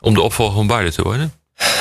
om 0.00 0.14
de 0.14 0.20
opvolger 0.20 0.54
van 0.54 0.66
Biden 0.66 0.92
te 0.92 1.02
worden? 1.02 1.32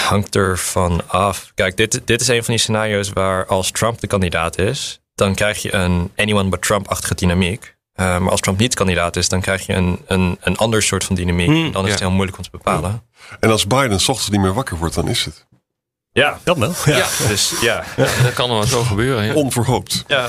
hangt 0.08 0.36
er 0.36 0.58
van 0.58 1.02
af. 1.08 1.52
Kijk, 1.56 1.78
dit, 1.78 2.02
dit 2.06 2.22
is 2.22 2.28
een 2.28 2.44
van 2.44 2.54
die 2.54 2.64
scenario's 2.64 3.10
waar 3.10 3.46
als 3.46 3.72
Trump 3.72 4.00
de 4.00 4.08
kandidaat 4.08 4.58
is, 4.60 5.00
dan 5.16 5.36
krijg 5.36 5.62
je 5.62 5.74
een 5.74 6.12
anyone 6.16 6.50
but 6.50 6.62
Trump-achtige 6.62 7.16
dynamiek. 7.16 7.76
Eh, 7.94 8.18
maar 8.18 8.32
als 8.32 8.40
Trump 8.40 8.60
niet 8.60 8.76
kandidaat 8.76 9.16
is, 9.16 9.30
dan 9.30 9.42
krijg 9.42 9.66
je 9.66 9.74
een, 9.74 10.00
een, 10.08 10.38
een 10.42 10.58
ander 10.58 10.84
soort 10.84 11.04
van 11.04 11.16
dynamiek. 11.16 11.48
Hmm, 11.48 11.72
dan 11.72 11.84
is 11.86 11.90
het 11.92 12.00
ja. 12.00 12.06
heel 12.06 12.16
moeilijk 12.16 12.38
om 12.38 12.44
te 12.44 12.50
bepalen. 12.52 13.04
En 13.40 13.52
als 13.52 13.68
Biden 13.68 14.00
's 14.00 14.08
ochtends 14.10 14.30
niet 14.32 14.42
meer 14.42 14.54
wakker 14.54 14.78
wordt, 14.78 14.96
dan 14.96 15.08
is 15.08 15.26
het 15.26 15.46
Ja, 16.12 16.40
Dat 16.44 16.58
wel. 16.58 16.74
Ja. 16.86 17.06
dus 17.28 17.54
ja. 17.62 17.84
Dat 18.24 18.34
kan 18.34 18.50
wel 18.50 18.64
zo 18.64 18.84
gebeuren. 18.84 19.24
Ja. 19.26 19.34
onverhoopt. 19.34 20.04
Ja, 20.08 20.28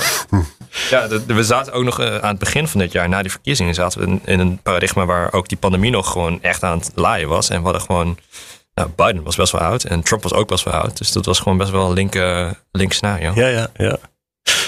ja 0.90 1.08
de- 1.08 1.26
de- 1.26 1.34
we 1.34 1.44
zaten 1.44 1.72
ook 1.72 1.84
nog 1.84 2.00
eh, 2.00 2.16
aan 2.16 2.28
het 2.30 2.38
begin 2.38 2.68
van 2.68 2.80
dit 2.80 2.92
jaar, 2.92 3.08
na 3.08 3.22
die 3.22 3.30
verkiezingen, 3.30 3.74
zaten 3.74 4.00
we 4.00 4.06
in, 4.06 4.20
in 4.24 4.40
een 4.40 4.58
paradigma 4.62 5.04
waar 5.06 5.32
ook 5.32 5.48
die 5.48 5.58
pandemie 5.58 5.90
nog 5.90 6.10
gewoon 6.10 6.42
echt 6.42 6.62
aan 6.62 6.78
het 6.78 6.90
laaien 6.94 7.28
was. 7.28 7.48
En 7.48 7.56
we 7.58 7.62
hadden 7.64 7.82
gewoon, 7.82 8.18
nou, 8.74 8.88
Biden 8.96 9.22
was 9.22 9.36
best 9.36 9.52
wel 9.52 9.60
oud 9.60 9.84
en 9.84 10.02
Trump 10.02 10.22
was 10.22 10.32
ook 10.32 10.48
best 10.48 10.64
wel 10.64 10.74
oud. 10.74 10.96
Dus 10.98 11.12
dat 11.12 11.24
was 11.24 11.38
gewoon 11.38 11.58
best 11.58 11.70
wel 11.70 11.86
een 11.86 11.92
linker 11.92 12.60
link 12.72 12.92
scenario. 12.92 13.32
Ja, 13.34 13.46
ja, 13.46 13.68
ja. 13.76 13.96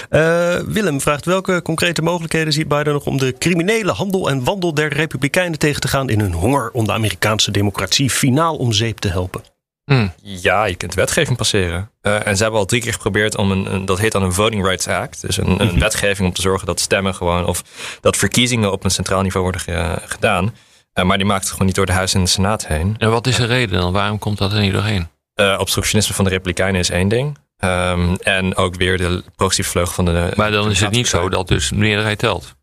Eh, 0.08 0.54
Willem 0.66 1.00
vraagt 1.00 1.24
welke 1.24 1.62
concrete 1.62 2.02
mogelijkheden 2.02 2.52
ziet 2.52 2.68
Biden 2.68 2.92
nog 2.92 3.06
om 3.06 3.18
de 3.18 3.34
criminele 3.38 3.92
handel 3.92 4.30
en 4.30 4.44
wandel 4.44 4.74
der 4.74 4.92
Republikeinen 4.92 5.58
tegen 5.58 5.80
te 5.80 5.88
gaan 5.88 6.08
in 6.08 6.20
hun 6.20 6.32
honger 6.32 6.70
om 6.70 6.84
de 6.86 6.92
Amerikaanse 6.92 7.50
democratie 7.50 8.10
finaal 8.10 8.56
om 8.56 8.72
zeep 8.72 8.98
te 8.98 9.08
helpen? 9.08 9.42
Hm. 9.84 10.08
Ja, 10.22 10.64
je 10.64 10.74
kunt 10.74 10.94
wetgeving 10.94 11.36
passeren. 11.36 11.90
Eh, 12.00 12.26
en 12.26 12.36
ze 12.36 12.42
hebben 12.42 12.60
al 12.60 12.66
drie 12.66 12.80
keer 12.80 12.92
geprobeerd 12.92 13.36
om 13.36 13.50
een, 13.50 13.72
een- 13.74 13.84
dat 13.84 13.98
heet 13.98 14.12
dan 14.12 14.22
een 14.22 14.32
Voting 14.32 14.64
Rights 14.64 14.88
Act. 14.88 15.20
Dus 15.20 15.36
een, 15.36 15.60
een 15.60 15.78
wetgeving 15.78 16.28
om 16.28 16.34
te 16.34 16.40
zorgen 16.40 16.66
dat 16.66 16.80
stemmen 16.80 17.14
gewoon, 17.14 17.44
of 17.46 17.62
dat 18.00 18.16
verkiezingen 18.16 18.72
op 18.72 18.84
een 18.84 18.90
centraal 18.90 19.22
niveau 19.22 19.42
worden 19.42 19.60
ge- 19.60 20.02
gedaan. 20.06 20.54
Eh, 20.92 21.04
maar 21.04 21.16
die 21.16 21.26
maakt 21.26 21.42
het 21.42 21.50
gewoon 21.50 21.66
niet 21.66 21.74
door 21.76 21.86
de 21.86 21.92
Huis 21.92 22.14
en 22.14 22.20
de 22.22 22.26
Senaat 22.28 22.66
heen. 22.66 22.94
En 22.98 23.10
wat 23.10 23.26
is 23.26 23.36
de 23.36 23.44
reden 23.46 23.80
dan? 23.80 23.92
Waarom 23.92 24.18
komt 24.18 24.38
dat 24.38 24.52
er 24.52 24.60
niet 24.60 24.72
doorheen? 24.72 25.08
Eh, 25.34 25.56
obstructionisme 25.58 26.14
van 26.14 26.24
de 26.24 26.30
Republikeinen 26.30 26.80
is 26.80 26.90
één 26.90 27.08
ding. 27.08 27.38
Ehm, 27.56 28.14
en 28.14 28.56
ook 28.56 28.74
weer 28.76 28.96
de 28.98 29.22
progressieve 29.36 29.70
vleugel 29.70 29.94
van 29.94 30.04
de. 30.04 30.32
Maar 30.34 30.50
dan 30.50 30.70
is 30.70 30.80
het 30.80 30.90
niet 30.90 31.08
zo 31.08 31.28
dat 31.28 31.48
dus 31.48 31.68
de 31.68 31.76
meerderheid 31.76 32.18
telt. 32.18 32.54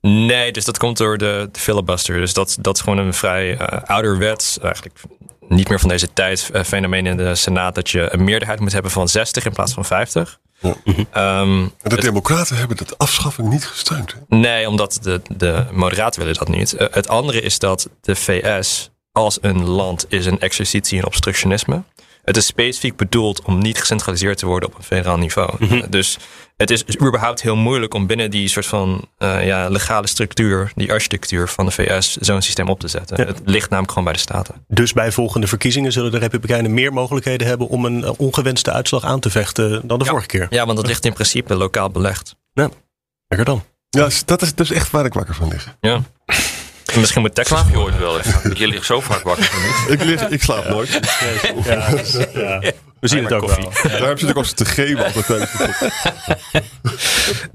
Nee, 0.00 0.52
dus 0.52 0.64
dat 0.64 0.78
komt 0.78 0.96
door 0.96 1.18
de, 1.18 1.48
de 1.52 1.60
filibuster. 1.60 2.18
Dus 2.18 2.32
dat, 2.32 2.56
dat 2.60 2.76
is 2.76 2.82
gewoon 2.82 2.98
een 2.98 3.14
vrij 3.14 3.56
eh 3.56 3.82
ouderwets, 3.82 4.58
eigenlijk 4.58 4.94
niet 5.48 5.68
meer 5.68 5.80
van 5.80 5.88
deze 5.88 6.12
tijd, 6.12 6.50
eh, 6.52 6.62
fenomeen 6.62 7.06
in 7.06 7.16
de 7.16 7.34
Senaat. 7.34 7.74
Dat 7.74 7.90
je 7.90 8.12
een 8.12 8.24
meerderheid 8.24 8.60
moet 8.60 8.72
hebben 8.72 8.90
van 8.90 9.08
60 9.08 9.44
in 9.44 9.52
plaats 9.52 9.72
van 9.72 9.84
50. 9.84 10.38
Ja. 10.58 10.74
Ehm, 11.12 11.62
En 11.62 11.70
de 11.82 12.00
Democraten 12.00 12.56
hebben 12.56 12.76
dat 12.76 12.98
afschaffing 12.98 13.48
niet 13.48 13.66
gesteund. 13.66 14.12
Hè? 14.12 14.36
Nee, 14.36 14.68
omdat 14.68 14.98
de, 15.02 15.20
de 15.36 15.64
moderaten 15.72 16.20
willen 16.20 16.34
dat 16.36 16.48
niet. 16.48 16.72
Eh, 16.72 16.86
het 16.90 17.08
andere 17.08 17.40
is 17.40 17.58
dat 17.58 17.88
de 18.00 18.16
VS 18.16 18.90
als 19.12 19.38
een 19.40 19.64
land 19.64 20.06
is 20.08 20.26
een 20.26 20.40
exercitie 20.40 20.98
in 20.98 21.06
obstructionisme. 21.06 21.82
Het 22.22 22.36
is 22.36 22.46
specifiek 22.46 22.96
bedoeld 22.96 23.42
om 23.42 23.58
niet 23.58 23.78
gecentraliseerd 23.78 24.38
te 24.38 24.46
worden 24.46 24.68
op 24.68 24.74
een 24.78 24.82
federaal 24.84 25.16
niveau. 25.18 25.50
Eh, 25.70 25.82
dus 25.90 26.18
het 26.56 26.70
is 26.70 26.84
überhaupt 27.00 27.42
heel 27.42 27.56
moeilijk 27.56 27.94
om 27.94 28.06
binnen 28.06 28.30
die 28.30 28.48
soort 28.48 28.66
van 28.66 29.08
eh, 29.18 29.46
ja, 29.46 29.68
legale 29.68 30.06
structuur, 30.06 30.72
die 30.74 30.92
architectuur 30.92 31.48
van 31.48 31.64
de 31.66 31.70
VS, 31.72 32.16
zo'n 32.16 32.42
systeem 32.42 32.68
op 32.68 32.80
te 32.80 32.88
zetten. 32.88 33.16
Ja. 33.20 33.26
Het 33.26 33.40
ligt 33.44 33.68
namelijk 33.68 33.88
gewoon 33.88 34.04
bij 34.04 34.12
de 34.12 34.18
staten. 34.18 34.54
Dus 34.68 34.92
bij 34.92 35.12
volgende 35.12 35.46
verkiezingen 35.46 35.92
zullen 35.92 36.10
de 36.10 36.18
Republikeinen 36.18 36.74
meer 36.74 36.92
mogelijkheden 36.92 37.46
hebben 37.46 37.68
om 37.68 37.84
een 37.84 38.04
eh, 38.04 38.10
ongewenste 38.16 38.72
uitslag 38.72 39.04
aan 39.04 39.20
te 39.20 39.30
vechten 39.30 39.86
dan 39.88 39.98
de 39.98 40.04
Ja. 40.04 40.10
vorige 40.10 40.28
keer. 40.28 40.46
Ja, 40.50 40.64
want 40.64 40.76
dat 40.76 40.86
ligt 40.86 41.04
in 41.04 41.12
principe 41.12 41.54
lokaal 41.54 41.90
belegd. 41.90 42.36
Lekker 43.28 43.44
dan. 43.44 43.62
Ja, 43.88 44.08
dat 44.24 44.42
is 44.42 44.54
dus 44.54 44.70
echt 44.70 44.90
waar 44.90 45.04
ik 45.04 45.12
wakker 45.14 45.34
van 45.34 45.48
lig. 45.48 45.76
Ja. 45.80 46.02
En 46.92 47.00
misschien 47.00 47.20
moet 47.20 47.34
Texas. 47.34 47.58
Slaap 47.58 47.72
je 47.72 47.80
ooit 47.80 47.98
wel 47.98 48.18
even? 48.18 48.56
Je 48.56 48.66
ligt 48.66 48.86
zo 48.86 49.00
vaak 49.00 49.22
wakker 49.22 49.44
van 49.44 49.62
niet. 49.62 50.00
Ik, 50.00 50.06
lig, 50.06 50.28
ik 50.28 50.42
slaap 50.42 50.68
nooit. 50.68 51.00
Ja, 52.34 52.60
We 53.02 53.08
zien 53.08 53.24
het 53.24 53.32
ook 53.32 53.46
wel. 53.46 53.72
Daarom 53.98 54.18
zit 54.18 54.28
ik 54.28 54.36
ook 54.36 54.44
zo 54.44 54.54
te 54.54 54.64
geven 54.64 55.12
de 55.12 55.46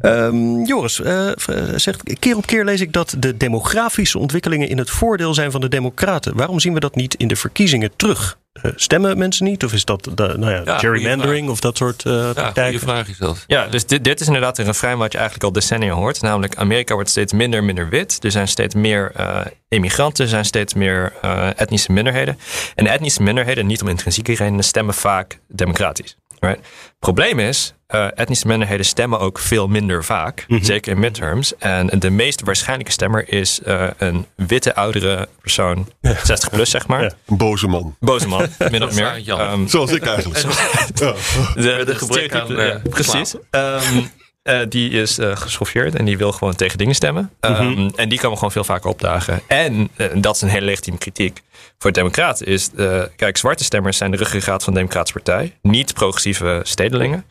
Ehm, 0.02 0.64
Joris 0.64 1.02
eh, 1.02 1.28
eh, 1.28 1.36
zegt, 1.76 2.20
keer 2.20 2.36
op 2.36 2.46
keer 2.46 2.66
lees 2.66 2.82
ik 2.82 2.94
dat 2.94 3.16
de 3.18 3.38
demografische 3.38 4.20
ontwikkelingen 4.20 4.70
in 4.70 4.78
het 4.78 4.90
voordeel 4.90 5.34
zijn 5.34 5.52
van 5.52 5.62
de 5.62 5.68
democraten. 5.68 6.36
Waarom 6.36 6.60
zien 6.60 6.74
we 6.74 6.80
dat 6.80 6.96
niet 6.96 7.14
in 7.14 7.28
de 7.28 7.36
verkiezingen 7.36 7.92
terug? 7.96 8.38
Eh, 8.54 8.72
stemmen 8.76 9.18
mensen 9.18 9.46
niet? 9.46 9.64
Of 9.64 9.74
is 9.74 9.86
dat 9.86 10.10
de, 10.16 10.34
nou 10.38 10.52
ja, 10.52 10.62
Ja, 10.66 10.78
gerrymandering 10.78 11.50
of 11.50 11.60
dat 11.60 11.78
soort 11.78 12.06
eh 12.06 12.12
Ja, 12.14 12.20
goede 12.20 12.34
praktijken? 12.34 12.80
vraag 12.80 13.08
is 13.08 13.18
dat. 13.18 13.44
Ja, 13.48 13.68
dus 13.68 13.86
dit, 13.86 14.04
dit 14.04 14.20
is 14.20 14.28
inderdaad 14.28 14.58
een 14.58 14.66
refrein 14.66 14.98
wat 14.98 15.12
je 15.12 15.18
eigenlijk 15.18 15.48
al 15.48 15.54
decennia 15.54 15.94
hoort. 15.94 16.22
Namelijk, 16.22 16.56
Amerika 16.56 16.94
wordt 16.94 17.10
steeds 17.10 17.34
minder 17.34 17.60
en 17.60 17.66
minder 17.66 17.90
wit. 17.90 18.24
Er 18.24 18.32
zijn 18.32 18.48
steeds 18.48 18.76
meer 18.76 19.12
eh 19.16 19.40
immigranten, 19.70 20.28
zijn 20.28 20.46
steeds 20.46 20.74
meer 20.74 21.14
eh, 21.22 21.48
etnische 21.56 21.92
minderheden. 21.92 22.40
En 22.76 22.84
de 22.84 22.90
etnische 22.90 23.24
minderheden, 23.24 23.66
niet 23.66 23.82
om 23.82 23.88
intrinsieke 23.88 24.36
redenen, 24.36 24.64
stemmen 24.64 24.94
vaak 24.94 25.40
democratisch. 25.48 26.18
Right? 26.40 26.60
Probleem 27.00 27.40
is, 27.40 27.74
eh, 27.88 28.08
etnische 28.16 28.48
minderheden 28.48 28.86
stemmen 28.86 29.20
ook 29.20 29.40
veel 29.40 29.68
minder 29.68 30.04
vaak. 30.04 30.46
Zeker 30.62 30.92
in 30.92 31.00
midterms. 31.00 31.56
En 31.58 32.00
de 32.00 32.10
meest 32.10 32.42
waarschijnlijke 32.42 32.92
stemmer 32.92 33.30
is 33.34 33.62
eh, 33.62 33.88
een 33.98 34.26
witte 34.36 34.76
oudere 34.76 35.28
persoon, 35.42 35.90
60 36.24 36.50
plus 36.50 36.70
zeg 36.70 36.88
maar. 36.88 37.04
Ja. 37.04 37.12
Een 37.26 37.38
boze 37.38 37.68
man. 37.68 37.96
Boze 38.00 38.28
man, 38.28 38.48
min 38.72 38.84
of 38.84 38.96
meer. 38.96 39.28
Ehm, 39.28 39.68
Zoals 39.68 39.92
ik 39.92 40.06
eigenlijk. 40.06 40.46
Ja. 40.96 41.14
de, 41.56 42.30
aan, 42.32 42.58
eh, 42.58 42.68
ja, 42.68 42.82
precies. 42.90 43.36
Ehm, 43.50 44.00
eh, 44.48 44.60
die 44.70 44.90
is 44.90 45.18
eh 45.18 45.36
geschoffeerd 45.36 45.96
en 45.96 46.06
die 46.06 46.18
wil 46.18 46.32
gewoon 46.32 46.56
tegen 46.56 46.78
dingen 46.78 46.96
stemmen. 46.96 47.32
Ehm, 47.40 47.90
En 47.96 48.10
die 48.10 48.20
komen 48.20 48.38
gewoon 48.38 48.52
veel 48.52 48.64
vaker 48.64 48.90
opdagen. 48.90 49.42
En 49.48 49.90
eh, 49.96 50.08
dat 50.14 50.36
is 50.36 50.42
een 50.42 50.50
hele 50.50 50.66
legitieme 50.66 51.00
kritiek 51.00 51.42
voor 51.78 51.92
de 51.92 52.00
Democraten. 52.00 52.46
Is, 52.46 52.70
kijk, 53.16 53.38
zwarte 53.38 53.64
stemmers 53.64 53.98
zijn 53.98 54.12
de 54.12 54.18
ruggengraat 54.18 54.64
van 54.64 54.74
de 54.74 54.80
Democratische 54.80 55.20
Partij. 55.20 55.58
Niet 55.62 55.94
progressieve 55.94 56.60
stedelingen. 56.64 57.26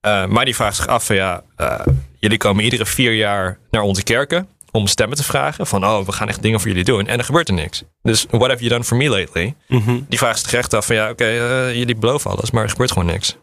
Eh, 0.00 0.26
maar 0.26 0.44
die 0.44 0.54
vraagt 0.54 0.76
zich 0.76 0.86
af 0.86 1.06
van 1.06 1.16
ja, 1.16 1.42
jullie 2.18 2.38
komen 2.38 2.64
iedere 2.64 2.86
vier 2.86 3.12
jaar 3.12 3.58
naar 3.70 3.82
onze 3.82 4.02
kerken 4.02 4.48
om 4.70 4.86
stemmen 4.86 5.16
te 5.16 5.24
vragen. 5.24 5.66
Van 5.66 5.84
oh, 5.84 6.06
we 6.06 6.12
gaan 6.12 6.28
echt 6.28 6.42
dingen 6.42 6.60
voor 6.60 6.68
jullie 6.68 6.84
doen. 6.84 7.06
En 7.06 7.18
er 7.18 7.24
gebeurt 7.24 7.48
er 7.48 7.54
niks. 7.54 7.82
Dus 8.02 8.26
what 8.30 8.48
have 8.48 8.56
you 8.58 8.68
done 8.68 8.84
for 8.84 8.96
me 8.96 9.08
lately? 9.08 9.54
Die 10.08 10.18
vraagt 10.18 10.40
zich 10.40 10.52
echt 10.52 10.74
af 10.74 10.86
van 10.86 10.96
ja, 10.96 11.10
oké, 11.10 11.26
jullie 11.74 11.96
beloven 11.96 12.30
alles, 12.30 12.50
maar 12.50 12.62
er 12.62 12.70
gebeurt 12.70 12.92
gewoon 12.92 13.08
niks. 13.08 13.36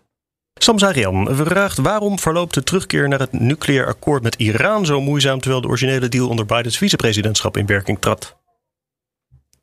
Sam 0.54 0.80
Zarian 0.80 1.28
vraagt 1.36 1.78
waarom 1.78 2.20
verloopt 2.20 2.54
de 2.54 2.64
terugkeer 2.64 3.08
naar 3.08 3.20
het 3.20 3.32
nucleair 3.32 3.88
akkoord 3.88 4.24
met 4.24 4.36
Iran 4.36 4.86
zo 4.86 5.02
moeizaam 5.02 5.40
terwijl 5.40 5.62
de 5.62 5.68
originele 5.68 6.10
deal 6.10 6.28
onder 6.30 6.46
Bidens 6.46 6.78
vicepresidentschap 6.78 7.58
in 7.58 7.66
werking 7.66 8.00
trad? 8.00 8.36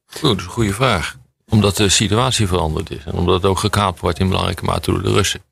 Goed, 0.07 0.21
dat 0.23 0.37
is 0.39 0.45
een 0.45 0.51
goede 0.51 0.73
vraag. 0.73 1.17
Omdat 1.49 1.77
de 1.77 1.89
situatie 1.89 2.47
veranderd 2.47 2.91
is. 2.91 3.05
En 3.05 3.13
omdat 3.13 3.35
het 3.35 3.45
ook 3.45 3.59
gekaapt 3.59 4.01
wordt 4.01 4.19
in 4.19 4.29
belangrijke 4.29 4.65
mate 4.65 4.91
door 4.91 5.03
de 5.03 5.13
Russen. 5.13 5.43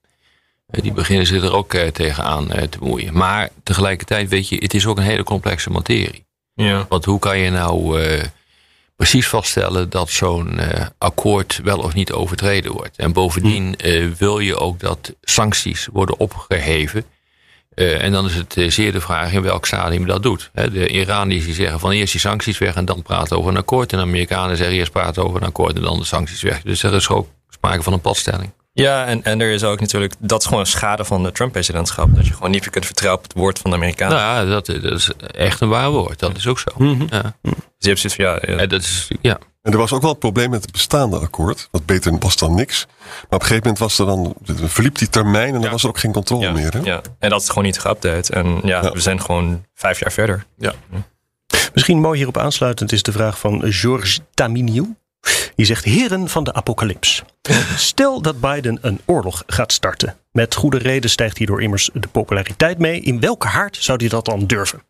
Eh, 0.66 0.82
Die 0.82 0.92
beginnen 0.92 1.26
zich 1.26 1.42
er 1.42 1.52
ook 1.54 1.74
eh, 1.74 1.88
tegenaan 1.88 2.50
eh, 2.50 2.62
te 2.68 2.78
bemoeien. 2.78 3.16
Maar 3.16 3.48
tegelijkertijd 3.62 4.28
weet 4.28 4.48
je, 4.48 4.56
het 4.56 4.74
is 4.74 4.86
ook 4.86 4.96
een 4.96 5.02
hele 5.02 5.24
complexe 5.24 5.70
materie. 5.70 6.26
Ja. 6.54 6.86
Want 6.88 7.04
hoe 7.04 7.18
kan 7.18 7.38
je 7.38 7.50
nou 7.50 8.02
eh, 8.02 8.24
precies 8.96 9.28
vaststellen 9.28 9.90
dat 9.90 10.10
zo'n 10.10 10.58
eh, 10.58 10.86
akkoord 10.98 11.60
wel 11.62 11.78
of 11.78 11.94
niet 11.94 12.12
overtreden 12.12 12.72
wordt? 12.72 12.96
En 12.96 13.12
bovendien 13.12 13.76
eh, 13.76 14.06
wil 14.18 14.38
je 14.38 14.56
ook 14.56 14.80
dat 14.80 15.14
sancties 15.22 15.88
worden 15.92 16.18
opgeheven. 16.18 17.04
Eh, 17.74 18.02
en 18.02 18.12
dan 18.12 18.26
is 18.26 18.34
het 18.34 18.72
zeer 18.72 18.92
de 18.92 19.00
vraag 19.00 19.32
in 19.32 19.42
welk 19.42 19.66
stadium 19.66 20.00
je 20.00 20.06
dat 20.06 20.22
doet. 20.22 20.50
De 20.54 20.88
Iraniërs 20.88 21.44
die 21.44 21.54
zeggen 21.54 21.80
van 21.80 21.90
eerst 21.90 22.12
die 22.12 22.20
sancties 22.20 22.58
weg 22.58 22.74
en 22.74 22.84
dan 22.84 23.02
praten 23.02 23.38
over 23.38 23.50
een 23.50 23.56
akkoord. 23.56 23.92
En 23.92 23.98
de 23.98 24.04
Amerikanen 24.04 24.56
zeggen 24.56 24.76
eerst 24.76 24.92
praten 24.92 25.24
over 25.24 25.40
een 25.40 25.46
akkoord 25.46 25.76
en 25.76 25.82
dan 25.82 25.98
de 25.98 26.04
sancties 26.04 26.42
weg. 26.42 26.62
Dus 26.62 26.82
er 26.82 26.94
is 26.94 27.08
ook 27.08 27.28
sprake 27.48 27.82
van 27.82 27.92
een 27.92 28.00
padstelling. 28.00 28.52
Ja, 28.82 29.06
en, 29.06 29.24
en 29.24 29.40
er 29.40 29.50
is 29.50 29.64
ook 29.64 29.80
natuurlijk, 29.80 30.14
dat 30.18 30.40
is 30.40 30.46
gewoon 30.46 30.60
een 30.60 30.66
schade 30.66 31.04
van 31.04 31.22
de 31.22 31.32
Trump-presidentschap. 31.32 32.14
Dat 32.14 32.26
je 32.26 32.32
gewoon 32.32 32.50
niet 32.50 32.60
meer 32.60 32.70
kunt 32.70 32.86
vertrouwen 32.86 33.22
op 33.22 33.28
het 33.28 33.38
woord 33.38 33.58
van 33.58 33.70
de 33.70 33.76
Amerikanen. 33.76 34.16
Nou 34.16 34.46
ja, 34.46 34.52
dat, 34.52 34.66
dat 34.66 34.92
is 34.92 35.10
echt 35.30 35.60
een 35.60 35.68
waar 35.68 35.90
woord. 35.90 36.18
Dat 36.18 36.36
is 36.36 36.46
ook 36.46 36.58
zo. 36.58 36.70
Ja. 37.10 37.36
Dus 37.42 37.52
je 37.78 37.88
hebt 37.88 38.00
zoiets 38.00 38.14
van, 38.14 38.24
ja, 38.24 38.32
ja, 38.40 38.56
En 38.58 38.68
dat 38.68 38.80
is, 38.80 39.08
ja. 39.20 39.38
En 39.62 39.72
er 39.72 39.78
was 39.78 39.92
ook 39.92 40.02
wel 40.02 40.10
een 40.10 40.18
probleem 40.18 40.50
met 40.50 40.62
het 40.62 40.72
bestaande 40.72 41.18
akkoord. 41.18 41.68
Wat 41.70 41.86
beter 41.86 42.18
was 42.18 42.36
dan 42.36 42.54
niks. 42.54 42.86
Maar 42.86 43.24
op 43.24 43.32
een 43.32 43.40
gegeven 43.40 43.62
moment 43.62 43.78
was 43.78 43.98
er 43.98 44.06
dan, 44.06 44.34
verliep 44.68 44.98
die 44.98 45.08
termijn 45.08 45.54
en 45.54 45.60
dan 45.60 45.70
was 45.70 45.82
er 45.82 45.88
ook 45.88 45.98
geen 45.98 46.12
controle 46.12 46.44
ja, 46.44 46.52
meer. 46.52 46.72
Hè? 46.72 46.78
ja. 46.78 47.00
En 47.18 47.30
dat 47.30 47.40
is 47.42 47.48
gewoon 47.48 47.64
niet 47.64 47.80
geüpdate. 47.80 48.30
En 48.30 48.60
ja, 48.62 48.82
Ja. 48.82 48.90
we 48.92 49.00
zijn 49.00 49.20
gewoon 49.20 49.64
vijf 49.74 50.00
jaar 50.00 50.12
verder. 50.12 50.46
Ja. 50.58 50.72
Misschien 51.74 52.00
mooi 52.00 52.16
hierop 52.16 52.38
aansluitend 52.38 52.92
is 52.92 53.02
de 53.02 53.12
vraag 53.12 53.38
van 53.38 53.62
Georges 53.64 54.20
Taminiou. 54.34 54.96
Die 55.54 55.66
zegt: 55.66 55.84
Heren 55.84 56.28
van 56.28 56.44
de 56.44 56.52
apocalyps. 56.52 57.22
Stel 57.76 58.22
dat 58.22 58.40
Biden 58.40 58.78
een 58.80 59.00
oorlog 59.04 59.42
gaat 59.46 59.72
starten. 59.72 60.16
Met 60.32 60.54
goede 60.54 60.78
reden 60.78 61.10
stijgt 61.10 61.38
hierdoor 61.38 61.62
immers 61.62 61.90
de 61.92 62.08
populariteit 62.08 62.78
mee. 62.78 63.00
In 63.00 63.20
welke 63.20 63.46
haard 63.46 63.76
zou 63.76 63.98
hij 63.98 64.08
dat 64.08 64.24
dan 64.24 64.46
durven? 64.46 64.82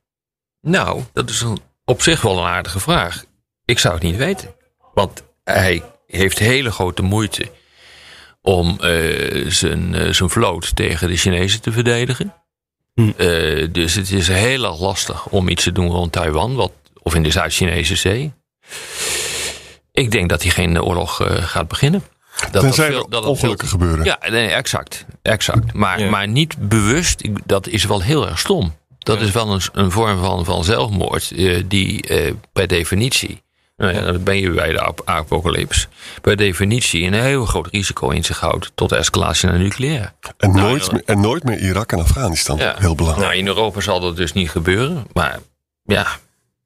Nou, 0.61 1.03
dat 1.13 1.31
is 1.31 1.41
een, 1.41 1.59
op 1.85 2.03
zich 2.03 2.23
wel 2.23 2.39
een 2.39 2.45
aardige 2.45 2.81
vraag. 2.81 3.25
Ik 3.65 3.79
zou 3.79 3.95
het 3.95 4.03
niet 4.03 4.17
weten. 4.17 4.55
Want 4.95 5.23
hij 5.45 5.83
heeft 6.07 6.39
hele 6.39 6.71
grote 6.71 7.03
moeite 7.03 7.51
om 8.43 8.81
eh, 8.81 9.51
zijn, 9.51 9.95
eh, 9.95 10.13
zijn 10.13 10.31
vloot 10.31 10.77
tegen 10.77 11.09
de 11.09 11.17
Chinezen 11.17 11.61
te 11.61 11.73
verdedigen. 11.73 12.35
Eh, 12.95 13.67
dus 13.73 13.95
het 13.95 14.11
is 14.11 14.29
heel 14.29 14.65
erg 14.65 14.81
lastig 14.81 15.27
om 15.27 15.49
iets 15.49 15.63
te 15.63 15.73
doen 15.73 15.89
rond 15.89 16.13
Taiwan, 16.13 16.55
wat, 16.55 16.73
of 17.03 17.15
in 17.15 17.23
de 17.23 17.31
Zuid-Chinese 17.31 17.97
zee. 17.97 18.33
Ik 19.97 20.11
denk 20.11 20.29
dat 20.29 20.43
hij 20.43 20.51
geen 20.51 20.83
oorlog 20.83 21.21
eh, 21.21 21.43
gaat 21.43 21.69
beginnen. 21.69 22.03
Dat 22.51 22.63
Tenzij 22.63 22.87
veel- 22.91 23.07
dat 23.09 23.25
ongelukken 23.25 23.69
veel- 23.69 23.79
gebeuren. 23.79 24.05
Ja, 24.05 24.19
nee, 24.31 24.49
exact. 24.49 25.05
exact. 25.23 25.73
Maar, 25.73 26.01
Ja. 26.01 26.11
maar 26.11 26.29
niet 26.29 26.69
bewust, 26.69 27.23
dat 27.47 27.67
is 27.67 27.85
wel 27.85 28.03
heel 28.03 28.29
erg 28.29 28.39
stom. 28.39 28.75
Dat 28.99 29.21
is 29.21 29.31
wel 29.31 29.53
een, 29.55 29.61
een 29.73 29.91
vorm 29.91 30.19
van, 30.19 30.45
van 30.45 30.65
zelfmoord, 30.65 31.31
eh, 31.37 31.63
die 31.67 32.03
eh, 32.03 32.33
per 32.53 32.67
definitie, 32.67 33.43
nou 33.77 33.95
ja, 33.95 34.01
dan 34.01 34.23
ben 34.23 34.39
je 34.39 34.51
bij 34.51 34.73
de 34.73 34.81
ap- 34.81 35.03
apocalyps, 35.05 35.89
per 36.21 36.37
definitie 36.37 37.05
een 37.07 37.13
heel 37.15 37.45
groot 37.47 37.69
risico 37.71 38.09
in 38.11 38.25
zich 38.25 38.41
houdt 38.41 38.73
tot 38.75 38.93
escalatie 38.93 39.49
naar 39.49 39.59
nucleair. 39.59 40.13
En, 40.39 40.51
Nou, 40.51 40.61
nooit, 40.69 41.05
en 41.05 41.21
nooit 41.21 41.45
meer 41.45 41.59
Irak 41.59 41.93
en 41.93 41.99
Afghanistan. 41.99 42.57
Ja. 42.57 42.75
Heel 42.79 42.95
belangrijk. 42.95 43.27
Nou, 43.29 43.39
in 43.41 43.47
Europa 43.47 43.81
zal 43.81 44.01
dat 44.01 44.17
dus 44.17 44.33
niet 44.33 44.51
gebeuren, 44.51 45.07
maar 45.13 45.39
ja, 45.85 46.07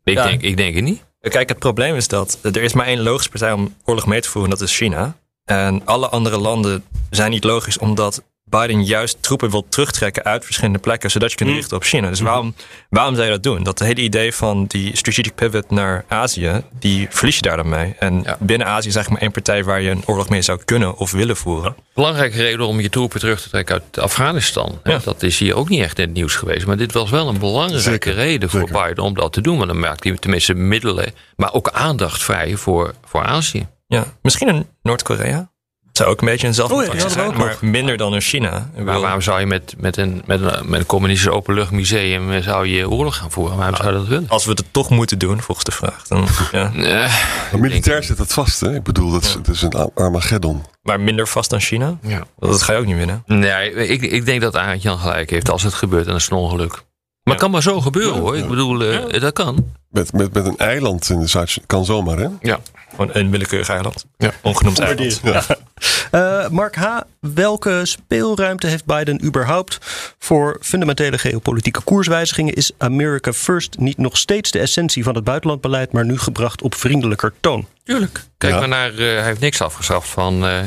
ik, 0.04 0.14
Ja. 0.14 0.22
Denk, 0.24 0.42
ik 0.42 0.56
denk 0.56 0.74
het 0.74 0.84
niet. 0.84 1.02
Kijk, 1.20 1.48
het 1.48 1.58
probleem 1.58 1.94
is 1.94 2.08
dat 2.08 2.38
er 2.42 2.62
is 2.62 2.72
maar 2.72 2.86
één 2.86 3.02
logische 3.02 3.30
partij 3.30 3.52
om 3.52 3.74
oorlog 3.84 4.06
mee 4.06 4.20
te 4.20 4.28
voeren. 4.28 4.50
en 4.50 4.58
Dat 4.58 4.68
is 4.68 4.76
China. 4.76 5.16
En 5.44 5.86
alle 5.86 6.08
andere 6.08 6.38
landen 6.38 6.84
zijn 7.10 7.30
niet 7.30 7.44
logisch 7.44 7.78
omdat 7.78 8.22
Biden 8.50 8.84
juist 8.84 9.22
troepen 9.22 9.50
wil 9.50 9.66
terugtrekken 9.68 10.24
uit 10.24 10.44
verschillende 10.44 10.78
plekken. 10.78 11.10
Zodat 11.10 11.30
je 11.30 11.36
kunt 11.36 11.50
richten 11.50 11.76
op 11.76 11.82
China. 11.84 12.08
Dus 12.08 12.20
waarom, 12.20 12.54
waarom 12.88 13.14
zou 13.14 13.26
je 13.26 13.32
dat 13.32 13.42
doen? 13.42 13.62
Dat 13.62 13.78
hele 13.78 14.00
idee 14.00 14.34
van 14.34 14.64
die 14.66 14.96
strategic 14.96 15.34
pivot 15.34 15.70
naar 15.70 16.04
Azië, 16.08 16.62
die 16.78 17.06
verlies 17.10 17.36
je 17.36 17.42
daar 17.42 17.56
dan 17.56 17.68
mee. 17.68 17.94
En 17.98 18.22
Ja. 18.24 18.36
binnen 18.40 18.66
Azië 18.66 18.88
is 18.88 18.94
eigenlijk 18.94 19.08
maar 19.10 19.20
één 19.22 19.32
partij 19.32 19.64
waar 19.64 19.80
je 19.80 19.90
een 19.90 20.02
oorlog 20.06 20.28
mee 20.28 20.42
zou 20.42 20.60
kunnen 20.64 20.96
of 20.96 21.10
willen 21.10 21.36
voeren. 21.36 21.74
Belangrijke 21.94 22.36
reden 22.36 22.66
om 22.66 22.80
je 22.80 22.88
troepen 22.88 23.20
terug 23.20 23.40
te 23.42 23.48
trekken 23.48 23.74
uit 23.74 23.98
Afghanistan. 23.98 24.80
Ja. 24.84 24.98
Dat 25.04 25.22
is 25.22 25.38
hier 25.38 25.54
ook 25.56 25.68
niet 25.68 25.80
echt 25.82 25.98
in 25.98 26.04
het 26.04 26.14
nieuws 26.14 26.34
geweest. 26.34 26.66
Maar 26.66 26.76
dit 26.76 26.92
was 26.92 27.10
wel 27.10 27.28
een 27.28 27.38
belangrijke 27.38 27.90
Zeker, 27.90 28.14
reden 28.14 28.50
voor 28.50 28.60
zeker. 28.68 28.82
Biden 28.86 29.04
om 29.04 29.14
dat 29.14 29.32
te 29.32 29.40
doen. 29.40 29.56
Want 29.56 29.68
dan 29.68 29.78
maakt 29.78 30.04
hij 30.04 30.14
tenminste 30.16 30.54
middelen, 30.54 31.12
maar 31.36 31.52
ook 31.52 31.68
aandacht 31.70 32.22
vrij 32.22 32.56
voor, 32.56 32.94
voor 33.04 33.22
Azië. 33.24 33.66
Ja, 33.86 34.04
misschien 34.22 34.48
een 34.48 34.66
Noord-Korea. 34.82 35.50
Zou 35.92 36.08
ook 36.10 36.20
een 36.20 36.26
beetje 36.28 36.46
een 36.46 36.70
Oh 36.72 36.84
ja, 36.94 37.08
zijn, 37.08 37.36
maar 37.36 37.56
minder 37.60 37.96
dan 37.96 38.12
een 38.12 38.20
China. 38.20 38.70
Maar 38.84 39.00
waarom 39.00 39.20
zou 39.20 39.40
je 39.40 39.46
met, 39.46 39.74
met, 39.78 39.96
een, 39.96 40.22
met, 40.26 40.40
een, 40.40 40.70
met 40.70 40.80
een 40.80 40.86
communistisch 40.86 41.28
openluchtmuseum 41.28 42.32
eh, 42.32 42.42
zou 42.42 42.66
je 42.66 42.90
oorlog 42.90 43.16
gaan 43.16 43.30
voeren? 43.30 43.56
Waarom 43.56 43.76
zou 43.76 43.88
je 43.88 43.94
dat 43.94 44.06
willen? 44.06 44.28
Als 44.28 44.44
we 44.44 44.50
het 44.50 44.64
toch 44.70 44.90
moeten 44.90 45.18
doen, 45.18 45.40
volgens 45.40 45.64
de 45.66 45.72
vraag. 45.72 46.06
Dan, 46.06 46.26
ja. 46.52 46.72
Eh, 47.52 47.60
militair 47.60 48.02
zit 48.02 48.18
het 48.18 48.32
vast. 48.32 48.60
Hè? 48.60 48.74
Ik 48.74 48.82
bedoel, 48.82 49.10
dat 49.10 49.22
is, 49.24 49.34
het 49.34 49.48
is 49.48 49.62
een 49.62 49.72
Ar- 49.72 49.90
Armageddon. 49.94 50.64
Maar 50.82 51.00
minder 51.00 51.28
vast 51.28 51.50
dan 51.50 51.60
China? 51.60 51.98
ja. 52.02 52.22
Dat 52.38 52.62
ga 52.62 52.72
je 52.72 52.78
ook 52.78 52.86
niet 52.86 52.96
winnen. 52.96 53.22
Nee, 53.26 53.72
ik, 53.72 54.02
ik 54.02 54.24
denk 54.24 54.40
dat 54.40 54.56
Arend 54.56 54.82
Jan 54.82 54.98
gelijk 54.98 55.30
heeft. 55.30 55.50
Als 55.50 55.62
het 55.62 55.74
gebeurt, 55.74 56.06
dan 56.06 56.14
is 56.16 56.22
het 56.22 56.32
een 56.32 56.38
ongeluk. 56.38 56.82
Maar 57.30 57.38
het 57.38 57.44
kan 57.44 57.50
maar 57.50 57.62
zo 57.74 57.80
gebeuren 57.80 58.20
hoor. 58.20 58.36
Ik 58.36 58.48
bedoel, 58.48 58.84
eh, 58.84 59.20
dat 59.20 59.32
kan. 59.32 59.66
Met, 59.90 60.12
met, 60.12 60.32
met 60.32 60.46
een 60.46 60.56
eiland 60.56 61.08
in 61.10 61.20
de 61.20 61.26
Zuid... 61.26 61.58
Kan 61.66 61.84
zomaar, 61.84 62.18
hè? 62.18 62.28
Ja. 62.40 62.58
Gewoon 62.90 63.10
een 63.12 63.30
willekeurig 63.30 63.68
eiland. 63.68 64.04
Ja. 64.16 64.32
Ongenoemd 64.42 64.78
eiland. 64.78 65.20
Ja. 65.24 65.42
Eh, 66.10 66.48
Mark 66.48 66.74
H., 66.74 66.84
welke 67.20 67.80
speelruimte 67.82 68.66
heeft 68.66 68.84
Biden 68.84 69.24
überhaupt 69.24 69.78
voor 70.18 70.56
fundamentele 70.60 71.18
geopolitieke 71.18 71.80
koerswijzigingen? 71.80 72.54
Is 72.54 72.70
America 72.78 73.32
First 73.32 73.78
niet 73.78 73.98
nog 73.98 74.16
steeds 74.16 74.50
de 74.50 74.58
essentie 74.58 75.02
van 75.04 75.14
het 75.14 75.24
buitenlandbeleid, 75.24 75.92
maar 75.92 76.04
nu 76.04 76.18
gebracht 76.18 76.62
op 76.62 76.74
vriendelijker 76.74 77.32
toon? 77.40 77.66
Tuurlijk. 77.84 78.24
Kijk 78.38 78.52
Ja. 78.52 78.58
maar 78.58 78.68
naar, 78.68 78.90
eh, 78.90 78.96
hij 78.98 79.22
heeft 79.24 79.40
niks 79.40 79.60
afgeschaft 79.60 80.08
van 80.08 80.46
eh, 80.46 80.58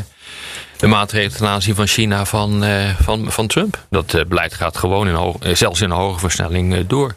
de 0.77 0.87
maatregelen 0.87 1.37
ten 1.37 1.47
aanzien 1.47 1.75
van 1.75 1.87
China 1.87 2.25
van, 2.25 2.63
eh, 2.63 2.95
van, 3.01 3.31
van 3.31 3.47
Trump. 3.47 3.85
Dat 3.89 4.13
eh, 4.13 4.25
beleid 4.25 4.53
gaat 4.53 4.77
gewoon 4.77 5.07
in 5.07 5.13
hoog, 5.13 5.37
eh, 5.39 5.55
zelfs 5.55 5.81
in 5.81 5.89
een 5.89 5.97
hoge 5.97 6.19
versnelling 6.19 6.87
door. 6.87 7.15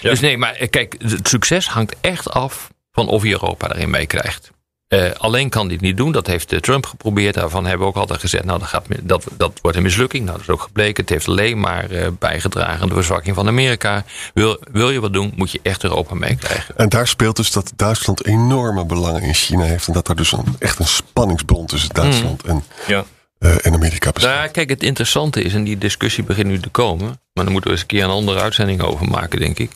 Ja. 0.00 0.10
Dus 0.10 0.20
nee, 0.20 0.38
maar 0.38 0.52
kijk, 0.70 0.94
het 0.98 1.28
succes 1.28 1.68
hangt 1.68 1.96
echt 2.00 2.30
af 2.30 2.68
van 2.92 3.08
of 3.08 3.22
je 3.22 3.30
Europa 3.30 3.68
daarin 3.68 3.90
meekrijgt. 3.90 4.50
Eh, 4.88 5.10
alleen 5.16 5.48
kan 5.48 5.68
dit 5.68 5.80
niet 5.80 5.96
doen. 5.96 6.12
Dat 6.12 6.26
heeft 6.26 6.52
eh, 6.52 6.58
Trump 6.58 6.86
geprobeerd. 6.86 7.34
Daarvan 7.34 7.64
hebben 7.66 7.86
we 7.86 7.92
ook 7.92 7.98
altijd 7.98 8.20
gezegd, 8.20 8.44
nou, 8.44 8.58
dat, 8.58 8.68
gaat, 8.68 8.84
dat, 9.02 9.26
dat 9.36 9.58
wordt 9.62 9.76
een 9.76 9.82
mislukking. 9.82 10.24
Nou, 10.24 10.36
dat 10.36 10.46
is 10.46 10.52
ook 10.54 10.62
gebleken. 10.62 11.02
Het 11.02 11.12
heeft 11.12 11.28
alleen 11.28 11.60
maar 11.60 11.90
eh, 11.90 12.06
bijgedragen 12.18 12.80
aan 12.80 12.88
de 12.88 12.94
verzwakking 12.94 13.34
van 13.34 13.48
Amerika. 13.48 14.04
Wil, 14.34 14.60
wil 14.70 14.90
je 14.90 15.00
wat 15.00 15.12
doen, 15.12 15.32
moet 15.36 15.50
je 15.50 15.60
echt 15.62 15.84
Europa 15.84 16.14
meekrijgen. 16.14 16.76
En 16.76 16.88
daar 16.88 17.08
speelt 17.08 17.36
dus 17.36 17.52
dat 17.52 17.72
Duitsland 17.76 18.24
enorme 18.26 18.86
belangen 18.86 19.22
in 19.22 19.34
China 19.34 19.62
heeft. 19.64 19.86
En 19.86 19.92
dat 19.92 20.06
daar 20.06 20.16
dus 20.16 20.32
een, 20.32 20.56
echt 20.58 20.78
een 20.78 20.86
spanningsbron 20.86 21.66
tussen 21.66 21.94
Duitsland 21.94 22.42
en, 22.42 22.64
Ja. 22.86 23.04
en 23.38 23.74
Amerika 23.74 24.10
bestaat. 24.10 24.32
Nou, 24.32 24.44
ja, 24.44 24.50
kijk, 24.50 24.70
het 24.70 24.82
interessante 24.82 25.42
is, 25.42 25.54
en 25.54 25.64
die 25.64 25.78
discussie 25.78 26.24
begint 26.24 26.46
nu 26.46 26.60
te 26.60 26.68
komen, 26.68 27.06
maar 27.06 27.44
daar 27.44 27.52
moeten 27.52 27.70
we 27.70 27.76
eens 27.76 27.80
een 27.80 27.86
keer 27.86 28.04
een 28.04 28.10
andere 28.10 28.40
uitzending 28.40 28.82
over 28.82 29.08
maken, 29.08 29.40
denk 29.40 29.58
ik. 29.58 29.70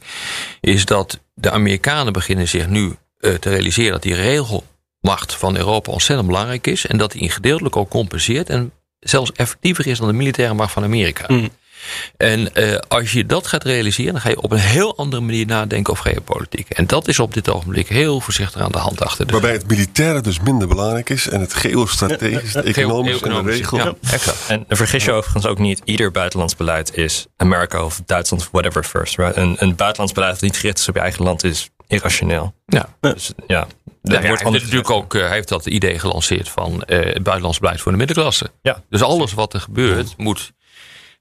Is 0.61 0.85
dat 0.85 1.21
de 1.35 1.51
Amerikanen 1.51 2.13
beginnen 2.13 2.49
zich 2.49 2.69
nu 2.69 2.97
te 3.19 3.49
realiseren 3.51 3.93
dat 3.93 4.03
die 4.03 4.15
regelmacht 5.03 5.35
van 5.35 5.57
Europa 5.57 5.93
ontzettend 5.93 6.29
belangrijk 6.29 6.67
is. 6.67 6.87
En 6.87 6.99
dat 6.99 7.13
die 7.13 7.31
gedeeltelijk 7.31 7.77
ook 7.77 7.89
compenseert 7.89 8.49
en 8.49 8.73
zelfs 9.01 9.33
effectiever 9.33 9.87
is 9.87 9.99
dan 9.99 10.07
de 10.07 10.13
militaire 10.13 10.55
macht 10.55 10.73
van 10.73 10.85
Amerika. 10.85 11.25
Mm. 11.29 11.49
En 12.17 12.55
eh, 12.55 12.79
als 12.89 13.13
je 13.13 13.27
dat 13.27 13.47
gaat 13.47 13.65
realiseren, 13.65 14.13
dan 14.13 14.21
ga 14.21 14.29
je 14.29 14.43
op 14.43 14.53
een 14.53 14.59
heel 14.59 14.97
andere 14.97 15.23
manier 15.23 15.47
nadenken 15.47 15.93
over 15.93 16.11
geopolitiek. 16.11 16.69
En 16.69 16.87
dat 16.87 17.09
is 17.09 17.19
op 17.19 17.35
dit 17.35 17.51
ogenblik 17.51 17.89
heel 17.89 18.21
voorzichtig 18.21 18.61
aan 18.61 18.73
de 18.73 18.79
hand 18.79 19.01
achter 19.01 19.27
de 19.27 19.33
Waarbij 19.33 19.53
het 19.53 19.67
militaire 19.69 20.21
dus 20.21 20.41
minder 20.41 20.69
belangrijk 20.69 21.11
is 21.11 21.29
en 21.29 21.41
het 21.41 21.55
geostrategisch, 21.55 22.55
het 22.55 22.65
economisch 22.65 23.21
en 23.21 23.45
de 23.45 23.51
regel. 23.51 23.77
Ja, 23.77 23.95
exact. 24.11 24.45
En 24.49 24.65
vergis 24.69 25.05
je 25.05 25.13
overigens 25.13 25.47
ook 25.47 25.59
niet, 25.59 25.81
ieder 25.85 26.11
buitenlands 26.11 26.57
beleid 26.57 26.97
is 26.97 27.27
Amerika 27.37 27.85
of 27.85 28.01
Duitsland, 28.07 28.49
whatever 28.53 28.85
first. 28.85 29.17
Right? 29.17 29.37
Een, 29.37 29.57
een 29.59 29.77
buitenlands 29.77 30.13
beleid 30.13 30.33
dat 30.33 30.43
niet 30.43 30.57
gericht 30.57 30.79
is 30.79 30.89
op 30.89 30.95
je 30.95 31.01
eigen 31.01 31.25
land 31.25 31.45
is 31.45 31.71
irrationeel. 31.87 32.55
Ja. 32.67 32.89
Dus 33.01 33.33
ja, 33.47 33.67
dat 34.03 34.23
Ja, 34.23 34.29
wordt 34.29 34.45
anders 34.45 34.63
natuurlijk 34.63 34.91
ook, 34.91 35.15
eh, 35.15 35.21
hij 35.21 35.31
heeft 35.33 35.49
dat 35.49 35.67
idee 35.67 35.99
gelanceerd 35.99 36.49
van 36.49 36.83
eh, 36.83 36.99
het 36.99 37.23
buitenlands 37.23 37.59
beleid 37.59 37.81
voor 37.81 37.93
de 37.93 37.99
middenklasse. 37.99 38.51
Dus 38.89 39.03
alles 39.03 39.33
wat 39.33 39.55
er 39.55 39.61
gebeurt 39.61 40.15
moet 40.17 40.53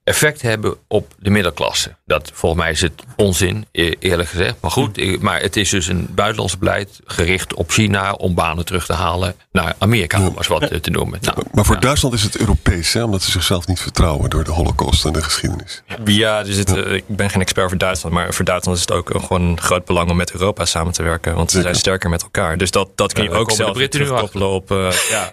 effect 0.04 0.42
hebben 0.42 0.74
op 0.88 1.14
de 1.18 1.30
middenklasse. 1.30 1.96
Dat 2.06 2.30
volgens 2.34 2.62
mij 2.62 2.70
is 2.70 2.80
het 2.80 2.92
onzin, 3.16 3.66
e- 3.72 3.92
eerlijk 3.98 4.28
gezegd. 4.28 4.54
Maar 4.60 4.70
goed, 4.70 5.20
maar 5.22 5.40
het 5.40 5.56
is 5.56 5.70
dus 5.70 5.86
een 5.86 6.06
buitenlands 6.10 6.58
beleid 6.58 7.00
gericht 7.04 7.54
op 7.54 7.70
China 7.70 8.12
om 8.12 8.34
banen 8.34 8.64
terug 8.64 8.86
te 8.86 8.92
halen 8.92 9.34
naar 9.52 9.74
Amerika, 9.78 10.26
om 10.26 10.34
eens 10.36 10.46
wat 10.46 10.62
eh, 10.62 10.78
te 10.78 10.90
noemen. 10.90 11.18
Nou, 11.22 11.36
Maar 11.52 11.64
voor 11.64 11.74
ja. 11.74 11.80
Duitsland 11.80 12.14
is 12.14 12.22
het 12.22 12.36
Europees, 12.38 12.92
hè, 12.92 13.02
omdat 13.04 13.22
ze 13.22 13.30
zichzelf 13.30 13.66
niet 13.66 13.80
vertrouwen 13.80 14.30
door 14.30 14.44
de 14.44 14.50
holocaust 14.50 15.04
en 15.04 15.12
de 15.12 15.22
geschiedenis. 15.22 15.82
Ja, 16.04 16.38
er 16.38 16.52
zit, 16.52 16.76
eh, 16.76 16.92
ik 16.92 17.04
ben 17.06 17.30
geen 17.30 17.40
expert 17.40 17.68
voor 17.68 17.78
Duitsland, 17.78 18.14
maar 18.14 18.34
voor 18.34 18.44
Duitsland 18.44 18.76
is 18.78 18.84
het 18.84 18.92
ook 18.92 19.10
gewoon 19.14 19.42
een 19.42 19.60
groot 19.60 19.84
belang 19.84 20.10
om 20.10 20.16
met 20.16 20.32
Europa 20.32 20.64
samen 20.64 20.92
te 20.92 21.02
werken. 21.02 21.34
Want 21.34 21.50
ze 21.50 21.60
zijn 21.60 21.74
sterker 21.74 22.10
met 22.10 22.22
elkaar. 22.22 22.56
Dus 22.58 22.70
dat, 22.70 22.88
dat 22.94 23.12
kun 23.12 23.22
je 23.24 23.30
Ja, 23.30 23.36
ook 23.36 23.50
zelf 23.50 23.76
terugkoppelen 23.88 24.48
op. 24.48 24.70
eh, 24.70 24.90
ja, 25.10 25.32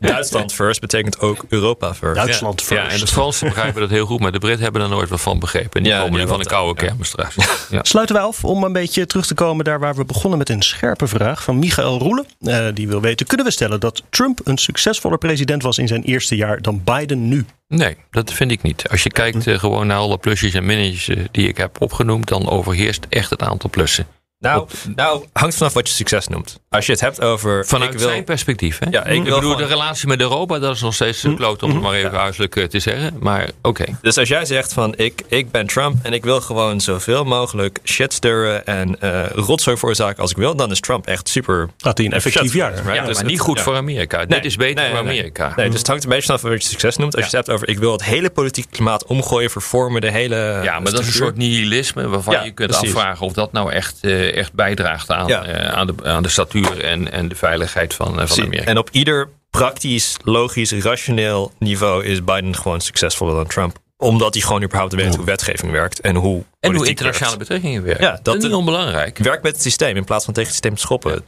Duitsland 0.00 0.52
first 0.52 0.80
betekent 0.80 1.20
ook 1.20 1.44
Europa 1.48 1.94
first. 1.94 2.14
Duitsland 2.14 2.60
Ja, 2.60 2.66
first. 2.66 2.92
en 2.92 3.00
de 3.00 3.06
Fransen 3.06 3.48
begrijpen 3.48 3.80
dat 3.80 3.90
heel 3.90 4.06
goed, 4.08 4.20
maar 4.20 4.32
de 4.32 4.38
Britten 4.38 4.62
hebben 4.62 4.82
er 4.82 4.88
nooit 4.88 5.08
wat 5.08 5.20
van 5.20 5.38
begrepen. 5.38 5.70
En 5.72 5.82
die 5.82 5.92
Ja, 5.92 6.02
komen 6.02 6.20
nu 6.20 6.26
van 6.26 6.40
een 6.40 6.46
koude 6.46 6.80
kermis 6.80 7.08
straks. 7.08 7.36
Ja. 7.70 7.80
Sluiten 7.82 8.14
wij 8.16 8.24
af 8.24 8.44
om 8.44 8.64
een 8.64 8.72
beetje 8.72 9.06
terug 9.06 9.26
te 9.26 9.34
komen 9.34 9.64
daar 9.64 9.80
waar 9.80 9.94
we 9.94 10.04
begonnen 10.04 10.38
met 10.38 10.48
een 10.48 10.62
scherpe 10.62 11.06
vraag 11.06 11.42
van 11.42 11.58
Michael 11.58 11.98
Roelen. 11.98 12.26
Eh, 12.40 12.66
die 12.74 12.88
wil 12.88 13.00
weten: 13.00 13.26
kunnen 13.26 13.46
we 13.46 13.52
stellen 13.52 13.80
dat 13.80 14.02
Trump 14.10 14.40
een 14.44 14.58
succesvoller 14.58 15.18
president 15.18 15.62
was 15.62 15.78
in 15.78 15.88
zijn 15.88 16.02
eerste 16.02 16.36
jaar 16.36 16.62
dan 16.62 16.80
Biden 16.84 17.28
nu? 17.28 17.44
Nee, 17.68 17.96
dat 18.10 18.32
vind 18.32 18.50
ik 18.50 18.62
niet. 18.62 18.88
Als 18.90 19.02
je 19.02 19.10
kijkt 19.10 19.46
eh, 19.46 19.58
gewoon 19.58 19.86
naar 19.86 19.96
alle 19.98 20.18
plusjes 20.18 20.54
en 20.54 20.66
minnetjes 20.66 21.08
eh, 21.16 21.24
die 21.30 21.48
ik 21.48 21.56
heb 21.56 21.80
opgenoemd, 21.80 22.28
dan 22.28 22.48
overheerst 22.48 23.06
echt 23.08 23.30
het 23.30 23.42
aantal 23.42 23.70
plussen. 23.70 24.06
Nou, 24.40 24.66
nou, 24.96 25.24
hangt 25.32 25.54
vanaf 25.56 25.72
wat 25.72 25.88
je 25.88 25.94
succes 25.94 26.28
noemt. 26.28 26.58
Als 26.68 26.86
je 26.86 26.92
het 26.92 27.00
hebt 27.00 27.20
over. 27.20 27.66
Vanuit 27.66 27.92
ik 27.92 27.98
wil, 27.98 28.08
zijn 28.08 28.24
perspectief. 28.24 28.78
Hè? 28.78 28.86
Ja, 28.90 29.04
ik 29.06 29.22
bedoel, 29.24 29.38
gewoon- 29.38 29.56
de 29.56 29.64
relatie 29.64 30.08
met 30.08 30.20
Europa, 30.20 30.58
dat 30.58 30.74
is 30.74 30.80
nog 30.80 30.94
steeds 30.94 31.22
een 31.22 31.36
kloot 31.36 31.62
om 31.62 31.70
het 31.70 31.80
maar 31.82 31.92
even 31.94 32.18
huiselijk 32.18 32.56
eh, 32.56 32.64
te 32.64 32.78
zeggen. 32.78 33.16
Maar 33.20 33.50
oké. 33.62 33.84
Dus 34.02 34.16
als 34.16 34.28
jij 34.28 34.44
zegt 34.44 34.72
van 34.72 34.94
ik, 34.96 35.22
ik 35.28 35.50
ben 35.50 35.66
Trump 35.66 35.96
en 36.04 36.12
ik 36.12 36.24
wil 36.24 36.40
gewoon 36.40 36.80
zoveel 36.80 37.24
mogelijk 37.24 37.78
shit 37.84 38.12
stirren 38.12 38.66
en 38.66 39.00
eh 39.00 39.26
rotzooi 39.34 39.76
veroorzaken 39.76 40.22
als 40.22 40.30
ik 40.30 40.36
wil, 40.36 40.56
dan 40.56 40.70
is 40.70 40.80
Trump 40.80 41.06
echt 41.06 41.28
super. 41.28 41.68
Had 41.80 41.96
hij 41.98 42.06
een 42.06 42.12
effectief 42.12 42.54
jaar? 42.54 42.74
Right? 42.74 42.94
Ja, 42.94 43.04
Dus 43.04 43.16
maar 43.16 43.24
niet 43.24 43.40
goed 43.40 43.56
ja. 43.56 43.62
voor 43.62 43.76
Amerika. 43.76 44.16
Nee, 44.16 44.26
Dit 44.26 44.44
is 44.44 44.56
beter 44.56 44.74
nee, 44.74 44.94
voor 44.94 45.04
nee, 45.04 45.12
Amerika. 45.18 45.52
Nee, 45.56 45.68
dus 45.70 45.78
het 45.78 45.86
hangt 45.86 46.02
een 46.04 46.10
beetje 46.10 46.26
vanaf 46.26 46.42
wat 46.42 46.62
je 46.62 46.68
succes 46.68 46.96
noemt. 46.96 47.16
Als 47.16 47.30
je 47.30 47.36
het 47.36 47.46
hebt 47.46 47.56
over 47.56 47.68
ik 47.68 47.78
wil 47.78 47.92
het 47.92 48.04
hele 48.04 48.30
politieke 48.30 48.68
klimaat 48.70 49.04
omgooien, 49.06 49.50
vervormen, 49.50 50.00
de 50.00 50.10
hele. 50.10 50.60
Ja, 50.62 50.80
maar 50.80 50.92
dat 50.92 51.00
is 51.00 51.06
een 51.06 51.12
soort 51.12 51.36
nihilisme 51.36 52.08
waarvan 52.08 52.34
Ja, 52.34 52.42
je 52.42 52.50
kunt 52.50 52.70
precies. 52.70 52.94
afvragen 52.94 53.26
of 53.26 53.32
dat 53.32 53.52
nou 53.52 53.72
echt, 53.72 53.98
eh, 54.00 54.27
echt 54.32 54.52
bijdraagt 54.52 55.10
aan, 55.10 55.26
Ja. 55.26 55.44
eh, 55.44 55.72
aan, 55.72 55.86
de, 55.86 55.94
aan 56.02 56.22
de 56.22 56.28
statuur 56.28 56.84
en, 56.84 57.12
en 57.12 57.28
de 57.28 57.34
veiligheid 57.34 57.94
van, 57.94 58.20
eh, 58.20 58.26
van. 58.26 58.44
Amerika. 58.44 58.64
En 58.64 58.78
op 58.78 58.88
ieder 58.92 59.28
praktisch, 59.50 60.16
logisch, 60.24 60.72
rationeel 60.72 61.52
niveau 61.58 62.04
is 62.04 62.24
Biden 62.24 62.56
gewoon 62.56 62.80
succesvoller 62.80 63.34
dan 63.34 63.46
Trump. 63.46 63.78
Omdat 63.96 64.34
hij 64.34 64.42
gewoon 64.42 64.62
überhaupt 64.62 64.94
weet 64.94 65.14
hoe 65.14 65.24
wetgeving 65.24 65.72
werkt 65.72 66.00
en 66.00 66.14
hoe. 66.16 66.42
en 66.60 66.74
hoe 66.74 66.86
internationale 66.88 67.36
werkt. 67.36 67.48
betrekkingen 67.50 67.82
werken. 67.82 68.04
Ja, 68.04 68.10
dat, 68.12 68.24
dat- 68.24 68.36
is 68.36 68.42
niet 68.42 68.52
onbelangrijk. 68.52 69.18
Werkt 69.18 69.42
met 69.42 69.52
het 69.52 69.62
systeem 69.62 69.96
in 69.96 70.04
plaats 70.04 70.24
van 70.24 70.34
tegen 70.34 70.48
het 70.52 70.58
systeem 70.62 70.74
te 70.78 70.80
schoppen. 70.80 71.22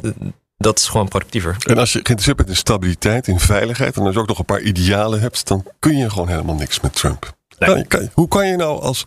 Dat 0.57 0.78
is 0.78 0.88
gewoon 0.88 1.09
productiever. 1.09 1.57
En 1.66 1.78
als 1.78 1.88
je 1.88 1.92
geïnteresseerd 1.92 2.36
bent 2.36 2.48
in 2.48 2.57
stabiliteit, 2.57 3.28
in 3.28 3.38
veiligheid, 3.38 3.96
en 3.96 4.03
als 4.05 4.14
je 4.14 4.20
ook 4.20 4.26
nog 4.28 4.38
een 4.38 4.44
paar 4.44 4.61
idealen 4.61 5.20
hebt, 5.20 5.46
dan 5.48 5.66
kun 5.78 5.96
je 5.96 6.11
gewoon 6.11 6.28
helemaal 6.28 6.55
niks 6.55 6.80
met 6.80 6.94
Trump. 6.94 7.32
Nee. 7.59 7.68
Kan- 7.68 7.86
kan- 7.86 8.11
hoe 8.14 8.28
kan 8.28 8.46
je 8.46 8.57
nou 8.57 8.80
als, 8.82 9.05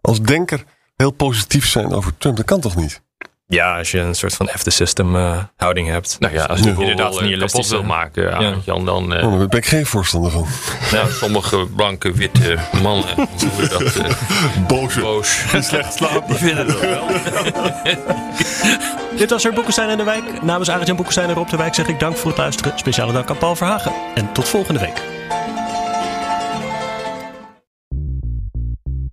als 0.00 0.20
denker 0.20 0.64
heel 0.96 1.10
positief 1.10 1.68
zijn 1.68 1.92
over 1.92 2.12
Trump? 2.18 2.36
Dat 2.36 2.44
kan 2.46 2.60
toch 2.60 2.76
niet? 2.76 3.02
Ja, 3.48 3.78
als 3.78 3.90
je 3.90 3.98
een 3.98 4.14
soort 4.14 4.34
van 4.34 4.48
F 4.58 4.62
the 4.62 4.70
system 4.70 5.16
eh, 5.16 5.38
houding 5.56 5.88
hebt. 5.88 6.16
Nou 6.18 6.34
ja, 6.34 6.44
als 6.44 6.58
je 6.60 6.64
Ja. 6.64 6.70
Inderdaad, 6.80 7.20
inderdaad 7.20 7.50
kapot 7.50 7.68
wil 7.68 7.82
maken, 7.82 8.34
Arend-Jan, 8.34 8.84
dan... 8.84 9.14
eh, 9.14 9.26
Oh, 9.26 9.38
daar 9.38 9.48
ben 9.48 9.58
ik 9.58 9.66
geen 9.66 9.86
voorstander 9.86 10.30
van. 10.30 10.46
nou, 10.92 11.10
sommige 11.10 11.66
blanke, 11.76 12.12
witte 12.12 12.56
mannen, 12.82 13.14
hoe 13.14 13.26
noem 13.40 13.60
je 13.60 13.68
dat, 13.68 13.82
eh, 13.96 14.66
Boze. 14.66 15.00
boos. 15.10 15.38
Slecht 15.60 15.94
slapen. 15.94 16.22
Die 16.26 16.36
vinden 16.36 16.66
dat 16.66 16.80
wel. 16.80 17.04
Dit 19.18 19.30
was 19.30 19.44
er 19.44 19.52
Boekenstein 19.52 19.88
en 19.88 19.96
de 19.96 20.04
Wijk. 20.04 20.42
Namens 20.42 20.70
Arend-Jan 20.70 20.96
Boekenstein 20.96 21.28
en 21.28 21.34
Rob 21.34 21.48
de 21.48 21.56
Wijk 21.56 21.74
zeg 21.74 21.86
ik 21.86 22.00
dank 22.00 22.16
voor 22.16 22.30
het 22.30 22.38
luisteren. 22.38 22.72
Speciale 22.78 23.12
dank 23.12 23.30
aan 23.30 23.38
Paul 23.38 23.56
Verhagen. 23.56 23.92
En 24.14 24.32
tot 24.32 24.48
volgende 24.48 24.80
week. 24.80 25.02